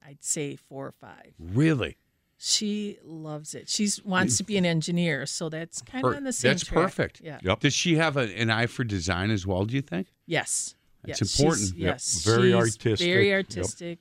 I'd 0.06 0.24
say 0.24 0.56
four 0.56 0.88
or 0.88 0.92
five. 0.94 1.34
Really? 1.40 1.98
She 2.38 2.98
loves 3.04 3.56
it. 3.56 3.70
She 3.70 3.90
wants 4.04 4.38
to 4.38 4.44
be 4.44 4.58
an 4.58 4.66
engineer, 4.66 5.26
so 5.26 5.50
that's 5.50 5.82
kind 5.82 6.04
of 6.06 6.12
Per- 6.12 6.18
on 6.18 6.24
the 6.24 6.34
same 6.34 6.52
that's 6.52 6.66
track. 6.66 6.82
perfect. 6.84 7.22
Yeah. 7.24 7.40
Yep. 7.42 7.60
Does 7.62 7.74
she 7.74 7.96
have 7.96 8.18
a, 8.18 8.22
an 8.40 8.50
eye 8.50 8.66
for 8.68 8.84
design 8.84 9.30
as 9.32 9.46
well? 9.48 9.64
Do 9.66 9.76
you 9.76 9.82
think? 9.82 10.08
Yes. 10.26 10.76
It's 11.06 11.20
Yes. 11.22 11.40
important. 11.40 11.62
She's- 11.68 11.74
Yep. 11.78 11.94
Yes. 11.94 12.24
Very 12.26 12.44
she's 12.52 12.56
artistic. 12.56 13.06
Very 13.08 13.28
Yep. 13.30 13.36
artistic. 13.36 14.00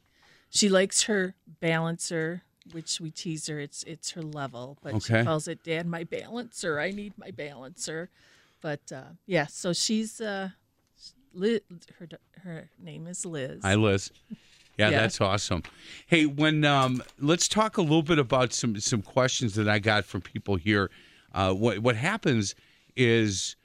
She 0.50 0.68
likes 0.68 1.04
her 1.04 1.34
balancer, 1.60 2.42
which 2.70 3.00
we 3.00 3.10
tease 3.10 3.46
her. 3.48 3.58
It's 3.58 3.82
it's 3.84 4.12
her 4.12 4.22
level, 4.22 4.78
but 4.82 4.94
Okay. 4.94 5.20
she 5.20 5.24
calls 5.24 5.48
it 5.48 5.64
"Dad, 5.64 5.86
my 5.86 6.04
balancer. 6.04 6.78
I 6.78 6.90
need 6.92 7.14
my 7.18 7.30
balancer." 7.30 8.08
But 8.60 8.92
uh, 8.92 9.02
yeah, 9.26 9.46
so 9.46 9.72
she's 9.72 10.20
uh, 10.20 10.50
Liz, 11.34 11.60
her 11.98 12.08
her 12.44 12.70
name 12.78 13.06
is 13.08 13.26
Liz. 13.26 13.60
Hi, 13.62 13.74
Liz. 13.74 14.10
Yeah, 14.78 14.90
Yeah. 14.90 15.00
that's 15.00 15.20
awesome. 15.20 15.62
Hey, 16.06 16.24
when 16.26 16.64
um, 16.64 17.02
let's 17.18 17.48
talk 17.48 17.76
a 17.76 17.82
little 17.82 18.02
bit 18.02 18.18
about 18.18 18.52
some 18.52 18.78
some 18.80 19.02
questions 19.02 19.54
that 19.56 19.68
I 19.68 19.78
got 19.78 20.04
from 20.04 20.20
people 20.20 20.56
here. 20.56 20.90
Uh, 21.32 21.52
what 21.52 21.80
what 21.80 21.96
happens 21.96 22.54
is 22.96 23.56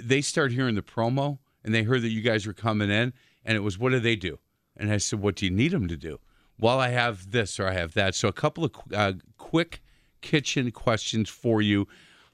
they 0.00 0.20
start 0.20 0.52
hearing 0.52 0.74
the 0.74 0.82
promo 0.82 1.38
and 1.64 1.72
they 1.74 1.82
heard 1.84 2.02
that 2.02 2.08
you 2.10 2.20
guys 2.20 2.46
were 2.46 2.52
coming 2.52 2.90
in, 2.90 3.12
and 3.44 3.56
it 3.56 3.60
was 3.60 3.78
what 3.78 3.90
do 3.90 4.00
they 4.00 4.16
do? 4.16 4.38
And 4.76 4.90
I 4.90 4.96
said, 4.96 5.20
what 5.20 5.36
do 5.36 5.44
you 5.44 5.50
need 5.50 5.70
them 5.70 5.86
to 5.88 5.96
do? 5.96 6.18
Well, 6.62 6.78
I 6.80 6.88
have 6.90 7.32
this 7.32 7.58
or 7.60 7.66
I 7.66 7.72
have 7.74 7.92
that. 7.94 8.14
So 8.14 8.28
a 8.28 8.32
couple 8.32 8.64
of 8.64 8.70
uh, 8.94 9.12
quick 9.36 9.82
kitchen 10.20 10.70
questions 10.70 11.28
for 11.28 11.60
you. 11.60 11.88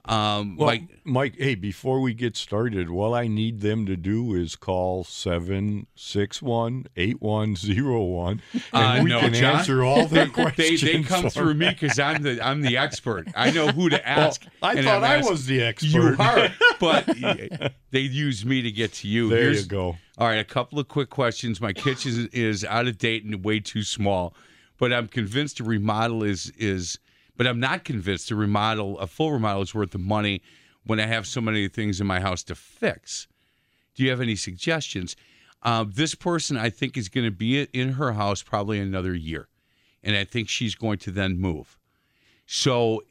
Um, 0.05 0.55
Well, 0.55 0.67
like 0.67 0.83
Mike, 1.03 1.35
hey, 1.37 1.55
before 1.55 1.99
we 1.99 2.13
get 2.13 2.37
started, 2.37 2.89
what 2.89 3.13
I 3.13 3.27
need 3.27 3.59
them 3.61 3.85
to 3.87 3.97
do 3.97 4.33
is 4.33 4.55
call 4.55 5.03
761 5.03 6.85
8101 6.95 8.41
and 8.53 8.63
Uh, 8.73 9.01
we 9.03 9.09
no, 9.09 9.19
can 9.19 9.33
John. 9.33 9.57
answer 9.57 9.83
all 9.83 10.05
their 10.07 10.27
questions. 10.39 10.81
they 10.81 11.03
come 11.03 11.29
through 11.29 11.53
me 11.55 11.69
because 11.69 11.99
I'm 11.99 12.21
the 12.23 12.41
I'm 12.41 12.61
the 12.61 12.77
expert. 12.77 13.27
I 13.35 13.51
know 13.51 13.67
who 13.67 13.89
to 13.89 13.95
Well, 14.05 14.27
ask. 14.27 14.45
I 14.61 14.73
and 14.75 14.85
thought 14.85 15.03
I'm 15.03 15.11
I 15.11 15.15
asked- 15.17 15.29
was 15.29 15.45
the 15.47 15.61
expert. 15.63 15.89
You 15.89 16.15
are, 16.19 16.49
but 16.79 17.05
they 17.91 17.99
use 17.99 18.45
me 18.45 18.61
to 18.61 18.71
get 18.71 18.93
to 18.93 19.07
you. 19.07 19.29
There 19.29 19.39
Here's- 19.41 19.61
you 19.63 19.67
go. 19.67 19.97
All 20.19 20.27
right, 20.27 20.37
a 20.37 20.43
couple 20.43 20.77
of 20.79 20.89
quick 20.89 21.09
questions. 21.09 21.61
My 21.61 21.71
kitchen 21.71 22.27
is, 22.33 22.65
out 22.65 22.87
of 22.87 22.97
date 22.97 23.23
and 23.23 23.41
way 23.41 23.61
too 23.61 23.83
small, 23.83 24.35
but 24.77 24.91
I'm 24.91 25.07
convinced 25.07 25.61
a 25.61 25.63
remodel 25.63 26.23
is 26.23 26.51
is. 26.57 26.99
But 27.37 27.47
I'm 27.47 27.61
not 27.61 27.85
convinced 27.85 28.29
a 28.29 28.35
remodel, 28.35 28.99
a 28.99 29.07
full 29.07 29.31
remodel, 29.31 29.61
is 29.61 29.73
worth 29.73 29.91
the 29.91 29.97
money 29.97 30.41
when 30.85 30.99
I 30.99 31.05
have 31.05 31.25
so 31.25 31.39
many 31.39 31.69
things 31.69 32.01
in 32.01 32.07
my 32.07 32.19
house 32.19 32.43
to 32.43 32.55
fix. 32.55 33.27
Do 33.95 34.03
you 34.03 34.09
have 34.09 34.19
any 34.19 34.35
suggestions? 34.35 35.15
Uh, 35.63 35.85
this 35.87 36.15
person, 36.15 36.57
I 36.57 36.69
think, 36.69 36.97
is 36.97 37.07
going 37.07 37.25
to 37.25 37.31
be 37.31 37.61
in 37.61 37.93
her 37.93 38.11
house 38.11 38.43
probably 38.43 38.77
another 38.77 39.15
year, 39.15 39.47
and 40.03 40.17
I 40.17 40.25
think 40.25 40.49
she's 40.49 40.75
going 40.75 40.97
to 40.99 41.11
then 41.11 41.39
move. 41.39 41.77
So, 42.45 43.03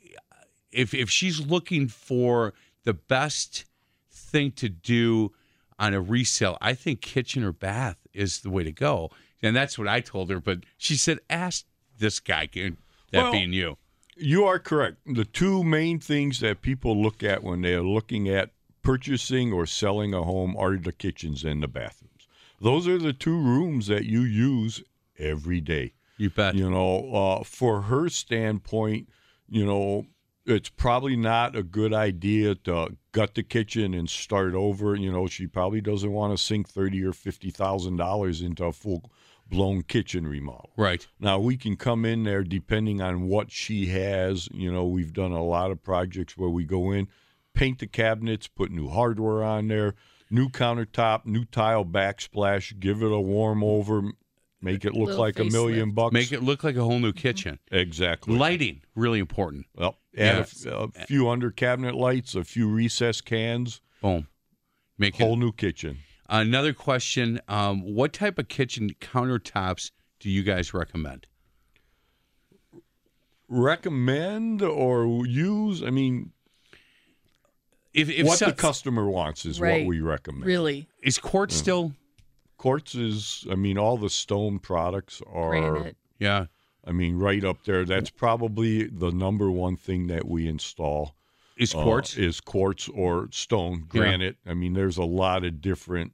if 0.71 0.93
if 0.93 1.09
she's 1.09 1.41
looking 1.41 1.89
for 1.89 2.53
the 2.85 2.93
best 2.93 3.65
thing 4.11 4.53
to 4.53 4.69
do 4.69 5.33
on 5.79 5.95
a 5.95 6.01
resale, 6.01 6.59
I 6.61 6.75
think 6.75 7.01
kitchen 7.01 7.45
or 7.45 7.53
bath 7.53 7.99
is 8.13 8.41
the 8.41 8.51
way 8.51 8.65
to 8.65 8.73
go, 8.73 9.11
and 9.43 9.55
that's 9.55 9.79
what 9.79 9.89
I 9.89 10.01
told 10.01 10.31
her. 10.31 10.41
But 10.41 10.61
she 10.77 10.97
said, 10.97 11.19
"Ask 11.31 11.67
this 11.99 12.21
guy." 12.21 12.49
That 12.53 12.75
Well, 13.13 13.33
being 13.33 13.53
you. 13.53 13.79
You 14.17 14.45
are 14.45 14.59
correct. 14.59 14.99
The 15.07 15.25
two 15.25 15.63
main 15.63 16.01
things 16.01 16.41
that 16.41 16.61
people 16.61 17.01
look 17.01 17.23
at 17.23 17.43
when 17.43 17.63
they 17.63 17.75
are 17.75 17.83
looking 17.83 18.29
at 18.29 18.51
purchasing 18.83 19.53
or 19.53 19.65
selling 19.65 20.13
a 20.13 20.23
home 20.23 20.57
are 20.57 20.77
the 20.77 20.93
kitchens 20.93 21.45
and 21.45 21.63
the 21.63 21.69
bathrooms. 21.69 22.27
Those 22.61 22.89
are 22.89 22.99
the 22.99 23.13
two 23.13 23.39
rooms 23.39 23.87
that 23.87 24.05
you 24.05 24.23
use 24.23 24.83
every 25.19 25.61
day. 25.61 25.93
You 26.17 26.31
bet. 26.31 26.57
You 26.57 26.69
know, 26.69 27.15
uh, 27.15 27.45
for 27.45 27.83
her 27.83 28.09
standpoint, 28.09 29.09
you 29.49 29.65
know, 29.65 30.07
it's 30.49 30.71
probably 30.71 31.17
not 31.17 31.55
a 31.55 31.63
good 31.63 31.93
idea 31.93 32.55
to 32.55 32.97
gut 33.13 33.35
the 33.35 33.43
kitchen 33.43 33.93
and 33.95 34.09
start 34.09 34.55
over. 34.55 34.97
You 34.97 35.13
know, 35.13 35.27
she 35.27 35.47
probably 35.47 35.81
doesn't 35.81 36.11
want 36.11 36.37
to 36.37 36.43
sink 36.43 36.69
thirty 36.69 37.05
or 37.05 37.13
fifty 37.13 37.51
thousand 37.51 37.97
dollars 37.97 38.41
into 38.41 38.65
a 38.65 38.73
full 38.73 39.11
blown 39.49 39.83
kitchen 39.83 40.27
remodel. 40.27 40.71
Right. 40.77 41.07
Now 41.21 41.39
we 41.39 41.57
can 41.57 41.77
come 41.77 42.05
in 42.05 42.25
there 42.25 42.43
depending 42.43 43.01
on 43.01 43.29
what 43.29 43.53
she 43.53 43.87
has. 43.87 44.49
You 44.53 44.73
know, 44.73 44.87
we've 44.87 45.13
done 45.13 45.33
a 45.33 45.45
lot 45.45 45.71
of 45.71 45.83
projects 45.83 46.37
where 46.37 46.51
we 46.51 46.65
go 46.65 46.91
in, 46.93 47.09
paint 47.55 47.79
the 47.79 47.87
cabinets, 47.87 48.49
put 48.49 48.71
new 48.71 48.89
hardware 48.89 49.43
on 49.43 49.69
there, 49.69 49.95
new 50.31 50.49
countertop, 50.49 51.27
new 51.27 51.45
tile 51.45 51.85
backsplash, 51.85 52.79
give 52.79 53.03
it 53.03 53.13
a 53.13 53.21
warm 53.21 53.63
over, 53.63 54.13
make 54.61 54.85
it 54.85 54.93
look 54.95 55.09
Little 55.09 55.21
like 55.23 55.39
a 55.39 55.45
million 55.45 55.91
facelift. 55.91 55.95
bucks. 55.95 56.13
Make 56.13 56.33
it 56.33 56.43
look 56.43 56.65
like 56.65 56.77
a 56.77 56.83
whole 56.85 56.99
new 56.99 57.13
kitchen. 57.13 57.59
exactly. 57.71 58.37
Lighting 58.37 58.81
really 58.95 59.19
important. 59.19 59.67
Well, 59.75 59.99
add 60.17 60.35
a 60.35 60.39
Yes. 60.39 60.67
few 61.07 61.29
under 61.29 61.51
cabinet 61.51 61.95
lights, 61.95 62.35
a 62.35 62.45
few 62.45 62.69
recessed 62.69 63.25
cans, 63.25 63.81
Boom. 64.03 64.27
Make 64.99 65.19
it 65.19 65.23
whole 65.23 65.37
new 65.37 65.53
kitchen. 65.53 65.99
Another 66.29 66.73
question: 66.73 67.41
um, 67.49 67.83
What 67.95 68.13
type 68.13 68.39
of 68.39 68.49
kitchen 68.49 68.91
countertops 69.01 69.93
do 70.21 70.29
you 70.31 70.43
guys 70.43 70.75
recommend? 70.75 71.27
Recommend 73.49 74.61
or 74.63 75.27
use? 75.27 75.83
I 75.83 75.91
mean, 75.91 76.33
If, 77.95 78.11
if 78.11 78.27
what 78.27 78.39
so- 78.39 78.47
the 78.47 78.53
customer 78.53 79.09
wants 79.09 79.47
is 79.47 79.61
Right. 79.61 79.81
what 79.83 79.89
we 79.89 80.01
recommend. 80.01 80.45
Really, 80.45 80.89
is 81.03 81.19
quartz 81.19 81.55
still? 81.57 81.95
Quartz 82.59 82.95
is, 82.95 83.47
I 83.51 83.55
mean, 83.55 83.79
all 83.79 83.97
the 83.97 84.11
stone 84.11 84.59
products 84.59 85.23
are, 85.33 85.51
granite. 85.51 85.97
Yeah, 86.19 86.47
I 86.85 86.93
mean, 86.93 87.17
right 87.17 87.45
up 87.45 87.65
there. 87.65 87.85
That's 87.85 88.11
probably 88.11 88.85
the 88.89 89.11
number 89.11 89.51
one 89.51 89.77
thing 89.77 90.09
that 90.09 90.27
we 90.29 90.47
install. 90.49 91.15
is 91.57 91.75
uh, 91.75 91.83
quartz. 91.83 92.17
is 92.17 92.41
quartz 92.41 92.89
or 92.89 93.29
stone, 93.33 93.81
Yeah. 93.93 94.01
granite. 94.01 94.37
I 94.45 94.55
mean, 94.55 94.75
there's 94.75 94.97
a 94.99 95.05
lot 95.05 95.45
of 95.45 95.61
different 95.61 96.13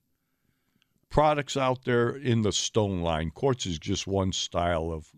products 1.11 1.57
out 1.57 1.85
there 1.85 2.11
in 2.11 2.43
the 2.43 2.53
stone 2.53 3.01
line. 3.01 3.31
Quartz 3.31 3.67
is 3.67 3.79
just 3.79 4.07
one 4.07 4.33
style 4.33 4.91
of 4.93 5.09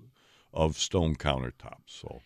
of 0.53 0.79
stone 0.79 1.15
countertops. 1.17 1.89
So 1.89 2.23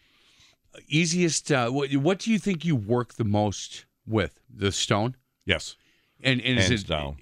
easiest. 0.89 1.51
Uh, 1.51 1.71
what, 1.71 1.91
what 1.97 2.19
do 2.21 2.31
you 2.31 2.39
think 2.39 2.65
you 2.65 2.77
work 2.77 3.15
the 3.15 3.25
most 3.25 3.87
with? 4.07 4.41
The 4.55 4.71
stone. 4.73 5.17
Yes. 5.45 5.77
And, 6.23 6.41
and 6.43 6.59
is 6.59 6.69
Hands 6.69 6.83
it, 6.83 6.87
down. 6.87 7.17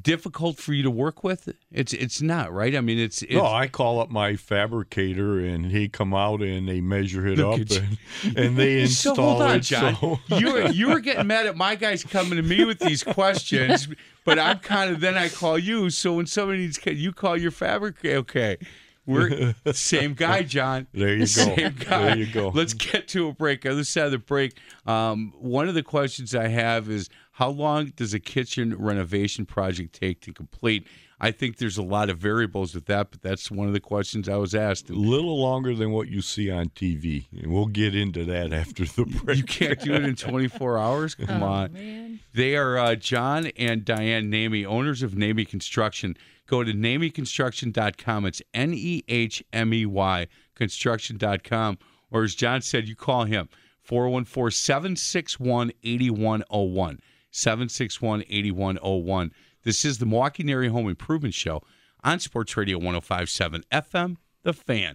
Difficult 0.00 0.58
for 0.58 0.72
you 0.72 0.82
to 0.82 0.90
work 0.90 1.22
with? 1.22 1.52
It's 1.72 1.92
it's 1.92 2.20
not 2.20 2.52
right. 2.52 2.74
I 2.74 2.80
mean, 2.80 2.98
it's, 2.98 3.22
it's 3.22 3.32
No, 3.32 3.46
I 3.46 3.68
call 3.68 4.00
up 4.00 4.10
my 4.10 4.36
fabricator 4.36 5.38
and 5.38 5.66
he 5.66 5.88
come 5.88 6.14
out 6.14 6.42
and 6.42 6.68
they 6.68 6.80
measure 6.80 7.26
it 7.26 7.40
up 7.40 7.58
and, 7.58 7.98
and 8.36 8.56
they 8.56 8.86
so 8.86 9.10
install 9.10 9.30
hold 9.30 9.42
on, 9.42 9.56
it. 9.56 9.60
John. 9.60 9.94
So 9.96 10.18
you 10.36 10.52
were 10.52 10.66
you 10.68 10.88
were 10.88 11.00
getting 11.00 11.26
mad 11.26 11.46
at 11.46 11.56
my 11.56 11.74
guys 11.74 12.04
coming 12.04 12.36
to 12.36 12.42
me 12.42 12.64
with 12.64 12.78
these 12.78 13.02
questions, 13.02 13.88
but 14.24 14.38
I'm 14.38 14.58
kind 14.58 14.90
of 14.90 15.00
then 15.00 15.16
I 15.16 15.28
call 15.28 15.58
you. 15.58 15.90
So 15.90 16.14
when 16.14 16.26
somebody 16.26 16.60
needs, 16.60 16.78
you 16.84 17.12
call 17.12 17.36
your 17.36 17.50
fabricator. 17.50 18.18
Okay, 18.18 18.58
we're 19.06 19.54
same 19.72 20.14
guy, 20.14 20.42
John. 20.42 20.86
There 20.92 21.14
you 21.14 21.20
go. 21.20 21.24
Same 21.26 21.74
guy. 21.78 22.04
There 22.06 22.16
you 22.16 22.32
go. 22.32 22.48
Let's 22.48 22.74
get 22.74 23.08
to 23.08 23.28
a 23.28 23.32
break. 23.32 23.66
Other 23.66 23.84
side 23.84 24.06
of 24.06 24.12
the 24.12 24.18
break. 24.18 24.56
Um, 24.86 25.32
one 25.38 25.68
of 25.68 25.74
the 25.74 25.82
questions 25.82 26.34
I 26.34 26.48
have 26.48 26.88
is 26.88 27.08
how 27.40 27.48
long 27.48 27.86
does 27.96 28.12
a 28.14 28.20
kitchen 28.20 28.76
renovation 28.78 29.46
project 29.46 29.98
take 29.98 30.20
to 30.20 30.32
complete? 30.32 30.86
I 31.22 31.30
think 31.32 31.56
there's 31.56 31.76
a 31.78 31.82
lot 31.82 32.08
of 32.10 32.18
variables 32.18 32.74
with 32.74 32.86
that, 32.86 33.10
but 33.10 33.22
that's 33.22 33.50
one 33.50 33.66
of 33.66 33.72
the 33.72 33.80
questions 33.80 34.28
I 34.28 34.36
was 34.36 34.54
asked. 34.54 34.88
a 34.90 34.94
little 34.94 35.40
longer 35.40 35.74
than 35.74 35.90
what 35.90 36.08
you 36.08 36.20
see 36.22 36.50
on 36.50 36.68
TV. 36.70 37.24
And 37.42 37.52
we'll 37.52 37.66
get 37.66 37.94
into 37.94 38.24
that 38.26 38.52
after 38.62 38.84
the 38.84 39.04
break. 39.04 39.38
You 39.38 39.44
can't 39.44 39.80
do 39.80 39.94
it 39.94 40.04
in 40.04 40.16
24 40.30 40.78
hours. 40.78 41.14
Come 41.14 41.42
Oh, 41.42 41.46
on. 41.46 41.72
man. 41.72 42.20
They 42.34 42.56
are 42.56 42.78
uh, 42.78 42.94
John 42.94 43.46
and 43.58 43.84
Diane 43.84 44.30
Nehmey, 44.30 44.64
owners 44.66 45.02
of 45.02 45.12
Nehmey 45.12 45.48
Construction. 45.48 46.16
Go 46.46 46.62
to 46.64 46.72
nehmeyconstruction.com. 46.72 48.26
It's 48.26 48.42
N 48.54 48.72
E 48.74 49.02
H 49.08 49.42
M 49.52 49.72
E 49.74 49.86
Y 49.86 50.26
construction.com. 50.54 51.78
Or 52.10 52.22
as 52.22 52.34
John 52.34 52.60
said, 52.62 52.88
you 52.88 52.96
call 52.96 53.24
him 53.24 53.48
414 53.82 54.50
761 54.50 55.72
8101. 55.84 56.98
761 57.30 58.22
8101. 58.28 59.32
This 59.62 59.84
is 59.84 59.98
the 59.98 60.06
Milwaukee 60.06 60.50
Area 60.50 60.70
Home 60.70 60.88
Improvement 60.88 61.34
Show 61.34 61.62
on 62.02 62.18
Sports 62.18 62.56
Radio 62.56 62.78
1057 62.78 63.62
FM, 63.72 64.16
The 64.42 64.52
Fan. 64.52 64.94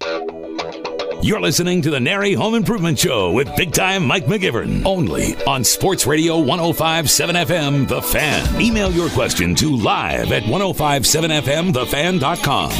You're 1.21 1.39
listening 1.41 1.81
to 1.83 1.89
the 1.89 1.99
NARI 1.99 2.33
Home 2.33 2.55
Improvement 2.55 2.99
Show 2.99 3.31
with 3.31 3.55
big 3.55 3.71
time 3.73 4.05
Mike 4.05 4.25
McGivern. 4.25 4.85
Only 4.85 5.35
on 5.45 5.63
Sports 5.63 6.05
Radio 6.05 6.37
1057 6.39 7.35
FM, 7.35 7.87
The 7.87 8.01
Fan. 8.01 8.61
Email 8.61 8.91
your 8.91 9.09
question 9.09 9.55
to 9.55 9.75
live 9.75 10.31
at 10.31 10.43
1057FMTheFan.com. 10.43 12.71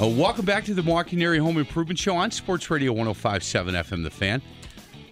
Uh, 0.00 0.08
welcome 0.08 0.46
back 0.46 0.64
to 0.64 0.72
the 0.72 0.82
Milwaukee 0.82 1.22
Area 1.22 1.42
Home 1.42 1.58
Improvement 1.58 1.98
Show 1.98 2.16
on 2.16 2.30
Sports 2.30 2.70
Radio 2.70 2.90
1057 2.92 3.74
FM 3.74 4.02
The 4.02 4.10
Fan. 4.10 4.40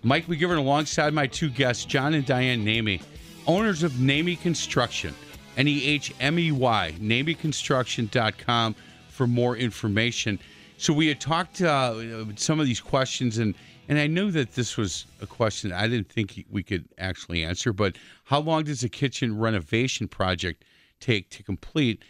Mike 0.09 0.26
McGivern 0.26 0.56
alongside 0.56 1.12
my 1.12 1.26
two 1.26 1.50
guests, 1.50 1.84
John 1.84 2.14
and 2.14 2.24
Diane 2.24 2.64
Nehmey, 2.64 3.02
owners 3.46 3.82
of 3.82 3.92
Nehmey 3.92 4.40
Construction, 4.40 5.14
N 5.59 5.68
E 5.68 5.84
H 5.84 6.14
M 6.18 6.38
E 6.38 6.50
Y, 6.50 6.94
nehmeyconstruction.com 6.98 8.74
for 9.11 9.26
more 9.26 9.54
information. 9.59 10.38
So 10.78 10.94
we 10.94 11.09
had 11.09 11.20
talked 11.20 11.61
uh, 11.61 12.24
some 12.36 12.59
of 12.59 12.64
these 12.64 12.80
questions, 12.80 13.36
and, 13.36 13.54
and 13.90 13.98
I 13.98 14.06
knew 14.06 14.30
that 14.30 14.54
this 14.54 14.78
was 14.78 15.04
a 15.20 15.26
question 15.26 15.72
I 15.74 15.86
didn't 15.88 16.11
think 16.11 16.42
we 16.50 16.62
could 16.62 16.88
actually 16.96 17.44
answer, 17.44 17.74
but 17.74 17.96
how 18.24 18.40
long 18.40 18.64
does 18.64 18.82
a 18.82 18.88
kitchen 18.88 19.38
renovation 19.38 20.09
project 20.09 20.64
take 21.00 21.28
to 21.30 21.42
complete? 21.42 22.02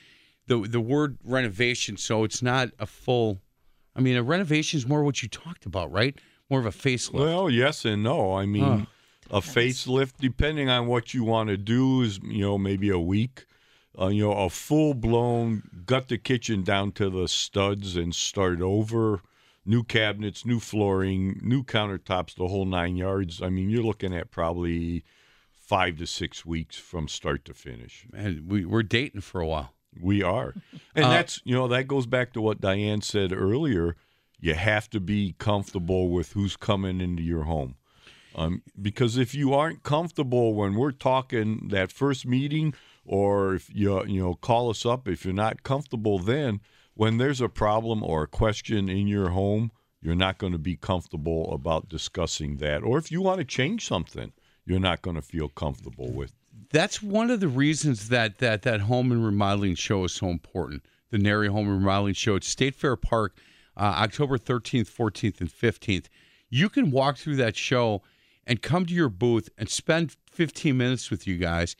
the 0.48 0.60
the 0.60 0.80
word 0.80 1.18
renovation, 1.24 1.96
so 1.96 2.24
it's 2.24 2.42
not 2.42 2.70
a 2.78 2.86
full. 2.86 3.40
I 3.94 4.00
mean, 4.00 4.16
a 4.16 4.22
renovation 4.22 4.78
is 4.78 4.86
more 4.86 5.02
what 5.02 5.22
you 5.22 5.28
talked 5.28 5.66
about, 5.66 5.90
right? 5.90 6.16
More 6.50 6.60
of 6.60 6.66
a 6.66 6.70
facelift. 6.70 7.14
Well, 7.20 7.50
yes 7.50 7.84
and 7.84 8.02
no. 8.02 8.34
I 8.34 8.46
mean, 8.46 8.86
a 9.30 9.40
facelift, 9.40 10.14
depending 10.18 10.68
on 10.70 10.86
what 10.86 11.12
you 11.12 11.24
want 11.24 11.48
to 11.50 11.56
do, 11.56 12.02
is 12.02 12.18
you 12.22 12.40
know 12.42 12.56
maybe 12.58 12.88
a 12.90 12.98
week. 12.98 13.44
Uh, 14.00 14.06
you 14.08 14.22
know, 14.22 14.32
a 14.32 14.48
full 14.48 14.94
blown 14.94 15.62
gut 15.84 16.06
the 16.08 16.18
kitchen 16.18 16.62
down 16.62 16.92
to 16.92 17.10
the 17.10 17.26
studs 17.26 17.96
and 17.96 18.14
start 18.14 18.60
over. 18.62 19.20
New 19.66 19.82
cabinets, 19.82 20.46
new 20.46 20.60
flooring, 20.60 21.40
new 21.42 21.62
countertops, 21.64 22.34
the 22.36 22.46
whole 22.48 22.64
nine 22.64 22.96
yards. 22.96 23.42
I 23.42 23.50
mean, 23.50 23.68
you're 23.68 23.82
looking 23.82 24.14
at 24.14 24.30
probably 24.30 25.04
five 25.52 25.96
to 25.98 26.06
six 26.06 26.46
weeks 26.46 26.76
from 26.78 27.08
start 27.08 27.44
to 27.46 27.52
finish. 27.54 28.06
and 28.14 28.48
we 28.50 28.64
we're 28.64 28.82
dating 28.84 29.20
for 29.20 29.40
a 29.42 29.46
while. 29.46 29.74
We 30.00 30.22
are. 30.22 30.54
And 30.94 31.04
Uh, 31.06 31.10
that's, 31.10 31.40
you 31.44 31.54
know, 31.54 31.68
that 31.68 31.86
goes 31.88 32.06
back 32.06 32.32
to 32.34 32.40
what 32.40 32.60
Diane 32.60 33.02
said 33.02 33.32
earlier. 33.32 33.96
You 34.40 34.54
have 34.54 34.88
to 34.90 35.00
be 35.00 35.34
comfortable 35.38 36.10
with 36.10 36.32
who's 36.32 36.56
coming 36.56 37.00
into 37.00 37.22
your 37.22 37.44
home. 37.44 37.76
Um, 38.34 38.62
because 38.80 39.16
if 39.16 39.34
you 39.34 39.52
aren't 39.54 39.82
comfortable 39.82 40.54
when 40.54 40.74
we're 40.74 40.92
talking 40.92 41.68
that 41.70 41.90
first 41.90 42.24
meeting, 42.26 42.74
or 43.04 43.54
if 43.54 43.68
you 43.74 44.04
you 44.06 44.20
know 44.20 44.34
call 44.34 44.70
us 44.70 44.86
up 44.86 45.08
if 45.08 45.24
you're 45.24 45.34
not 45.34 45.62
comfortable, 45.62 46.18
then 46.18 46.60
when 46.94 47.18
there's 47.18 47.40
a 47.40 47.48
problem 47.48 48.02
or 48.02 48.24
a 48.24 48.28
question 48.28 48.88
in 48.88 49.08
your 49.08 49.30
home, 49.30 49.72
you're 50.00 50.14
not 50.14 50.38
going 50.38 50.52
to 50.52 50.58
be 50.58 50.76
comfortable 50.76 51.52
about 51.52 51.88
discussing 51.88 52.56
that. 52.58 52.82
Or 52.82 52.98
if 52.98 53.10
you 53.10 53.22
want 53.22 53.38
to 53.38 53.44
change 53.44 53.86
something, 53.86 54.32
you're 54.64 54.78
not 54.78 55.02
going 55.02 55.16
to 55.16 55.22
feel 55.22 55.48
comfortable 55.48 56.12
with. 56.12 56.32
That's 56.70 57.02
one 57.02 57.30
of 57.30 57.40
the 57.40 57.48
reasons 57.48 58.08
that 58.10 58.38
that 58.38 58.62
that 58.62 58.80
home 58.82 59.10
and 59.10 59.24
remodeling 59.24 59.74
show 59.74 60.04
is 60.04 60.12
so 60.12 60.28
important. 60.28 60.84
The 61.10 61.18
NARI 61.18 61.48
Home 61.48 61.68
and 61.68 61.78
Remodeling 61.78 62.14
Show 62.14 62.36
at 62.36 62.44
State 62.44 62.74
Fair 62.74 62.94
Park, 62.94 63.38
uh, 63.78 63.94
October 63.98 64.36
13th, 64.36 64.90
14th, 64.90 65.40
and 65.40 65.50
15th. 65.50 66.06
You 66.50 66.68
can 66.68 66.90
walk 66.90 67.16
through 67.16 67.36
that 67.36 67.56
show 67.56 68.02
and 68.46 68.62
come 68.62 68.86
to 68.86 68.94
your 68.94 69.08
booth 69.08 69.48
and 69.56 69.68
spend 69.68 70.16
15 70.30 70.76
minutes 70.76 71.10
with 71.10 71.26
you 71.26 71.36
guys 71.36 71.76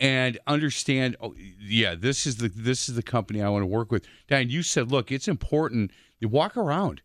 and 0.00 0.38
understand 0.48 1.16
oh 1.20 1.34
yeah 1.60 1.94
this 1.94 2.26
is 2.26 2.38
the 2.38 2.48
this 2.48 2.88
is 2.88 2.96
the 2.96 3.02
company 3.02 3.40
i 3.40 3.48
want 3.48 3.62
to 3.62 3.66
work 3.66 3.92
with 3.92 4.04
diane 4.26 4.50
you 4.50 4.60
said 4.60 4.90
look 4.90 5.12
it's 5.12 5.28
important 5.28 5.92
you 6.18 6.26
walk 6.26 6.56
around 6.56 7.00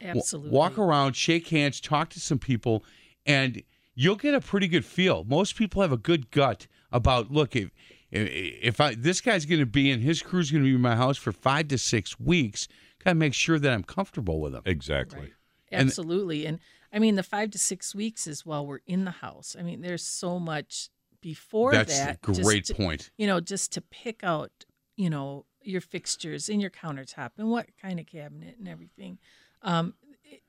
Absolutely. 0.00 0.50
walk 0.50 0.76
around 0.76 1.14
shake 1.14 1.46
hands 1.48 1.80
talk 1.80 2.08
to 2.08 2.18
some 2.18 2.40
people 2.40 2.84
and 3.24 3.62
you'll 3.94 4.16
get 4.16 4.34
a 4.34 4.40
pretty 4.40 4.66
good 4.66 4.84
feel 4.84 5.22
most 5.22 5.54
people 5.54 5.82
have 5.82 5.92
a 5.92 5.96
good 5.96 6.32
gut 6.32 6.66
about 6.90 7.30
look 7.30 7.54
if 7.54 7.70
if 8.12 8.78
I 8.80 8.94
this 8.94 9.20
guy's 9.20 9.46
going 9.46 9.60
to 9.60 9.66
be 9.66 9.90
in 9.90 10.00
his 10.00 10.22
crew's 10.22 10.50
going 10.50 10.62
to 10.62 10.68
be 10.68 10.74
in 10.74 10.80
my 10.80 10.96
house 10.96 11.16
for 11.16 11.32
five 11.32 11.68
to 11.68 11.78
six 11.78 12.20
weeks, 12.20 12.68
gotta 13.04 13.14
make 13.14 13.34
sure 13.34 13.58
that 13.58 13.72
I'm 13.72 13.82
comfortable 13.84 14.40
with 14.40 14.52
them. 14.52 14.62
Exactly. 14.66 15.32
And- 15.70 15.88
Absolutely. 15.88 16.46
And, 16.46 16.58
I 16.92 16.98
mean, 16.98 17.16
the 17.16 17.22
five 17.22 17.50
to 17.52 17.58
six 17.58 17.94
weeks 17.94 18.26
is 18.26 18.44
while 18.44 18.66
we're 18.66 18.80
in 18.86 19.04
the 19.04 19.10
house. 19.10 19.56
I 19.58 19.62
mean, 19.62 19.80
there's 19.80 20.04
so 20.06 20.38
much 20.38 20.90
before 21.20 21.72
That's 21.72 21.98
that. 21.98 22.18
a 22.22 22.26
just 22.32 22.42
great 22.42 22.64
to- 22.66 22.74
point. 22.74 23.10
You 23.16 23.26
know, 23.26 23.40
just 23.40 23.72
to 23.72 23.80
pick 23.80 24.22
out, 24.22 24.50
you 24.96 25.08
know, 25.08 25.46
your 25.62 25.80
fixtures 25.80 26.48
in 26.48 26.60
your 26.60 26.70
countertop 26.70 27.30
and 27.38 27.48
what 27.48 27.68
kind 27.80 28.00
of 28.00 28.06
cabinet 28.06 28.56
and 28.58 28.68
everything. 28.68 29.18
Um, 29.62 29.94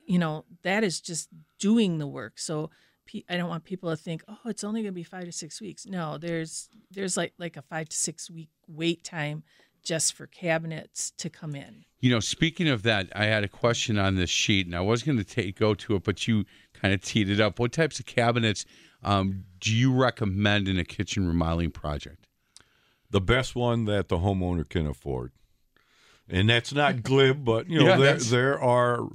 you 0.06 0.18
know, 0.18 0.44
that 0.62 0.82
is 0.84 1.00
just 1.00 1.28
doing 1.58 1.98
the 1.98 2.06
work. 2.06 2.38
So 2.38 2.70
I 3.28 3.36
don't 3.36 3.48
want 3.48 3.64
people 3.64 3.90
to 3.90 3.96
think, 3.96 4.24
oh, 4.28 4.38
it's 4.46 4.64
only 4.64 4.82
going 4.82 4.92
to 4.92 4.96
be 4.96 5.04
five 5.04 5.24
to 5.24 5.32
six 5.32 5.60
weeks. 5.60 5.86
No, 5.86 6.18
there's 6.18 6.68
there's 6.90 7.16
like 7.16 7.32
like 7.38 7.56
a 7.56 7.62
five 7.62 7.88
to 7.90 7.96
six 7.96 8.30
week 8.30 8.48
wait 8.66 9.04
time 9.04 9.44
just 9.84 10.14
for 10.14 10.26
cabinets 10.26 11.12
to 11.18 11.30
come 11.30 11.54
in. 11.54 11.84
You 12.00 12.10
know, 12.10 12.20
speaking 12.20 12.68
of 12.68 12.82
that, 12.82 13.08
I 13.14 13.26
had 13.26 13.44
a 13.44 13.48
question 13.48 13.98
on 13.98 14.16
this 14.16 14.30
sheet, 14.30 14.66
and 14.66 14.74
I 14.74 14.80
was 14.80 15.02
going 15.02 15.18
to 15.18 15.24
take 15.24 15.58
go 15.58 15.74
to 15.74 15.96
it, 15.96 16.04
but 16.04 16.26
you 16.26 16.44
kind 16.72 16.92
of 16.92 17.00
teed 17.00 17.30
it 17.30 17.40
up. 17.40 17.58
What 17.58 17.72
types 17.72 17.98
of 17.98 18.06
cabinets 18.06 18.66
um, 19.02 19.44
do 19.60 19.74
you 19.74 19.92
recommend 19.92 20.68
in 20.68 20.78
a 20.78 20.84
kitchen 20.84 21.26
remodeling 21.26 21.70
project? 21.70 22.26
the 23.14 23.20
best 23.20 23.54
one 23.54 23.84
that 23.84 24.08
the 24.08 24.18
homeowner 24.18 24.68
can 24.68 24.88
afford. 24.88 25.30
And 26.28 26.50
that's 26.50 26.74
not 26.74 27.02
glib, 27.04 27.44
but 27.44 27.70
you 27.70 27.78
know 27.78 27.86
Yeah, 27.86 27.96
there 27.96 28.16
there 28.16 28.60
are 28.60 29.06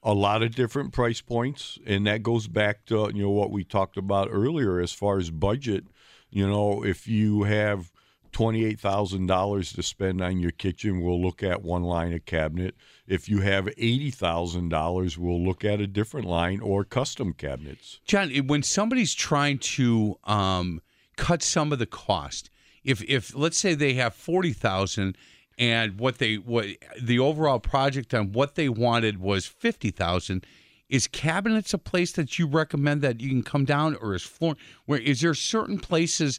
a 0.00 0.14
lot 0.14 0.44
of 0.44 0.54
different 0.54 0.92
price 0.92 1.20
points, 1.20 1.76
and 1.84 2.06
that 2.06 2.22
goes 2.22 2.46
back 2.46 2.86
to 2.86 3.10
you 3.12 3.24
know 3.24 3.30
what 3.30 3.50
we 3.50 3.64
talked 3.64 3.96
about 3.96 4.28
earlier 4.30 4.78
as 4.78 4.92
far 4.92 5.18
as 5.18 5.30
budget. 5.30 5.84
You 6.30 6.46
know, 6.48 6.84
if 6.84 7.08
you 7.08 7.42
have 7.42 7.90
twenty 8.32 8.64
eight 8.64 8.80
thousand 8.80 9.26
dollars 9.26 9.72
to 9.72 9.82
spend 9.82 10.22
on 10.22 10.38
your 10.38 10.50
kitchen, 10.50 11.02
we'll 11.02 11.20
look 11.20 11.42
at 11.42 11.62
one 11.62 11.82
line 11.82 12.12
of 12.12 12.24
cabinet. 12.24 12.74
If 13.06 13.28
you 13.28 13.40
have 13.40 13.68
eighty 13.76 14.10
thousand 14.10 14.68
dollars, 14.68 15.18
we'll 15.18 15.42
look 15.42 15.64
at 15.64 15.80
a 15.80 15.86
different 15.86 16.26
line 16.26 16.60
or 16.60 16.84
custom 16.84 17.32
cabinets. 17.32 18.00
John, 18.04 18.30
when 18.46 18.62
somebody's 18.62 19.14
trying 19.14 19.58
to 19.58 20.18
um, 20.24 20.80
cut 21.16 21.42
some 21.42 21.72
of 21.72 21.78
the 21.78 21.86
cost, 21.86 22.50
if 22.84 23.02
if 23.04 23.34
let's 23.34 23.58
say 23.58 23.74
they 23.74 23.94
have 23.94 24.14
forty 24.14 24.52
thousand 24.52 25.16
and 25.58 25.98
what 25.98 26.18
they 26.18 26.36
what 26.36 26.66
the 27.00 27.18
overall 27.18 27.58
project 27.58 28.14
on 28.14 28.32
what 28.32 28.54
they 28.54 28.68
wanted 28.68 29.18
was 29.18 29.46
fifty 29.46 29.90
thousand, 29.90 30.46
is 30.88 31.06
cabinets 31.06 31.74
a 31.74 31.78
place 31.78 32.12
that 32.12 32.38
you 32.38 32.46
recommend 32.46 33.02
that 33.02 33.20
you 33.20 33.28
can 33.28 33.42
come 33.42 33.64
down, 33.64 33.96
or 33.96 34.14
is 34.14 34.22
floor? 34.22 34.56
Where 34.86 35.00
is 35.00 35.20
there 35.20 35.34
certain 35.34 35.78
places 35.78 36.38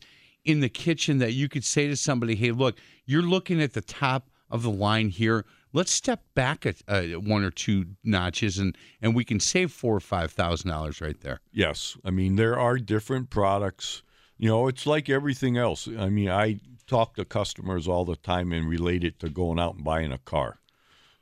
in 0.50 0.60
the 0.60 0.70
kitchen 0.70 1.20
that 1.20 1.34
you 1.34 1.48
could 1.48 1.64
say 1.64 1.88
to 1.88 1.96
somebody, 1.96 2.36
"Hey, 2.36 2.52
look, 2.52 2.78
you're 3.06 3.22
looking 3.22 3.62
at 3.62 3.74
the 3.74 3.82
top 3.82 4.30
of 4.50 4.64
the 4.64 4.70
line 4.70 5.10
here. 5.10 5.46
let's 5.72 5.92
step 5.92 6.24
back 6.34 6.66
at 6.66 6.82
uh, 6.88 7.04
one 7.20 7.44
or 7.44 7.52
two 7.52 7.86
notches, 8.04 8.58
and 8.58 8.76
and 9.02 9.16
we 9.16 9.24
can 9.24 9.40
save 9.40 9.72
four 9.72 9.96
or 9.96 10.00
five 10.00 10.32
thousand 10.32 10.70
dollars 10.70 11.02
right 11.02 11.20
there. 11.22 11.40
Yes, 11.52 11.98
I 12.04 12.10
mean 12.10 12.36
there 12.36 12.58
are 12.58 12.78
different 12.78 13.30
products. 13.30 14.02
You 14.38 14.50
know, 14.50 14.68
it's 14.68 14.88
like 14.88 15.10
everything 15.10 15.58
else. 15.58 15.88
I 15.88 16.10
mean, 16.10 16.30
I 16.30 16.60
talk 16.88 17.16
to 17.16 17.26
customers 17.26 17.88
all 17.88 18.06
the 18.06 18.16
time 18.16 18.52
and 18.52 18.68
relate 18.68 19.04
it 19.04 19.20
to 19.20 19.30
going 19.30 19.60
out 19.60 19.76
and 19.76 19.84
buying 19.84 20.12
a 20.12 20.18
car. 20.18 20.60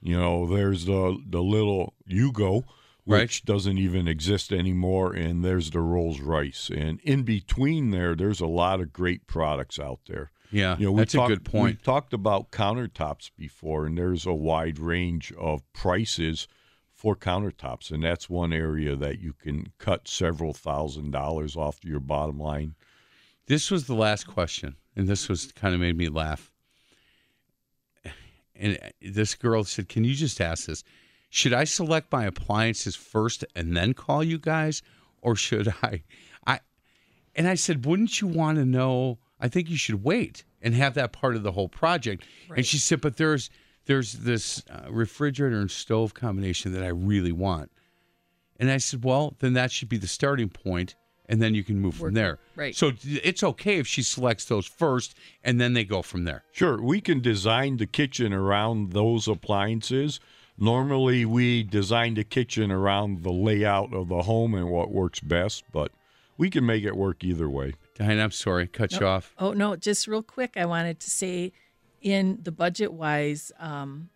You 0.02 0.18
know, 0.18 0.46
there's 0.46 0.86
the 0.86 1.18
the 1.28 1.42
little 1.42 1.94
Yugo, 2.10 2.64
which 3.08 3.20
Right. 3.20 3.42
doesn't 3.46 3.78
even 3.78 4.06
exist 4.08 4.52
anymore, 4.52 5.14
and 5.14 5.44
there's 5.44 5.72
the 5.72 5.80
Rolls 5.80 6.20
Royce, 6.20 6.70
and 6.70 7.00
in 7.02 7.24
between 7.24 7.92
there, 7.92 8.16
there's 8.16 8.42
a 8.42 8.46
lot 8.48 8.82
of 8.82 8.92
great 8.92 9.26
products 9.28 9.80
out 9.80 10.02
there. 10.08 10.30
Yeah, 10.52 10.78
You 10.78 10.88
know, 10.88 10.92
we 10.92 11.00
that's 11.00 11.16
a 11.16 11.26
good 11.28 11.46
point. 11.46 11.78
We 11.78 11.84
talked 11.84 12.12
about 12.14 12.52
countertops 12.52 13.32
before, 13.38 13.86
and 13.86 13.98
there's 13.98 14.26
a 14.26 14.34
wide 14.34 14.78
range 14.78 15.32
of 15.40 15.62
prices 15.72 16.48
for 16.94 17.16
countertops, 17.16 17.92
and 17.92 18.04
that's 18.04 18.30
one 18.30 18.52
area 18.52 18.96
that 18.98 19.20
you 19.20 19.32
can 19.34 19.72
cut 19.78 20.08
several 20.10 20.54
thousand 20.54 21.12
dollars 21.12 21.56
off 21.56 21.86
your 21.86 22.00
bottom 22.02 22.38
line. 22.40 22.76
This 23.46 23.72
was 23.72 23.88
the 23.88 23.96
last 23.96 24.28
question, 24.28 24.76
and 24.98 25.08
this 25.08 25.30
was 25.30 25.52
kind 25.54 25.74
of 25.74 25.80
made 25.80 25.96
me 25.98 26.10
laugh. 26.10 26.52
And 28.56 28.78
this 29.02 29.36
girl 29.36 29.64
said, 29.64 29.88
"Can 29.88 30.04
you 30.04 30.16
just 30.16 30.42
ask 30.42 30.66
this? 30.66 30.84
Should 31.30 31.54
I 31.54 31.66
select 31.66 32.12
my 32.12 32.26
appliances 32.26 32.96
first 32.96 33.44
and 33.56 33.76
then 33.76 33.94
call 33.94 34.24
you 34.24 34.38
guys, 34.38 34.82
or 35.22 35.36
should 35.36 35.68
I?" 35.84 36.04
I 36.46 36.60
and 37.36 37.48
I 37.48 37.56
said, 37.56 37.86
"Wouldn't 37.86 38.22
you 38.22 38.28
want 38.28 38.58
to 38.58 38.66
know? 38.66 39.20
I 39.40 39.48
think 39.48 39.70
you 39.70 39.78
should 39.78 40.04
wait 40.04 40.44
and 40.62 40.74
have 40.74 40.96
that 40.96 41.12
part 41.12 41.36
of 41.36 41.44
the 41.44 41.52
whole 41.52 41.70
project." 41.70 42.24
And 42.56 42.66
she 42.66 42.78
said, 42.78 43.02
"But 43.02 43.18
there's 43.18 43.50
there's 43.86 44.14
this 44.14 44.64
uh, 44.70 44.92
refrigerator 44.92 45.60
and 45.60 45.72
stove 45.72 46.14
combination 46.14 46.74
that 46.74 46.84
I 46.84 46.90
really 46.90 47.32
want." 47.32 47.72
And 48.60 48.72
I 48.72 48.78
said, 48.78 49.04
"Well, 49.04 49.36
then 49.40 49.54
that 49.54 49.72
should 49.72 49.90
be 49.90 49.98
the 49.98 50.08
starting 50.08 50.50
point, 50.50 50.96
and 51.28 51.42
then 51.42 51.54
you 51.54 51.64
can 51.64 51.80
move 51.80 51.96
from 51.96 52.14
there." 52.14 52.40
right. 52.56 52.76
So 52.76 52.94
it's 53.04 53.44
okay 53.44 53.78
if 53.78 53.88
she 53.88 54.02
selects 54.02 54.46
those 54.46 54.66
first, 54.66 55.14
and 55.44 55.60
then 55.60 55.74
they 55.74 55.84
go 55.84 56.02
from 56.02 56.24
there. 56.24 56.44
Sure, 56.54 56.82
we 56.82 57.02
can 57.02 57.22
design 57.22 57.78
the 57.78 57.86
kitchen 57.86 58.34
around 58.34 58.94
those 58.94 59.28
appliances. 59.28 60.20
Normally, 60.58 61.24
we 61.24 61.64
design 61.64 62.16
the 62.16 62.24
kitchen 62.24 62.72
around 62.72 63.24
the 63.24 63.32
layout 63.32 63.94
of 63.94 64.08
the 64.08 64.24
home 64.24 64.56
and 64.56 64.70
what 64.70 64.92
works 64.92 65.20
best, 65.20 65.64
but 65.72 65.92
we 66.38 66.50
can 66.50 66.66
make 66.66 66.84
it 66.84 66.96
work 66.96 67.24
either 67.24 67.50
way. 67.50 67.74
Diane, 67.96 68.20
I'm 68.20 68.32
sorry, 68.32 68.68
cut 68.68 69.00
you 69.00 69.06
off. 69.06 69.34
Oh 69.38 69.54
no, 69.54 69.76
just 69.76 70.08
real 70.08 70.24
quick, 70.24 70.54
I 70.56 70.66
wanted 70.66 71.00
to 71.02 71.10
say, 71.10 71.52
in 72.02 72.40
the 72.42 72.52
budget 72.52 72.94
wise, 72.94 73.52
um, 73.60 74.10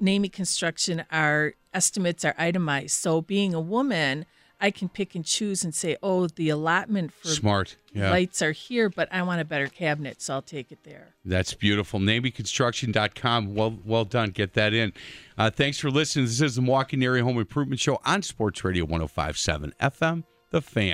Nehmey 0.00 0.32
Construction, 0.32 1.04
our 1.10 1.54
estimates 1.74 2.24
are 2.24 2.34
itemized. 2.38 2.92
So 2.92 3.20
being 3.20 3.54
a 3.54 3.60
woman, 3.60 4.26
I 4.60 4.70
can 4.70 4.88
pick 4.88 5.14
and 5.14 5.24
choose 5.24 5.64
and 5.64 5.74
say, 5.74 5.96
oh, 6.02 6.26
the 6.26 6.48
allotment 6.50 7.12
for 7.12 7.28
Smart. 7.28 7.76
Yeah. 7.94 8.10
lights 8.10 8.42
are 8.42 8.52
here, 8.52 8.88
but 8.88 9.08
I 9.12 9.22
want 9.22 9.40
a 9.40 9.44
better 9.44 9.66
cabinet, 9.68 10.20
so 10.20 10.34
I'll 10.34 10.42
take 10.42 10.70
it 10.70 10.84
there. 10.84 11.14
That's 11.24 11.54
beautiful. 11.54 11.98
NehmeyConstruction.com. 12.00 13.54
Well, 13.54 13.78
well 13.84 14.04
done. 14.04 14.30
Get 14.30 14.54
that 14.54 14.72
in. 14.74 14.92
Uh, 15.38 15.50
thanks 15.50 15.78
for 15.78 15.90
listening. 15.90 16.26
This 16.26 16.40
is 16.40 16.56
the 16.56 16.62
Milwaukee 16.62 17.02
Area 17.04 17.24
Home 17.24 17.38
Improvement 17.38 17.80
Show 17.80 18.00
on 18.04 18.22
Sports 18.22 18.62
Radio 18.64 18.84
1057 18.84 19.74
FM, 19.80 20.24
The 20.50 20.60
Fan. 20.60 20.88